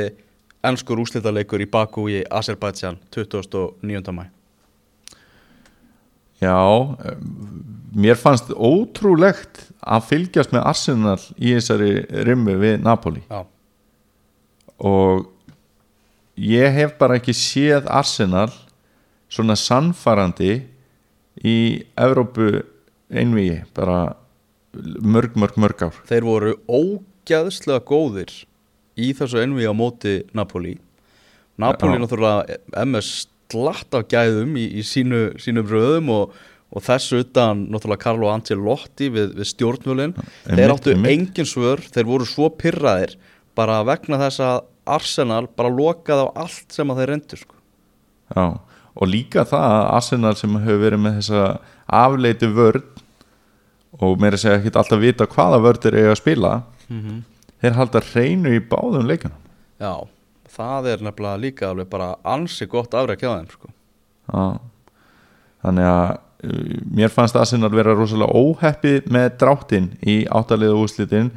ennskur 0.65 1.01
úslitaleikur 1.03 1.63
í 1.63 1.69
Baku 1.69 2.07
í 2.11 2.23
Azerbaijan 2.33 2.97
29. 3.13 4.15
mæ. 4.15 4.25
Já, 6.41 6.59
um, 6.59 7.75
mér 7.95 8.17
fannst 8.19 8.51
ótrúlegt 8.51 9.69
að 9.79 10.09
fylgjast 10.09 10.51
með 10.51 10.65
Arsenal 10.67 11.19
í 11.39 11.53
þessari 11.55 11.91
rimmu 12.27 12.57
við 12.59 12.81
Napoli 12.83 13.21
Já, 13.29 13.45
og 14.83 15.29
ég 16.35 16.75
hef 16.75 16.97
bara 16.99 17.21
ekki 17.21 17.31
séð 17.37 17.87
Arsenal 17.87 18.49
svona 19.31 19.57
sannfarandi 19.59 20.53
í 21.45 21.57
Evrópu 21.99 22.63
einvigi 23.11 23.61
bara 23.75 24.15
mörg, 24.75 25.35
mörg, 25.35 25.59
mörg 25.59 25.85
ár. 25.87 26.01
Þeir 26.09 26.27
voru 26.27 26.55
ógæðslega 26.67 27.83
góðir 27.87 28.33
í 28.95 29.11
þessu 29.15 29.41
ennví 29.43 29.67
á 29.67 29.73
móti 29.75 30.21
Napoli. 30.35 30.77
Napoli 31.59 31.99
náttúrulega 32.01 32.59
MS 32.83 33.27
slatt 33.51 33.95
af 33.95 34.07
gæðum 34.11 34.55
í, 34.59 34.65
í 34.79 34.83
sínu, 34.85 35.35
sínum 35.41 35.67
röðum 35.69 36.11
og, 36.13 36.35
og 36.73 36.83
þessu 36.83 37.21
utan 37.23 37.65
náttúrulega 37.71 38.03
Carlo 38.03 38.31
Ancelotti 38.31 39.11
við, 39.13 39.35
við 39.37 39.49
stjórnvölin 39.51 40.15
þeir 40.47 40.73
áttu 40.73 40.95
engin 40.95 41.47
svör, 41.47 41.83
þeir 41.93 42.09
voru 42.09 42.27
svo 42.29 42.49
pyrraðir 42.57 43.15
bara 43.55 43.81
vegna 43.87 44.19
þess 44.25 44.43
að 44.43 44.63
Arsenal 44.95 45.45
bara 45.57 45.71
lokaði 45.73 46.27
á 46.27 46.29
allt 46.45 46.75
sem 46.75 46.91
að 46.91 46.99
þeir 47.01 47.11
reyndu 47.13 47.39
sko. 47.39 47.55
Já, 48.35 48.45
og 48.95 49.07
líka 49.11 49.43
það 49.47 49.65
að 49.75 49.87
Arsenal 49.97 50.35
sem 50.39 50.55
hefur 50.63 50.81
verið 50.85 51.01
með 51.03 51.17
þessa 51.19 51.41
afleitu 52.01 52.49
vörn 52.55 52.83
og 54.01 54.19
meira 54.19 54.37
segja 54.39 54.57
ekki 54.61 54.73
alltaf 54.75 54.99
vita 55.01 55.27
hvaða 55.31 55.59
vörður 55.63 55.97
eiga 55.99 56.11
að 56.15 56.21
spila 56.21 56.53
Mhm. 56.89 57.23
þeir 57.61 57.73
halda 57.79 58.01
hreinu 58.11 58.51
í 58.55 58.59
báðum 58.69 59.07
leikunum 59.09 59.41
Já, 59.81 59.93
það 60.57 60.85
er 60.93 60.97
nefnilega 61.03 61.39
líka 61.41 61.69
alveg 61.71 61.89
bara 61.89 62.15
ansi 62.23 62.67
gott 62.69 62.93
afræk 62.93 63.19
hjá 63.23 63.31
þeim 63.39 63.49
sko. 63.51 63.67
Þannig 65.65 65.87
að 65.89 66.11
uh, 66.45 66.77
mér 66.95 67.09
fannst 67.13 67.35
Arsenal 67.39 67.71
vera 67.73 67.95
rosalega 67.97 68.31
óheppi 68.37 68.93
með 69.11 69.31
dráttin 69.41 69.89
í 70.05 70.19
áttaliða 70.29 70.77
úslitin 70.83 71.31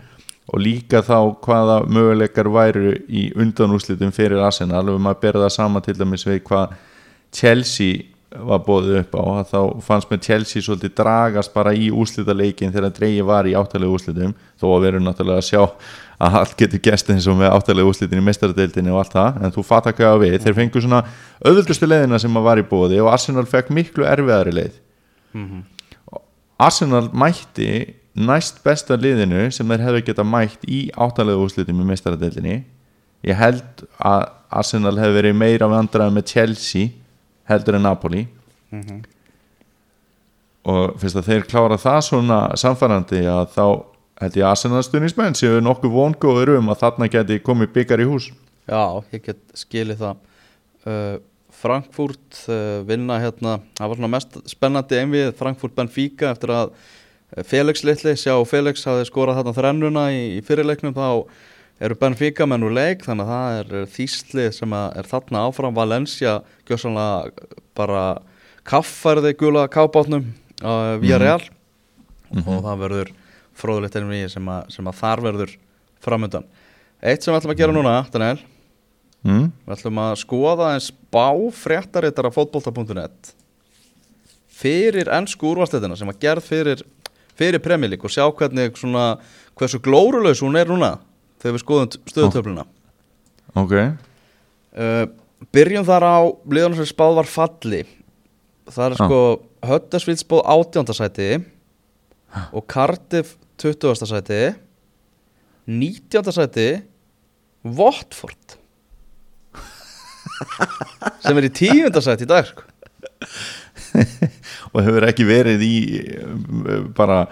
og 0.52 0.61
líka 0.64 1.00
þá 1.04 1.16
hvaða 1.44 1.78
möguleikar 1.88 2.48
væru 2.52 2.92
í 3.09 3.28
undan 3.36 3.74
úslitin 3.76 4.12
fyrir 4.16 4.40
Arsenal 4.44 4.84
og 4.92 5.00
maður 5.04 5.22
berða 5.26 5.50
sama 5.52 5.80
til 5.84 5.96
dæmis 5.98 6.24
við 6.28 6.42
hvað 6.48 6.76
Chelsea 7.35 8.07
var 8.29 8.61
bóðið 8.61 8.99
upp 9.01 9.14
á 9.16 9.24
þá 9.49 9.61
fannst 9.85 10.11
með 10.11 10.26
Chelsea 10.26 10.62
svolítið 10.62 10.93
dragast 10.99 11.53
bara 11.55 11.72
í 11.72 11.89
úslitaleikin 11.89 12.74
þegar 12.74 12.93
dreigi 12.93 13.24
var 13.24 13.49
í 13.49 13.55
áttalega 13.57 13.95
úslitum 13.97 14.35
þó 14.61 14.66
að 14.74 14.85
veru 14.85 15.01
náttúrulega 15.01 15.41
að 15.41 15.47
sjá 15.49 15.62
að 16.18 16.37
allt 16.43 16.55
getur 16.59 16.83
gest 16.85 17.09
eins 17.14 17.29
og 17.31 17.39
með 17.41 17.55
áttalega 17.57 17.89
úslitin 17.89 18.20
í 18.20 18.26
mestaradeildinni 18.26 18.93
og 18.93 19.01
allt 19.01 19.16
það, 19.16 19.41
en 19.43 19.55
þú 19.55 19.64
fattar 19.64 19.97
hvað 19.97 20.12
að 20.12 20.22
við 20.24 20.37
þeir 20.45 20.59
fengu 20.59 20.83
svona 20.85 21.01
auðvöldustu 21.41 21.89
leiðina 21.89 22.20
sem 22.20 22.37
að 22.37 22.49
var 22.51 22.61
í 22.61 22.66
bóði 22.68 23.01
og 23.01 23.11
Arsenal 23.14 23.47
fekk 23.49 23.72
miklu 23.72 24.07
erfiðari 24.09 24.55
leið. 24.59 24.79
Arsenal 26.59 27.09
mætti 27.14 27.95
næst 28.18 28.61
besta 28.64 28.99
liðinu 28.99 29.49
sem 29.55 29.68
þeir 29.68 29.87
hefðu 29.87 30.05
geta 30.05 30.24
mætt 30.26 30.64
í 30.66 30.91
áttalega 30.99 31.39
úslitum 31.39 31.81
í 31.81 31.87
mestaradeildinni 31.95 32.57
ég 33.24 33.39
held 33.39 33.87
að 33.99 34.29
Arsenal 34.51 34.97
hefði 34.99 35.14
verið 35.20 35.39
meira 35.39 35.68
vandrað 35.70 36.12
með 36.12 36.24
Chelsea 36.33 36.91
heldur 37.49 37.78
en 37.78 37.86
Napoli. 37.88 38.26
Og 40.68 40.99
fyrst 41.01 41.20
að 41.20 41.30
þeir 41.30 41.46
klára 41.49 41.78
það 41.80 42.03
svona 42.11 42.40
samfærandi 42.61 43.22
að 43.30 43.55
þá 43.55 43.64
held 44.18 44.36
ég 44.36 44.44
að 44.44 44.51
Arsenal 44.51 44.84
stuðnismenn 44.84 45.38
séu 45.38 45.62
nokkuð 45.64 45.94
vongóður 45.94 46.57
um 46.59 46.70
að 46.72 46.82
þarna 46.82 47.09
geti 47.12 47.40
komið 47.44 47.72
byggar 47.76 48.03
í 48.03 48.09
hús. 48.11 48.28
Já, 48.68 49.01
ég 49.14 49.24
get 49.24 49.40
skilið 49.57 50.03
það. 50.03 50.22
Uh, 50.84 51.16
Frankfurt 51.59 52.42
uh, 52.53 52.84
vinna 52.86 53.18
hérna, 53.22 53.59
það 53.78 53.90
var 53.90 54.01
svona 54.01 54.12
mest 54.12 54.40
spennandi 54.51 54.99
einvið 55.01 55.30
Frankfurt 55.38 55.74
Benfica 55.74 56.32
eftir 56.34 56.53
að 56.55 56.74
Felix 57.44 57.82
litli, 57.84 58.14
sjá 58.16 58.32
Felix 58.49 58.84
hafði 58.88 59.07
skorað 59.09 59.40
þarna 59.40 59.55
þrennuna 59.57 60.05
í, 60.14 60.20
í 60.38 60.44
fyrirleiknum 60.46 60.94
þá 60.96 61.09
eru 61.81 61.95
Benfica 62.01 62.47
menn 62.51 62.64
úr 62.66 62.72
leik 62.74 63.05
þannig 63.07 63.29
að 63.29 63.33
það 63.33 63.59
er 63.83 63.87
þýstlið 63.95 64.51
sem 64.57 64.72
er 64.79 65.07
þarna 65.11 65.45
áfram. 65.49 65.74
Valencia 65.76 66.39
gjössanlega 66.66 67.49
bara 67.79 68.03
kaffærði 68.68 69.33
gula 69.39 69.66
kábátnum 69.70 70.26
uh, 70.64 70.97
via 71.03 71.18
Real 71.22 71.41
og 72.35 72.59
það 72.66 72.81
verður 72.83 73.12
fróðulegt 73.59 73.97
einvið 73.97 74.26
sem, 74.35 74.49
að- 74.53 74.68
sem 74.74 74.87
að 74.91 74.99
þar 75.01 75.22
verður 75.24 75.55
framöndan 76.05 76.45
Eitt 76.99 77.22
sem 77.22 77.31
við 77.33 77.39
ætlum 77.39 77.53
að 77.55 77.59
gera 77.61 77.72
núna, 77.76 77.91
Daniel. 78.11 78.41
Mm? 79.22 79.45
Við 79.68 79.74
ætlum 79.76 79.99
að 80.03 80.16
skoða 80.18 80.72
eins 80.74 80.89
bá 81.14 81.29
fréttarittara 81.55 82.33
fótbolta.net 82.35 83.31
fyrir 84.59 85.07
ennsku 85.14 85.47
úrvarsleitina 85.53 85.95
sem 85.99 86.11
að 86.11 86.18
gerð 86.24 86.47
fyrir, 86.49 86.83
fyrir 87.39 87.62
premjölík 87.62 88.03
og 88.07 88.11
sjá 88.11 88.24
hvernig 88.35 88.74
svona, 88.79 89.05
hversu 89.59 89.79
glórulegs 89.85 90.43
hún 90.43 90.59
er 90.59 90.66
núna 90.70 90.97
þegar 91.39 91.55
við 91.57 91.62
skoðum 91.64 92.11
stöðutöfluna 92.12 92.64
ok, 93.59 93.74
uh, 94.78 95.05
Byrjum 95.55 95.86
þar 95.86 96.05
á 96.05 96.16
liðanum 96.51 96.78
sem 96.80 96.89
spáð 96.91 97.18
var 97.20 97.28
falli 97.30 97.84
Það 98.68 98.84
er 98.84 98.95
Ah. 98.99 98.99
sko 99.01 99.18
Höttasvíld 99.64 100.20
spáð 100.20 100.43
18. 100.45 100.93
sæti 100.99 101.28
og 102.53 102.66
Cardiff 102.68 103.36
20. 103.59 104.05
sæti 104.07 104.41
19. 105.66 106.32
sæti 106.36 106.66
Watford 107.64 108.59
sem 111.24 111.39
er 111.41 111.47
í 111.49 111.51
10. 111.51 111.89
sæti 112.05 112.26
í 112.26 112.30
dag 112.30 112.47
sko. 112.47 112.62
og 114.74 114.78
hefur 114.84 115.07
ekki 115.09 115.24
verið 115.26 115.64
í 115.64 115.74
uh, 116.20 116.84
bara 116.97 117.22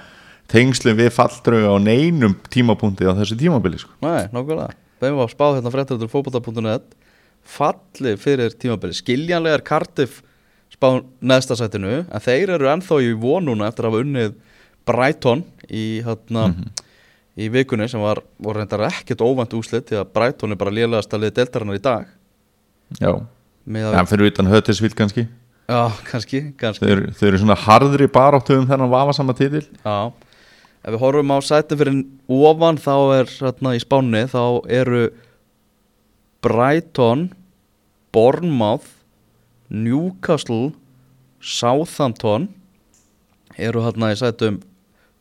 tengslum 0.53 0.99
við 0.99 1.11
falldrauga 1.15 1.75
á 1.75 1.77
neinum 1.83 2.37
tímapunkti 2.53 3.09
á 3.09 3.17
þessu 3.19 3.39
tímabili 3.41 3.81
sko. 3.83 3.93
Nei, 4.05 4.29
nákvæmlega. 4.33 4.77
Þeim 5.03 5.19
var 5.19 5.33
spáð 5.33 5.59
hérna 5.59 5.73
fréttaröldur 5.75 6.13
fótbolta.net 6.13 6.97
falli 7.47 8.17
fyrir 8.21 8.55
tímabili. 8.59 8.97
Skiljanlegar 8.97 9.65
Cardiff 9.67 10.23
spáð 10.73 11.05
neðsta 11.21 11.57
sætinu 11.59 12.03
en 12.05 12.25
þeir 12.25 12.57
eru 12.57 12.71
ennþá 12.73 13.01
í 13.05 13.13
von 13.21 13.47
núna 13.47 13.71
eftir 13.71 13.87
að 13.87 13.95
hafa 13.95 14.05
unnið 14.07 14.35
Brighton 14.87 15.43
í, 15.67 15.85
hérna, 16.07 16.51
í 17.35 17.49
vikunni 17.53 17.89
sem 17.91 18.03
var, 18.03 18.21
var 18.43 18.61
reyndar 18.61 18.87
ekkert 18.89 19.25
óvænt 19.25 19.57
úslit 19.59 19.89
því 19.91 20.01
að 20.03 20.13
Brighton 20.15 20.55
er 20.55 20.61
bara 20.61 20.75
lélegast 20.75 21.15
að 21.15 21.25
liða 21.25 21.39
deltarinnar 21.41 21.81
í 21.81 21.83
dag. 21.83 22.13
Já, 23.03 23.13
en 23.67 24.07
fyrir 24.11 24.31
utan 24.31 24.51
höttisvill 24.51 24.95
kannski? 24.95 25.27
Já, 25.67 25.91
kannski, 26.07 26.43
kannski. 26.61 26.87
Þau 26.87 26.93
eru, 26.95 27.09
þau 27.19 27.25
eru 27.27 27.41
svona 27.43 27.59
harðri 27.59 28.07
baráttu 28.15 28.61
um 28.61 28.69
þennan 28.69 28.93
vafasama 28.93 29.35
titil. 29.35 29.65
Já, 29.83 29.97
ef 30.87 30.95
við 30.95 31.03
horfum 31.03 31.35
á 31.35 31.39
sæti 31.43 31.79
fyrir 31.79 32.03
ofan 32.31 32.79
þá 32.79 32.95
er 33.19 33.33
hérna 33.41 33.75
í 33.75 33.83
spánni 33.83 34.23
þá 34.31 34.43
eru 34.71 35.09
Brighton 36.47 37.29
Bournemouth 38.15 38.93
Newcastle 39.69 40.71
Southampton 41.43 42.47
eru 43.59 43.83
hérna 43.83 44.13
í 44.15 44.19
sætum 44.21 44.61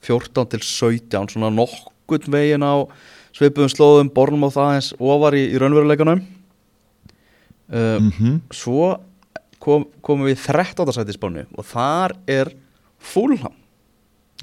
14 0.06 0.52
til 0.54 0.62
17 0.62 1.34
svona 1.34 1.50
nokkurn 1.54 2.30
veginn 2.30 2.66
á 2.66 2.86
svipuðum 3.36 3.72
slóðum 3.74 4.12
Bournemouth 4.14 4.60
aðeins 4.62 4.92
ofar 5.02 5.36
í, 5.36 5.48
í 5.50 5.60
raunveruleikanum. 5.60 6.22
Uh, 7.66 7.98
mm 7.98 8.42
svo 8.54 8.94
kom, 9.58 9.88
komum 10.06 10.28
við 10.30 10.38
í 10.38 10.42
13. 10.46 10.94
sæti 10.94 11.16
í 11.16 11.18
spánni 11.18 11.48
og 11.58 11.66
þar 11.66 12.14
er 12.30 12.54
Fulham. 13.02 13.56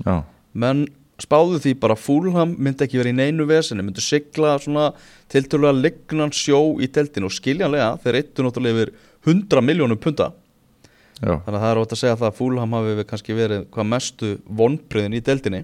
Já, 0.02 0.24
menn 0.52 0.88
spáðu 1.22 1.60
því 1.62 1.74
bara 1.82 1.96
að 1.96 2.04
Fulham 2.04 2.54
myndi 2.58 2.86
ekki 2.86 3.00
verið 3.00 3.14
í 3.14 3.18
neinu 3.20 3.46
veseni, 3.48 3.84
myndi 3.86 4.04
sigla 4.04 4.56
svona 4.62 4.90
tiltölulega 5.32 5.78
lignan 5.78 6.34
sjó 6.34 6.60
í 6.82 6.90
teltinu 6.92 7.30
og 7.30 7.36
skiljanlega 7.36 7.92
þeir 8.02 8.18
eittu 8.20 8.46
náttúrulega 8.46 8.78
yfir 8.78 8.94
100 9.28 9.62
miljónum 9.64 10.00
punta. 10.02 10.32
Já, 11.22 11.36
þannig 11.44 11.54
að 11.54 11.62
það 11.62 11.70
er 11.70 11.80
ótt 11.82 11.94
að 11.94 12.00
segja 12.00 12.18
það 12.18 12.30
að 12.32 12.40
Fulham 12.40 12.74
hafi 12.74 12.96
við 12.98 13.08
kannski 13.12 13.38
verið 13.38 13.68
hvað 13.70 13.88
mestu 13.92 14.34
vonbriðin 14.50 15.14
í 15.14 15.22
teltinni 15.22 15.62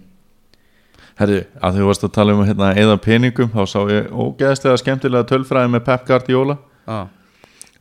herri, 1.18 1.44
að 1.62 1.78
þú 1.78 1.86
varst 1.88 2.06
að 2.06 2.14
tala 2.14 2.34
um 2.34 2.44
hérna 2.46 2.72
eða 2.78 2.98
peningum, 3.02 3.50
þá 3.50 3.62
sá 3.66 3.78
ég 3.90 4.10
ógeðslega 4.12 4.80
skemmtilega 4.82 5.26
tölfræði 5.28 5.72
með 5.74 5.86
Pep 5.88 6.04
Guardiola. 6.08 6.58
Ah. 6.88 7.08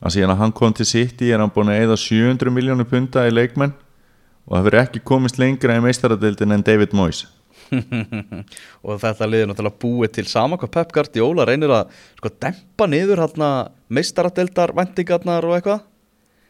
að 0.04 0.18
síðan 0.18 0.34
að 0.34 0.42
hann 0.42 0.52
kom 0.54 0.74
til 0.76 0.86
City 0.86 1.30
er 1.32 1.40
hann 1.40 1.52
búin 1.54 1.72
að 1.72 1.86
eða 1.86 1.96
700 2.02 2.52
miljónu 2.54 2.86
punta 2.86 3.24
í 3.26 3.32
leikmenn 3.32 3.72
og 4.46 4.52
það 4.52 4.66
verður 4.68 4.82
ekki 4.84 5.02
komist 5.08 5.40
lengra 5.40 5.78
í 5.80 5.84
meistaradeildin 5.86 6.54
en 6.54 6.66
David 6.68 6.92
Moyes 6.94 7.24
og 8.86 9.02
þetta 9.02 9.28
liður 9.30 9.52
náttúrulega 9.52 9.82
búið 9.82 10.16
til 10.18 10.26
sama 10.30 10.60
hvað 10.60 10.74
Pep 10.78 10.96
Guardiola 10.96 11.46
reynir 11.48 11.74
að 11.74 11.94
sko, 12.20 12.32
dempa 12.42 12.88
niður 12.90 13.24
hérna 13.26 13.52
meistaradeldar 13.94 14.76
vendingarnar 14.78 15.48
og 15.48 15.58
eitthvað 15.58 15.86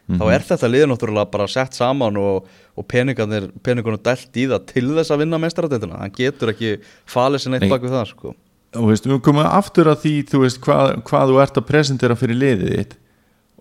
þá 0.08 0.24
er 0.32 0.44
þetta 0.46 0.70
liður 0.70 0.90
náttúrulega 0.92 1.30
bara 1.32 1.48
sett 1.50 1.76
saman 1.76 2.16
og, 2.20 2.46
og 2.78 2.86
peningarnir 2.88 3.50
peningarnir 3.64 4.00
dælt 4.04 4.38
í 4.40 4.46
það 4.48 4.68
til 4.70 4.86
þess 4.94 5.12
að 5.12 5.24
vinna 5.24 5.40
meistaradeldina 5.42 6.00
hann 6.00 6.14
getur 6.14 6.54
ekki 6.54 6.78
falið 7.08 7.50
neitt 7.52 7.66
Nei. 7.66 7.72
bak 7.72 7.84
við 7.84 7.96
það 7.96 8.06
sko. 8.12 8.32
og 8.78 8.88
veist, 8.88 9.08
við 9.08 9.20
komum 9.26 9.44
aftur 9.48 9.90
að 9.92 10.00
því 10.06 10.14
þú 10.30 10.42
veist, 10.46 10.62
hvað, 10.64 10.94
hvað 11.08 11.32
þú 11.32 11.44
ert 11.44 11.60
að 11.60 11.68
presentera 11.68 12.16
fyrir 12.18 12.40
liðið 12.40 12.74
þitt 12.76 12.96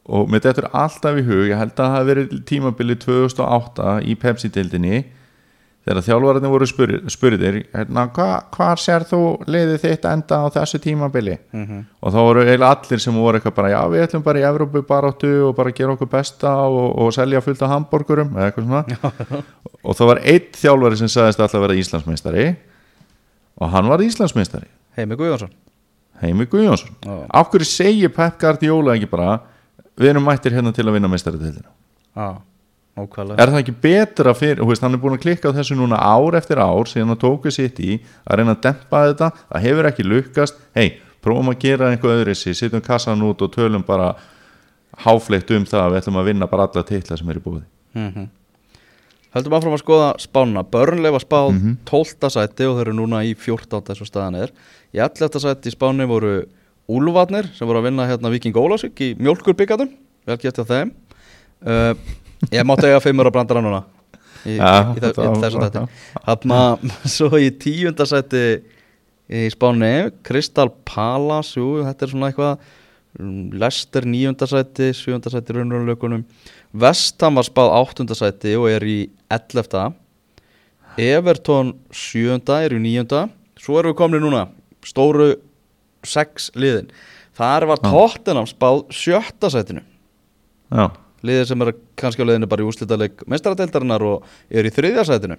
og 0.07 0.31
með 0.31 0.47
þetta 0.47 0.63
er 0.63 0.69
alltaf 0.85 1.19
í 1.19 1.27
hug 1.27 1.45
ég 1.49 1.59
held 1.59 1.73
að 1.73 1.81
það 1.81 1.95
hafi 1.97 2.09
verið 2.13 2.35
tímabili 2.47 2.97
2008 3.03 3.95
í 4.07 4.15
Pepsi-dildinni 4.21 5.03
þegar 5.87 6.03
þjálfararnir 6.03 6.51
voru 6.51 6.67
spurðir, 7.07 7.57
hérna, 7.71 8.03
hva, 8.11 8.27
hvað 8.51 8.81
sér 8.83 9.05
þú 9.07 9.19
liðið 9.47 9.77
þitt 9.85 10.07
enda 10.11 10.39
á 10.43 10.45
þessu 10.57 10.79
tímabili? 10.83 11.37
Mhm. 11.55 11.83
og 12.03 12.11
þá 12.13 12.17
voru 12.27 12.43
eiginlega 12.43 12.71
allir 12.75 12.99
sem 13.03 13.15
voru 13.15 13.39
eitthvað 13.39 13.55
bara 13.55 13.71
já 13.71 13.79
við 13.93 14.03
ætlum 14.07 14.23
bara 14.25 14.41
í 14.41 14.47
Evrópu 14.49 14.81
baráttu 14.87 15.31
og 15.47 15.55
bara 15.55 15.71
gera 15.71 15.95
okkur 15.95 16.09
besta 16.11 16.51
og, 16.67 16.89
og 16.99 17.13
selja 17.15 17.41
fullt 17.45 17.61
af 17.63 17.71
hambúrgurum 17.71 18.33
eða 18.35 18.49
eitthvað 18.51 18.67
svona. 18.67 19.43
Og 19.87 19.95
þá 19.95 20.03
var 20.11 20.19
einn 20.27 20.49
þjálfari 20.57 20.99
sem 20.99 21.11
sagðist 21.13 21.39
alltaf 21.39 21.59
að 21.61 21.65
vera 21.67 21.79
Íslandsmeistari 21.79 22.47
og 23.57 23.71
hann 23.71 23.87
var 23.87 24.03
Íslandsmeistari. 24.03 24.67
Heimi 24.97 25.15
Guðjónsson. 25.15 25.53
Heimi 26.21 26.45
Guðjónsson. 26.49 26.91
Já. 27.05 27.15
af 27.29 27.51
hverju 27.53 27.65
segir 27.69 28.09
Pep 28.13 28.39
Guardiola 28.41 28.95
ekki 28.97 29.09
bara 29.09 29.39
við 29.97 30.11
erum 30.11 30.25
mættir 30.27 30.51
hérna 30.53 30.73
til 30.73 30.85
að 30.87 30.97
vinna 30.97 31.09
meistaradeildina? 31.11 31.69
Já, 32.17 32.27
ókvæðlega 32.97 33.43
er 33.43 33.51
það 33.53 33.61
ekki 33.63 33.75
betra 33.83 34.33
fyrir, 34.37 34.63
veist, 34.67 34.85
hann 34.85 34.97
er 34.97 35.01
búin 35.01 35.17
að 35.17 35.25
klikka 35.25 35.51
á 35.53 35.57
þessu 35.57 35.77
núna 35.79 35.99
ár 36.01 36.37
eftir 36.39 36.61
ár 36.61 36.89
síðan 36.89 37.15
að 37.15 37.21
tóku 37.25 37.53
sitt 37.53 37.81
í 37.83 37.99
að 38.25 38.41
reyna 38.41 38.55
að 38.55 38.63
dempa 38.67 39.03
þetta 39.09 39.29
það 39.41 39.67
hefur 39.67 39.91
ekki 39.91 40.07
lukkast, 40.07 40.63
hei, 40.77 40.87
prófum 41.23 41.53
að 41.53 41.61
gera 41.65 41.91
einhver 41.91 42.21
öðrissi, 42.21 42.55
sittum 42.57 42.83
kassan 42.85 43.23
út 43.27 43.43
og 43.45 43.53
tölum 43.53 43.85
bara 43.87 44.15
háfleitt 45.05 45.51
um 45.53 45.67
það 45.67 45.83
að 45.83 45.93
við 45.93 46.01
ætlum 46.01 46.19
að 46.21 46.31
vinna 46.31 46.49
bara 46.49 46.67
alla 46.67 46.85
titla 46.87 47.19
sem 47.19 47.29
er 47.29 47.39
í 47.41 47.45
búið 47.45 47.63
mm 47.97 48.33
Höldum 49.35 49.53
áfram 49.57 49.75
að 49.75 49.81
skoða 49.83 50.11
spánuna 50.23 50.63
Börnleif 50.65 51.13
var 51.13 51.21
spáð 51.21 51.57
12. 51.85 52.29
sæti 52.33 52.65
og 52.65 52.77
þeir 52.77 52.87
eru 52.87 52.93
núna 52.95 53.19
í 53.27 53.33
14. 53.35 53.81
eins 53.91 53.99
og 54.01 54.09
staðan 54.09 54.37
er 54.39 54.53
Í 54.95 55.01
11. 55.03 55.41
sæti 55.43 55.69
í 55.69 55.75
spáni 55.75 56.07
voru 56.09 56.31
Úlfarnir 56.87 57.49
sem 57.53 57.67
voru 57.67 57.81
að 57.81 57.89
vinna 57.89 58.07
hérna 58.07 58.31
Viking 58.31 58.55
Ólásvík 58.57 59.03
í 59.03 59.09
mjólkurbyggatum 59.19 59.91
Vel 60.27 60.39
gert 60.41 60.61
hjá 60.61 60.65
þeim 60.71 60.93
uh, 61.67 61.91
Ég 62.53 62.65
mátti 62.67 62.89
eiga 62.89 63.01
fimmur 63.03 63.29
að 63.29 63.37
brandara 63.37 63.61
núna 63.65 63.83
í, 64.45 64.57
Já, 64.57 64.93
í, 64.93 64.99
í, 64.99 65.11
þessu 65.41 65.61
þetta 65.61 65.85
Þarna, 66.25 66.59
svo 67.17 67.39
í 67.41 67.51
tíunda 67.61 68.07
sæti 68.09 68.43
í 69.27 69.47
spáni 69.51 69.93
Kristal 70.27 70.69
Palace, 70.87 71.57
jú, 71.59 71.81
þetta 71.83 72.05
er 72.05 72.13
svona 72.13 72.29
eitthvað 72.31 72.67
mm, 73.19 73.41
Leicester 73.59 74.07
níunda 74.07 74.47
sæti 74.49 74.91
sjöunda 74.95 75.33
sæti 75.33 75.53
í 75.53 75.57
raunröðunleikunum 75.57 76.23
Vestham 76.77 77.39
var 77.39 77.47
spáð 77.47 77.73
áttunda 77.79 78.17
sæti 78.17 78.53
og 78.59 78.69
er 78.69 78.85
í 78.85 78.99
11. 79.33 79.97
Everton 81.07 81.73
sjöunda 81.93 82.61
er 82.65 82.77
í 82.77 82.81
níunda 82.83 83.25
svo 83.59 83.79
erum 83.81 83.93
við 83.93 83.99
komin 83.99 84.23
núna 84.23 84.45
stóru 84.85 85.33
sex 86.07 86.51
liðin 86.55 86.91
þar 87.37 87.67
var 87.71 87.81
Tottenham 87.83 88.47
spáð 88.49 88.85
sjötta 88.95 89.51
sætinu 89.53 89.83
Já, 90.67 90.91
liðið 91.25 91.45
sem 91.49 91.63
er 91.65 91.73
kannski 91.97 92.23
á 92.23 92.27
liðinu 92.29 92.49
bara 92.49 92.63
í 92.63 92.67
úrslitaleg 92.67 93.23
mestaradeildarinnar 93.29 94.05
og 94.05 94.27
er 94.49 94.67
í 94.67 94.73
þriðja 94.73 95.05
sætinu. 95.07 95.37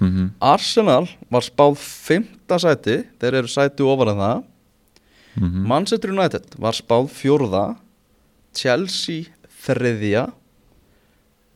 Mhm. 0.00 0.32
Arsenal 0.40 1.06
var 1.30 1.44
spáð 1.44 1.76
fymta 1.78 2.58
sæti 2.58 3.02
þeir 3.20 3.42
eru 3.42 3.50
sæti 3.50 3.84
ofar 3.84 4.12
en 4.12 4.22
það. 4.22 4.44
Mhm. 5.36 5.66
Manchester 5.66 6.10
United 6.10 6.56
var 6.58 6.72
spáð 6.72 7.10
fjórða. 7.10 7.76
Chelsea 8.54 9.32
þriðja. 9.64 10.32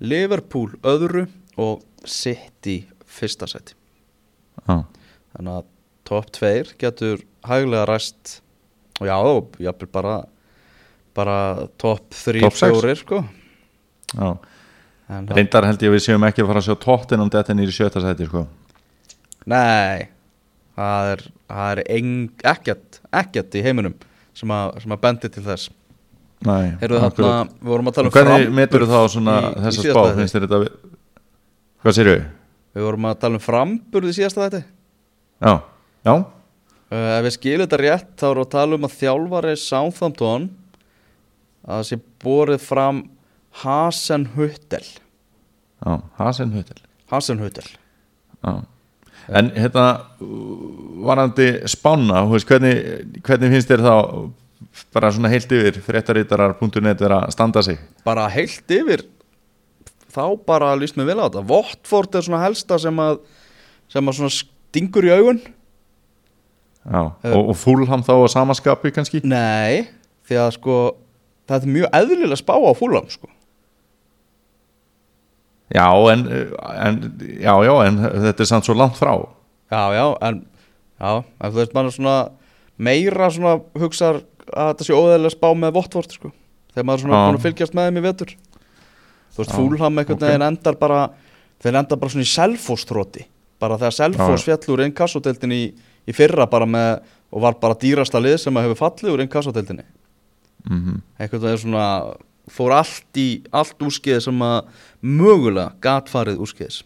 Liverpool 0.00 0.76
öðru 0.82 1.26
og 1.56 1.82
City 2.04 2.86
fyrsta 3.06 3.48
sæti. 3.48 3.74
Já, 4.66 4.84
þannig 5.34 5.52
að 5.56 5.64
top 6.04 6.30
2 6.32 6.74
getur 6.78 7.22
hæglega 7.46 7.86
ræst. 7.88 8.40
Og 9.00 9.06
já, 9.08 9.16
jafnvel 9.60 9.92
bara 9.92 10.24
bara 11.16 11.36
top 11.80 12.10
3, 12.14 12.42
Topp 12.44 12.58
sex? 12.60 12.76
4 12.84 12.96
sko. 13.02 13.22
Reyndar 15.36 15.66
held 15.68 15.82
ég 15.84 15.90
að 15.92 15.96
við 15.96 16.04
séum 16.08 16.24
ekki 16.26 16.42
að 16.42 16.50
fara 16.50 16.62
að 16.62 16.66
sjá 16.68 16.76
tóttin 16.82 17.22
um 17.22 17.30
þetta 17.30 17.54
nýri 17.56 17.74
sjötta 17.74 18.02
sæti 18.02 18.26
sko. 18.28 18.44
Nei 19.46 20.08
það 20.76 21.10
er, 21.14 21.22
það 21.48 21.70
er 21.72 21.82
ekkert 22.52 22.98
ekkert 23.16 23.54
í 23.56 23.62
heiminum 23.64 23.94
sem 24.36 24.50
að, 24.52 24.74
sem 24.82 24.92
að 24.92 25.02
bendi 25.06 25.30
til 25.32 25.44
þess. 25.46 25.70
Nei, 26.44 26.74
Heyrðu 26.82 26.98
þarna, 27.00 27.28
við 27.62 27.70
vorum 27.70 27.86
að 27.88 27.94
tala 27.96 28.10
um 28.10 28.12
Hvernig 28.12 28.50
metur 28.58 28.82
þá 28.84 28.98
svona 29.08 29.36
í- 29.40 29.46
í 29.46 29.62
þessa 29.64 29.82
síðasta 29.86 30.02
spá, 30.02 30.16
finnst 30.18 30.34
þér 30.36 30.44
þetta 30.44 30.58
Hvað 31.86 31.94
sér 31.96 32.10
við? 32.10 32.26
Við 32.76 32.84
vorum 32.84 33.06
að 33.08 33.14
tala 33.22 33.38
um 33.38 33.44
framburði 33.46 34.12
síðasta 34.18 34.42
þetta 34.44 34.60
Já, 35.46 35.54
já, 36.04 36.12
uh, 36.12 37.08
Ef 37.16 37.24
við 37.24 37.34
skilum 37.38 37.64
þetta 37.64 37.80
rétt 37.80 38.10
þá 38.20 38.26
við 38.28 38.42
að 38.42 38.50
tala 38.52 38.76
um 38.76 38.84
að 38.90 38.98
þjálfari 39.00 39.54
Southampton 39.62 40.46
að 41.66 41.80
það 41.80 41.88
sé 41.90 42.00
borið 42.22 42.62
fram 42.62 43.02
Hasenhuttel 43.62 44.84
já, 44.86 45.92
Hasen 46.18 46.54
Hutel 46.54 46.80
Hasenhuttel 47.10 47.68
Já. 48.46 48.62
En 49.26 49.48
hérna, 49.56 49.86
varandi 51.02 51.48
spána, 51.66 52.20
veist, 52.30 52.46
hvernig, 52.46 52.76
hvernig 53.26 53.56
finnst 53.56 53.70
þér 53.72 53.82
þá 53.82 53.94
bara 54.94 55.10
svona 55.10 55.30
heilt 55.32 55.50
yfir 55.50 55.80
fréttarítarar.net 55.82 57.02
vera 57.02 57.24
að 57.24 57.32
standa 57.34 57.62
sig? 57.66 57.80
bara 58.06 58.28
heilt 58.30 58.70
yfir 58.70 59.02
þá 60.14 60.22
bara 60.46 60.76
líst 60.78 60.96
mér 60.96 61.10
vel 61.10 61.18
á 61.20 61.26
þetta. 61.26 61.42
Votford 61.48 62.14
er 62.16 62.24
svona 62.24 62.44
helsta 62.44 62.78
sem 62.80 63.02
að 63.02 63.18
sem 63.92 64.08
að 64.08 64.18
svona 64.20 64.34
stingur 64.34 65.06
í 65.06 65.12
augun. 65.14 65.42
Já, 66.86 67.02
og, 67.02 67.42
og 67.50 67.58
fúlham 67.58 68.04
þá 68.06 68.14
á 68.14 68.26
samaskapi 68.30 68.94
kannski? 68.94 69.20
Nei, 69.26 69.88
því 70.28 70.38
að 70.44 70.52
sko 70.60 70.78
þetta 71.47 71.62
er 71.62 71.74
mjög 71.76 71.99
eðlilega 72.01 72.38
spá 72.40 72.55
á 72.55 72.72
fúlam 72.78 73.09
sko. 73.12 73.30
Já, 75.74 75.88
en, 76.12 76.22
en, 76.86 76.99
já, 77.42 77.53
já, 77.66 77.74
en 77.88 78.01
þetta 78.28 78.44
er 78.44 78.51
samt 78.53 78.68
svo 78.68 78.76
langt 78.78 78.99
frá. 78.99 79.14
Já, 79.72 79.82
já, 79.97 80.07
en 80.28 80.42
já, 81.01 81.11
en 81.11 81.53
þú 81.53 81.59
veist 81.59 81.74
maður 81.74 81.97
svona 81.97 82.16
meira 82.76 83.30
svona 83.34 83.57
hugsar 83.74 84.22
að 84.47 84.72
þetta 84.72 84.86
sé 84.86 84.94
óðæðilega 84.94 85.34
spá 85.34 85.49
með 85.59 85.78
Votford 85.78 86.14
sko. 86.14 86.32
Þegar 86.74 86.86
maður 86.86 86.99
er 86.99 87.05
svona 87.07 87.22
búin 87.24 87.40
að 87.40 87.47
fylgjast 87.49 87.74
með 87.74 87.88
þeim 87.88 87.99
í 87.99 88.05
vetur. 88.05 88.34
Þú 89.34 89.42
veist, 89.42 89.57
fúlham 89.57 89.99
einhvern 89.99 90.20
ok. 90.20 90.26
veginn 90.28 90.47
endar 90.47 90.78
bara 90.80 91.01
þeir 91.62 91.80
endar 91.80 92.01
bara 92.01 92.12
svona 92.12 92.26
í 92.26 92.30
selfóstróti 92.30 93.26
bara 93.61 93.78
þegar 93.80 93.97
selfós 93.97 94.44
fjall 94.44 94.74
úr 94.74 94.82
einn 94.84 94.94
kassodeildin 94.97 95.55
í, 95.57 95.62
í 96.07 96.14
fyrra 96.16 96.47
bara 96.51 96.68
með 96.68 96.90
og 97.32 97.42
var 97.42 97.57
bara 97.61 97.78
dýrasta 97.80 98.20
lið 98.22 98.38
sem 98.42 98.57
að 98.57 98.68
hefur 98.68 98.82
fallið 98.82 99.14
úr 99.14 99.24
einn 99.24 99.32
kassodeildinni 99.32 99.86
Mm 100.70 101.02
einhvern 101.18 101.42
veginn 101.42 101.62
svona 101.62 102.16
fór 102.50 102.72
allt 102.72 103.18
í 103.18 103.42
allt 103.50 103.82
úrskeiði 103.82 104.20
sem 104.20 104.42
að 104.42 104.68
mögulega 105.02 105.72
gat 105.80 106.08
farið 106.08 106.38
úrskeiðis 106.44 106.82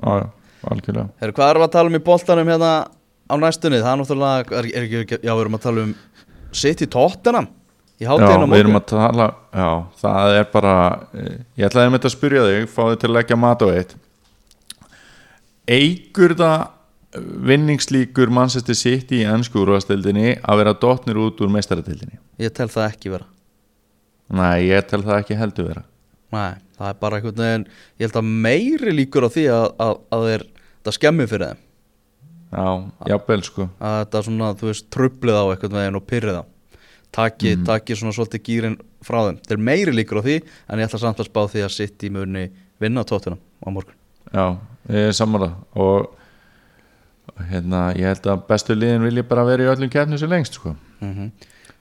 Já, 0.00 0.30
algjörlega. 0.70 1.08
Herru, 1.20 1.34
hvað 1.36 1.50
erum 1.50 1.62
við 1.62 1.68
að 1.68 1.72
tala 1.76 1.90
um 1.90 1.98
í 1.98 2.04
boltanum 2.04 2.50
hérna 2.50 2.72
á 3.30 3.34
næstunni? 3.36 3.80
Það 3.82 3.92
er 3.92 4.00
náttúrulega, 4.00 4.58
er, 4.58 4.68
er 4.74 4.86
ekki, 4.86 5.18
já, 5.20 5.32
við 5.34 5.42
erum 5.44 5.58
að 5.58 5.64
tala 5.66 5.84
um 5.84 5.94
Tottenham 6.90 7.48
í 8.00 8.08
á 8.08 8.12
við 8.16 8.26
erum 8.32 8.48
morgun. 8.48 8.76
að 8.80 8.86
tala, 8.88 9.26
já, 9.52 9.70
það 10.00 10.36
er 10.38 10.46
bara, 10.54 10.74
eh, 11.14 11.38
ég 11.60 11.68
ætlaði 11.68 11.90
með 11.90 11.98
þetta 11.98 12.10
að 12.10 12.16
spyrja 12.16 12.44
þig, 12.48 12.68
fá 12.72 12.82
þig 12.88 13.00
til 13.00 13.10
að 13.10 13.16
leggja 13.18 13.36
mat 13.36 13.60
á 13.60 13.66
eitt. 13.74 13.94
Eigur 15.70 16.34
það 16.34 16.68
vinningslíkur 17.18 18.30
Manchester 18.30 18.76
City 18.78 19.22
í 19.24 19.28
ennsku 19.28 19.62
úrvastildinni 19.64 20.36
að 20.46 20.60
vera 20.62 20.74
dotnir 20.78 21.18
út 21.20 21.40
úr 21.42 21.50
meistaratildinni? 21.52 22.18
Ég 22.38 22.52
tel 22.54 22.68
það 22.70 22.86
ekki 22.92 23.12
vera. 23.16 23.26
Nei, 24.30 24.68
ég 24.68 24.86
tel 24.86 25.02
það 25.02 25.16
ekki 25.24 25.38
heldur 25.40 25.70
vera. 25.72 25.82
Nei, 26.30 26.52
það 26.78 26.92
er 26.92 27.00
bara 27.00 27.18
einhvern 27.18 27.40
veginn, 27.42 27.64
ég 27.98 28.06
held 28.06 28.20
að 28.20 28.28
meiri 28.46 28.92
líkur 28.94 29.26
á 29.26 29.30
því 29.34 29.46
að, 29.50 29.64
að, 29.82 29.96
að 30.14 30.26
þeir, 30.28 30.44
það 30.86 30.96
skemmi 31.00 31.26
fyrir 31.32 31.48
þeim. 31.50 31.64
Já, 32.50 32.68
jafnvel 33.10 33.42
sko. 33.46 33.66
Að 33.78 33.96
þetta 34.04 34.22
svona, 34.26 34.52
þú 34.58 34.68
veist, 34.70 34.86
trublið 34.94 35.38
á 35.38 35.44
einhvern 35.54 35.76
veginn 35.80 35.98
og 35.98 36.06
pyrrið 36.10 36.38
á. 36.38 36.44
Taki, 37.10 37.56
Mhm. 37.56 37.64
taki 37.66 37.94
svona 37.98 38.14
svolítið 38.14 38.42
gýrin 38.46 38.76
frá 39.02 39.18
þeim. 39.26 39.38
Þeir 39.50 39.58
meiri 39.66 39.92
líkur 39.98 40.22
á 40.22 40.26
því, 40.26 40.36
en 40.70 40.78
ég 40.78 40.86
ætla 40.86 41.00
samt 41.02 41.18
að 41.18 41.26
spá 41.26 41.42
því 41.50 41.64
að 41.66 41.74
City 41.74 42.08
muni 42.10 42.50
vinna 42.80 43.02
Tottenham 43.04 43.40
á 43.66 43.68
morgun. 43.74 43.94
Já, 44.32 44.56
ég 44.88 45.08
er 45.10 45.12
sammála 45.18 45.50
og 45.74 46.14
hérna, 47.50 47.82
ég 47.98 48.08
held 48.10 48.26
að 48.32 48.42
bestu 48.48 48.76
liðin 48.76 49.06
vilja 49.06 49.24
bara 49.26 49.46
vera 49.48 49.66
í 49.66 49.70
öllum 49.72 49.92
keppnum 49.92 50.20
sem 50.20 50.30
lengst 50.30 50.58
sko. 50.60 50.74
Mm 51.02 51.30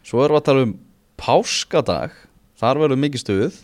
Svo 0.10 0.22
erum 0.24 0.38
við 0.38 0.39
að 0.39 0.45
tala 0.47 0.62
um 0.64 0.76
páskadag. 1.20 2.14
Þar 2.58 2.80
verður 2.82 3.02
mikið 3.04 3.22
stuð. 3.24 3.58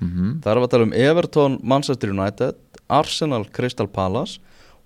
Mm 0.00 0.38
Þar 0.42 0.52
erum 0.52 0.64
við 0.64 0.68
að 0.68 0.74
tala 0.74 0.86
um 0.88 0.94
Everton, 1.06 1.58
Manchester 1.62 2.12
United 2.14 2.56
Arsenal, 2.86 3.44
Crystal 3.52 3.88
Palace 3.90 4.40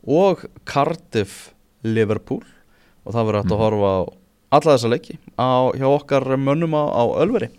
Og 0.07 0.45
Cardiff, 0.65 1.53
Liverpool. 1.85 2.43
Og 3.05 3.15
það 3.15 3.29
verður 3.29 3.43
hægt 3.43 3.55
að 3.55 3.63
horfa 3.65 3.93
á 3.93 4.01
alla 4.51 4.75
þessa 4.75 4.91
leiki 4.91 5.17
á, 5.39 5.71
Hjá 5.77 5.87
okkar 5.87 6.27
mönnum 6.37 6.75
á, 6.75 6.85
á 6.91 7.03
Ölveri. 7.23 7.51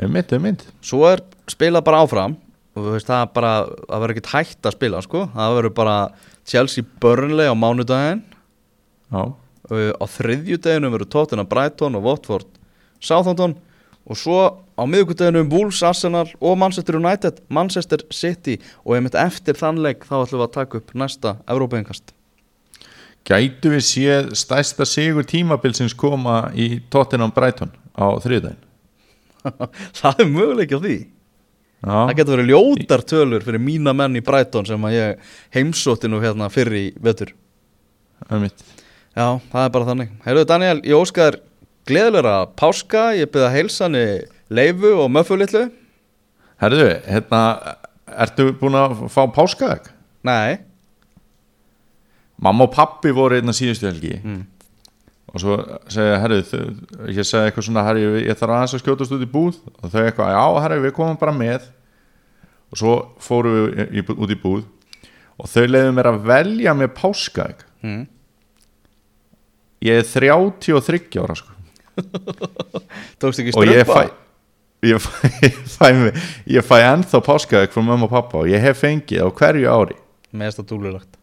Einmitt, 0.00 0.32
einmitt. 0.32 0.64
Svo 0.84 1.04
er 1.08 1.22
spilað 1.50 1.86
bara 1.86 2.02
áfram. 2.04 2.36
Og 2.78 2.92
veist 2.94 3.08
það 3.08 3.24
er 3.24 3.32
bara 3.34 3.52
Það 3.66 4.02
verður 4.02 4.14
ekkert 4.14 4.32
hægt 4.34 4.68
að 4.68 4.76
spila 4.76 5.02
sko. 5.04 5.24
Það 5.34 5.56
verður 5.58 5.74
bara 5.80 5.96
Chelsea 6.50 6.82
Burnley 7.02 7.46
á 7.46 7.54
mánudaginn. 7.54 8.24
Já, 9.10 9.22
uh, 9.30 9.92
á 9.94 10.04
þriðjudeginu 10.10 10.90
verður 10.90 11.10
Tottenham 11.14 11.48
Brighton 11.50 11.98
og 11.98 12.06
Watford 12.08 12.48
Southampton. 12.98 13.54
Og 14.10 14.18
svo 14.18 14.38
á 14.74 14.82
miðvikudeginu 14.82 15.44
Wolves, 15.52 15.82
Arsenal 15.86 16.26
og 16.40 16.56
Manchester 16.58 16.98
United 16.98 17.38
Manchester 17.48 18.02
City. 18.10 18.58
Og 18.82 18.96
einmitt 18.96 19.18
eftir 19.18 19.58
þannleik 19.58 20.08
þá 20.08 20.24
ætlum 20.24 20.40
við 20.40 20.48
að 20.48 20.56
taka 20.56 20.80
upp 20.80 20.96
næsta 20.98 21.36
Európa-engast 21.46 22.16
Gætu 23.28 23.74
við 23.74 23.84
séð 23.84 24.30
stærsta 24.38 24.86
sigur 24.88 25.26
tímabilsins 25.28 25.94
koma 25.94 26.48
í 26.56 26.80
Tottenham 26.90 27.30
Brighton 27.36 27.70
á 27.92 28.16
þriðdægin? 28.24 28.58
það 30.00 30.22
er 30.24 30.30
möguleik 30.32 30.72
á 30.72 30.78
því 30.80 30.96
það 31.84 32.10
Já, 32.10 32.16
getur 32.18 32.36
verið 32.36 32.50
ljótar 32.52 33.04
tölur 33.08 33.44
fyrir 33.46 33.62
mína 33.62 33.94
menn 33.96 34.18
í 34.18 34.22
Brighton 34.24 34.68
sem 34.68 34.84
að 34.84 34.96
ég 34.96 35.30
heimsótti 35.56 36.10
nú 36.10 36.20
hérna 36.20 36.50
fyrir 36.52 36.76
í 36.76 36.86
einmitt. 38.28 38.64
já, 39.16 39.40
það 39.52 39.64
er 39.64 39.70
bara 39.74 39.88
þannig. 39.88 40.10
Heyrðu 40.26 40.46
Daniel, 40.50 40.80
ég 40.84 40.96
óskar 41.00 41.40
gleðilega 41.88 42.34
páska, 42.56 43.04
ég 43.16 43.30
byrða 43.32 43.52
heilsani 43.54 44.04
leifu 44.52 44.92
og 45.00 45.10
möffu 45.10 45.38
litlu. 45.40 45.70
Herðu, 46.60 46.90
hérna, 47.08 47.40
ertu 48.20 48.50
búin 48.60 48.76
að 48.76 49.06
fá 49.08 49.24
páskaðeg? 49.32 49.88
nei, 50.22 50.58
Mamma 52.40 52.64
og 52.64 52.72
pappi 52.72 53.10
voru 53.12 53.36
einna 53.36 53.52
síðustu 53.52 53.84
helgi. 53.84 54.14
Mm. 54.24 54.44
Og 55.30 55.38
svo 55.42 55.56
segja, 55.92 56.16
herru, 56.24 56.40
ég 56.42 57.22
segi 57.22 57.44
eitthvað 57.46 57.66
svona, 57.68 57.84
herru, 57.86 58.16
ég 58.18 58.38
þarf 58.40 58.54
aðeins 58.56 58.74
að 58.74 58.82
skjótast 58.82 59.14
út 59.14 59.22
í 59.22 59.30
búð 59.30 59.60
og 59.80 59.92
þau 59.92 60.00
eitthvað, 60.02 60.32
já, 60.34 60.44
herru, 60.64 60.80
við 60.86 60.94
komum 60.96 61.18
bara 61.20 61.34
með 61.36 61.68
og 62.70 62.80
svo 62.82 62.94
fórum 63.22 63.54
við 63.56 63.82
í, 63.84 64.02
í, 64.02 64.04
út 64.14 64.34
í 64.34 64.38
búð 64.42 64.64
og 65.40 65.48
þau 65.50 65.62
leiðum 65.70 65.94
mér 66.00 66.10
að 66.12 66.22
velja 66.32 66.74
með 66.78 66.94
páskaegg 67.00 67.66
Mm. 67.80 68.02
ég 69.80 70.02
er 70.02 70.04
33 70.04 71.16
ára 71.22 71.32
sko. 71.38 71.54
Tókst 73.20 73.40
ekki 73.40 73.54
strömpa? 73.54 73.70
ég 73.72 73.86
fæ, 73.88 74.02
ég 74.84 75.00
fæ, 75.00 75.88
ég 76.58 76.66
fæ, 76.68 76.76
ennþá 76.90 77.22
páskaegg 77.24 77.72
frá 77.72 77.80
mömmu 77.84 78.04
og 78.08 78.12
pappa 78.12 78.42
og 78.42 78.50
ég 78.52 78.60
hef 78.60 78.82
fengið 78.84 79.24
á 79.24 79.28
hverju 79.32 79.72
ári 79.72 79.96
Með 80.32 80.52
þetta 80.52 80.66
dúlulegt 80.74 81.16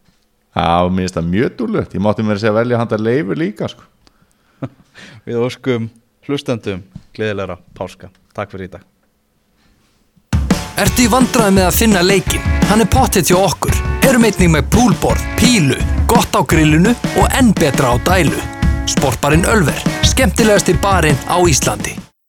Já, 0.58 0.66
mér 0.90 1.04
finnst 1.06 1.16
það 1.20 1.30
mjög 1.30 1.54
dúllegt 1.62 1.94
Ég 1.94 2.02
mátti 2.02 2.26
mér 2.26 2.38
að 2.38 2.42
segja 2.42 2.52
að 2.56 2.58
velja 2.58 2.80
handa 2.82 2.98
leifur 2.98 3.38
líka 3.38 3.68
sko. 3.70 3.86
Við 5.26 5.40
óskum 5.40 5.90
hlustendum 6.28 6.84
gleðilegra 7.16 7.58
páska 7.74 8.12
Takk 8.36 8.54
fyrir 8.54 8.68
í 8.68 8.72
dag 8.76 8.86
Ertu 10.78 11.08
í 11.08 11.10
vandræði 11.10 11.56
með 11.56 11.64
að 11.66 11.78
finna 11.80 12.02
leikin? 12.06 12.44
Hann 12.68 12.84
er 12.84 12.90
pottet 12.92 13.32
hjá 13.32 13.38
okkur. 13.40 13.74
Erum 14.06 14.28
einnig 14.28 14.52
með 14.52 14.68
poolboard, 14.70 15.24
pílu, 15.40 15.74
gott 16.06 16.38
á 16.38 16.40
grillinu 16.46 16.94
og 17.18 17.34
enn 17.34 17.50
betra 17.58 17.90
á 17.90 17.96
dælu. 18.06 18.38
Sportbarinn 18.86 19.48
Ölver, 19.50 19.80
skemmtilegasti 20.06 20.78
barinn 20.78 21.18
á 21.26 21.42
Íslandi. 21.42 22.07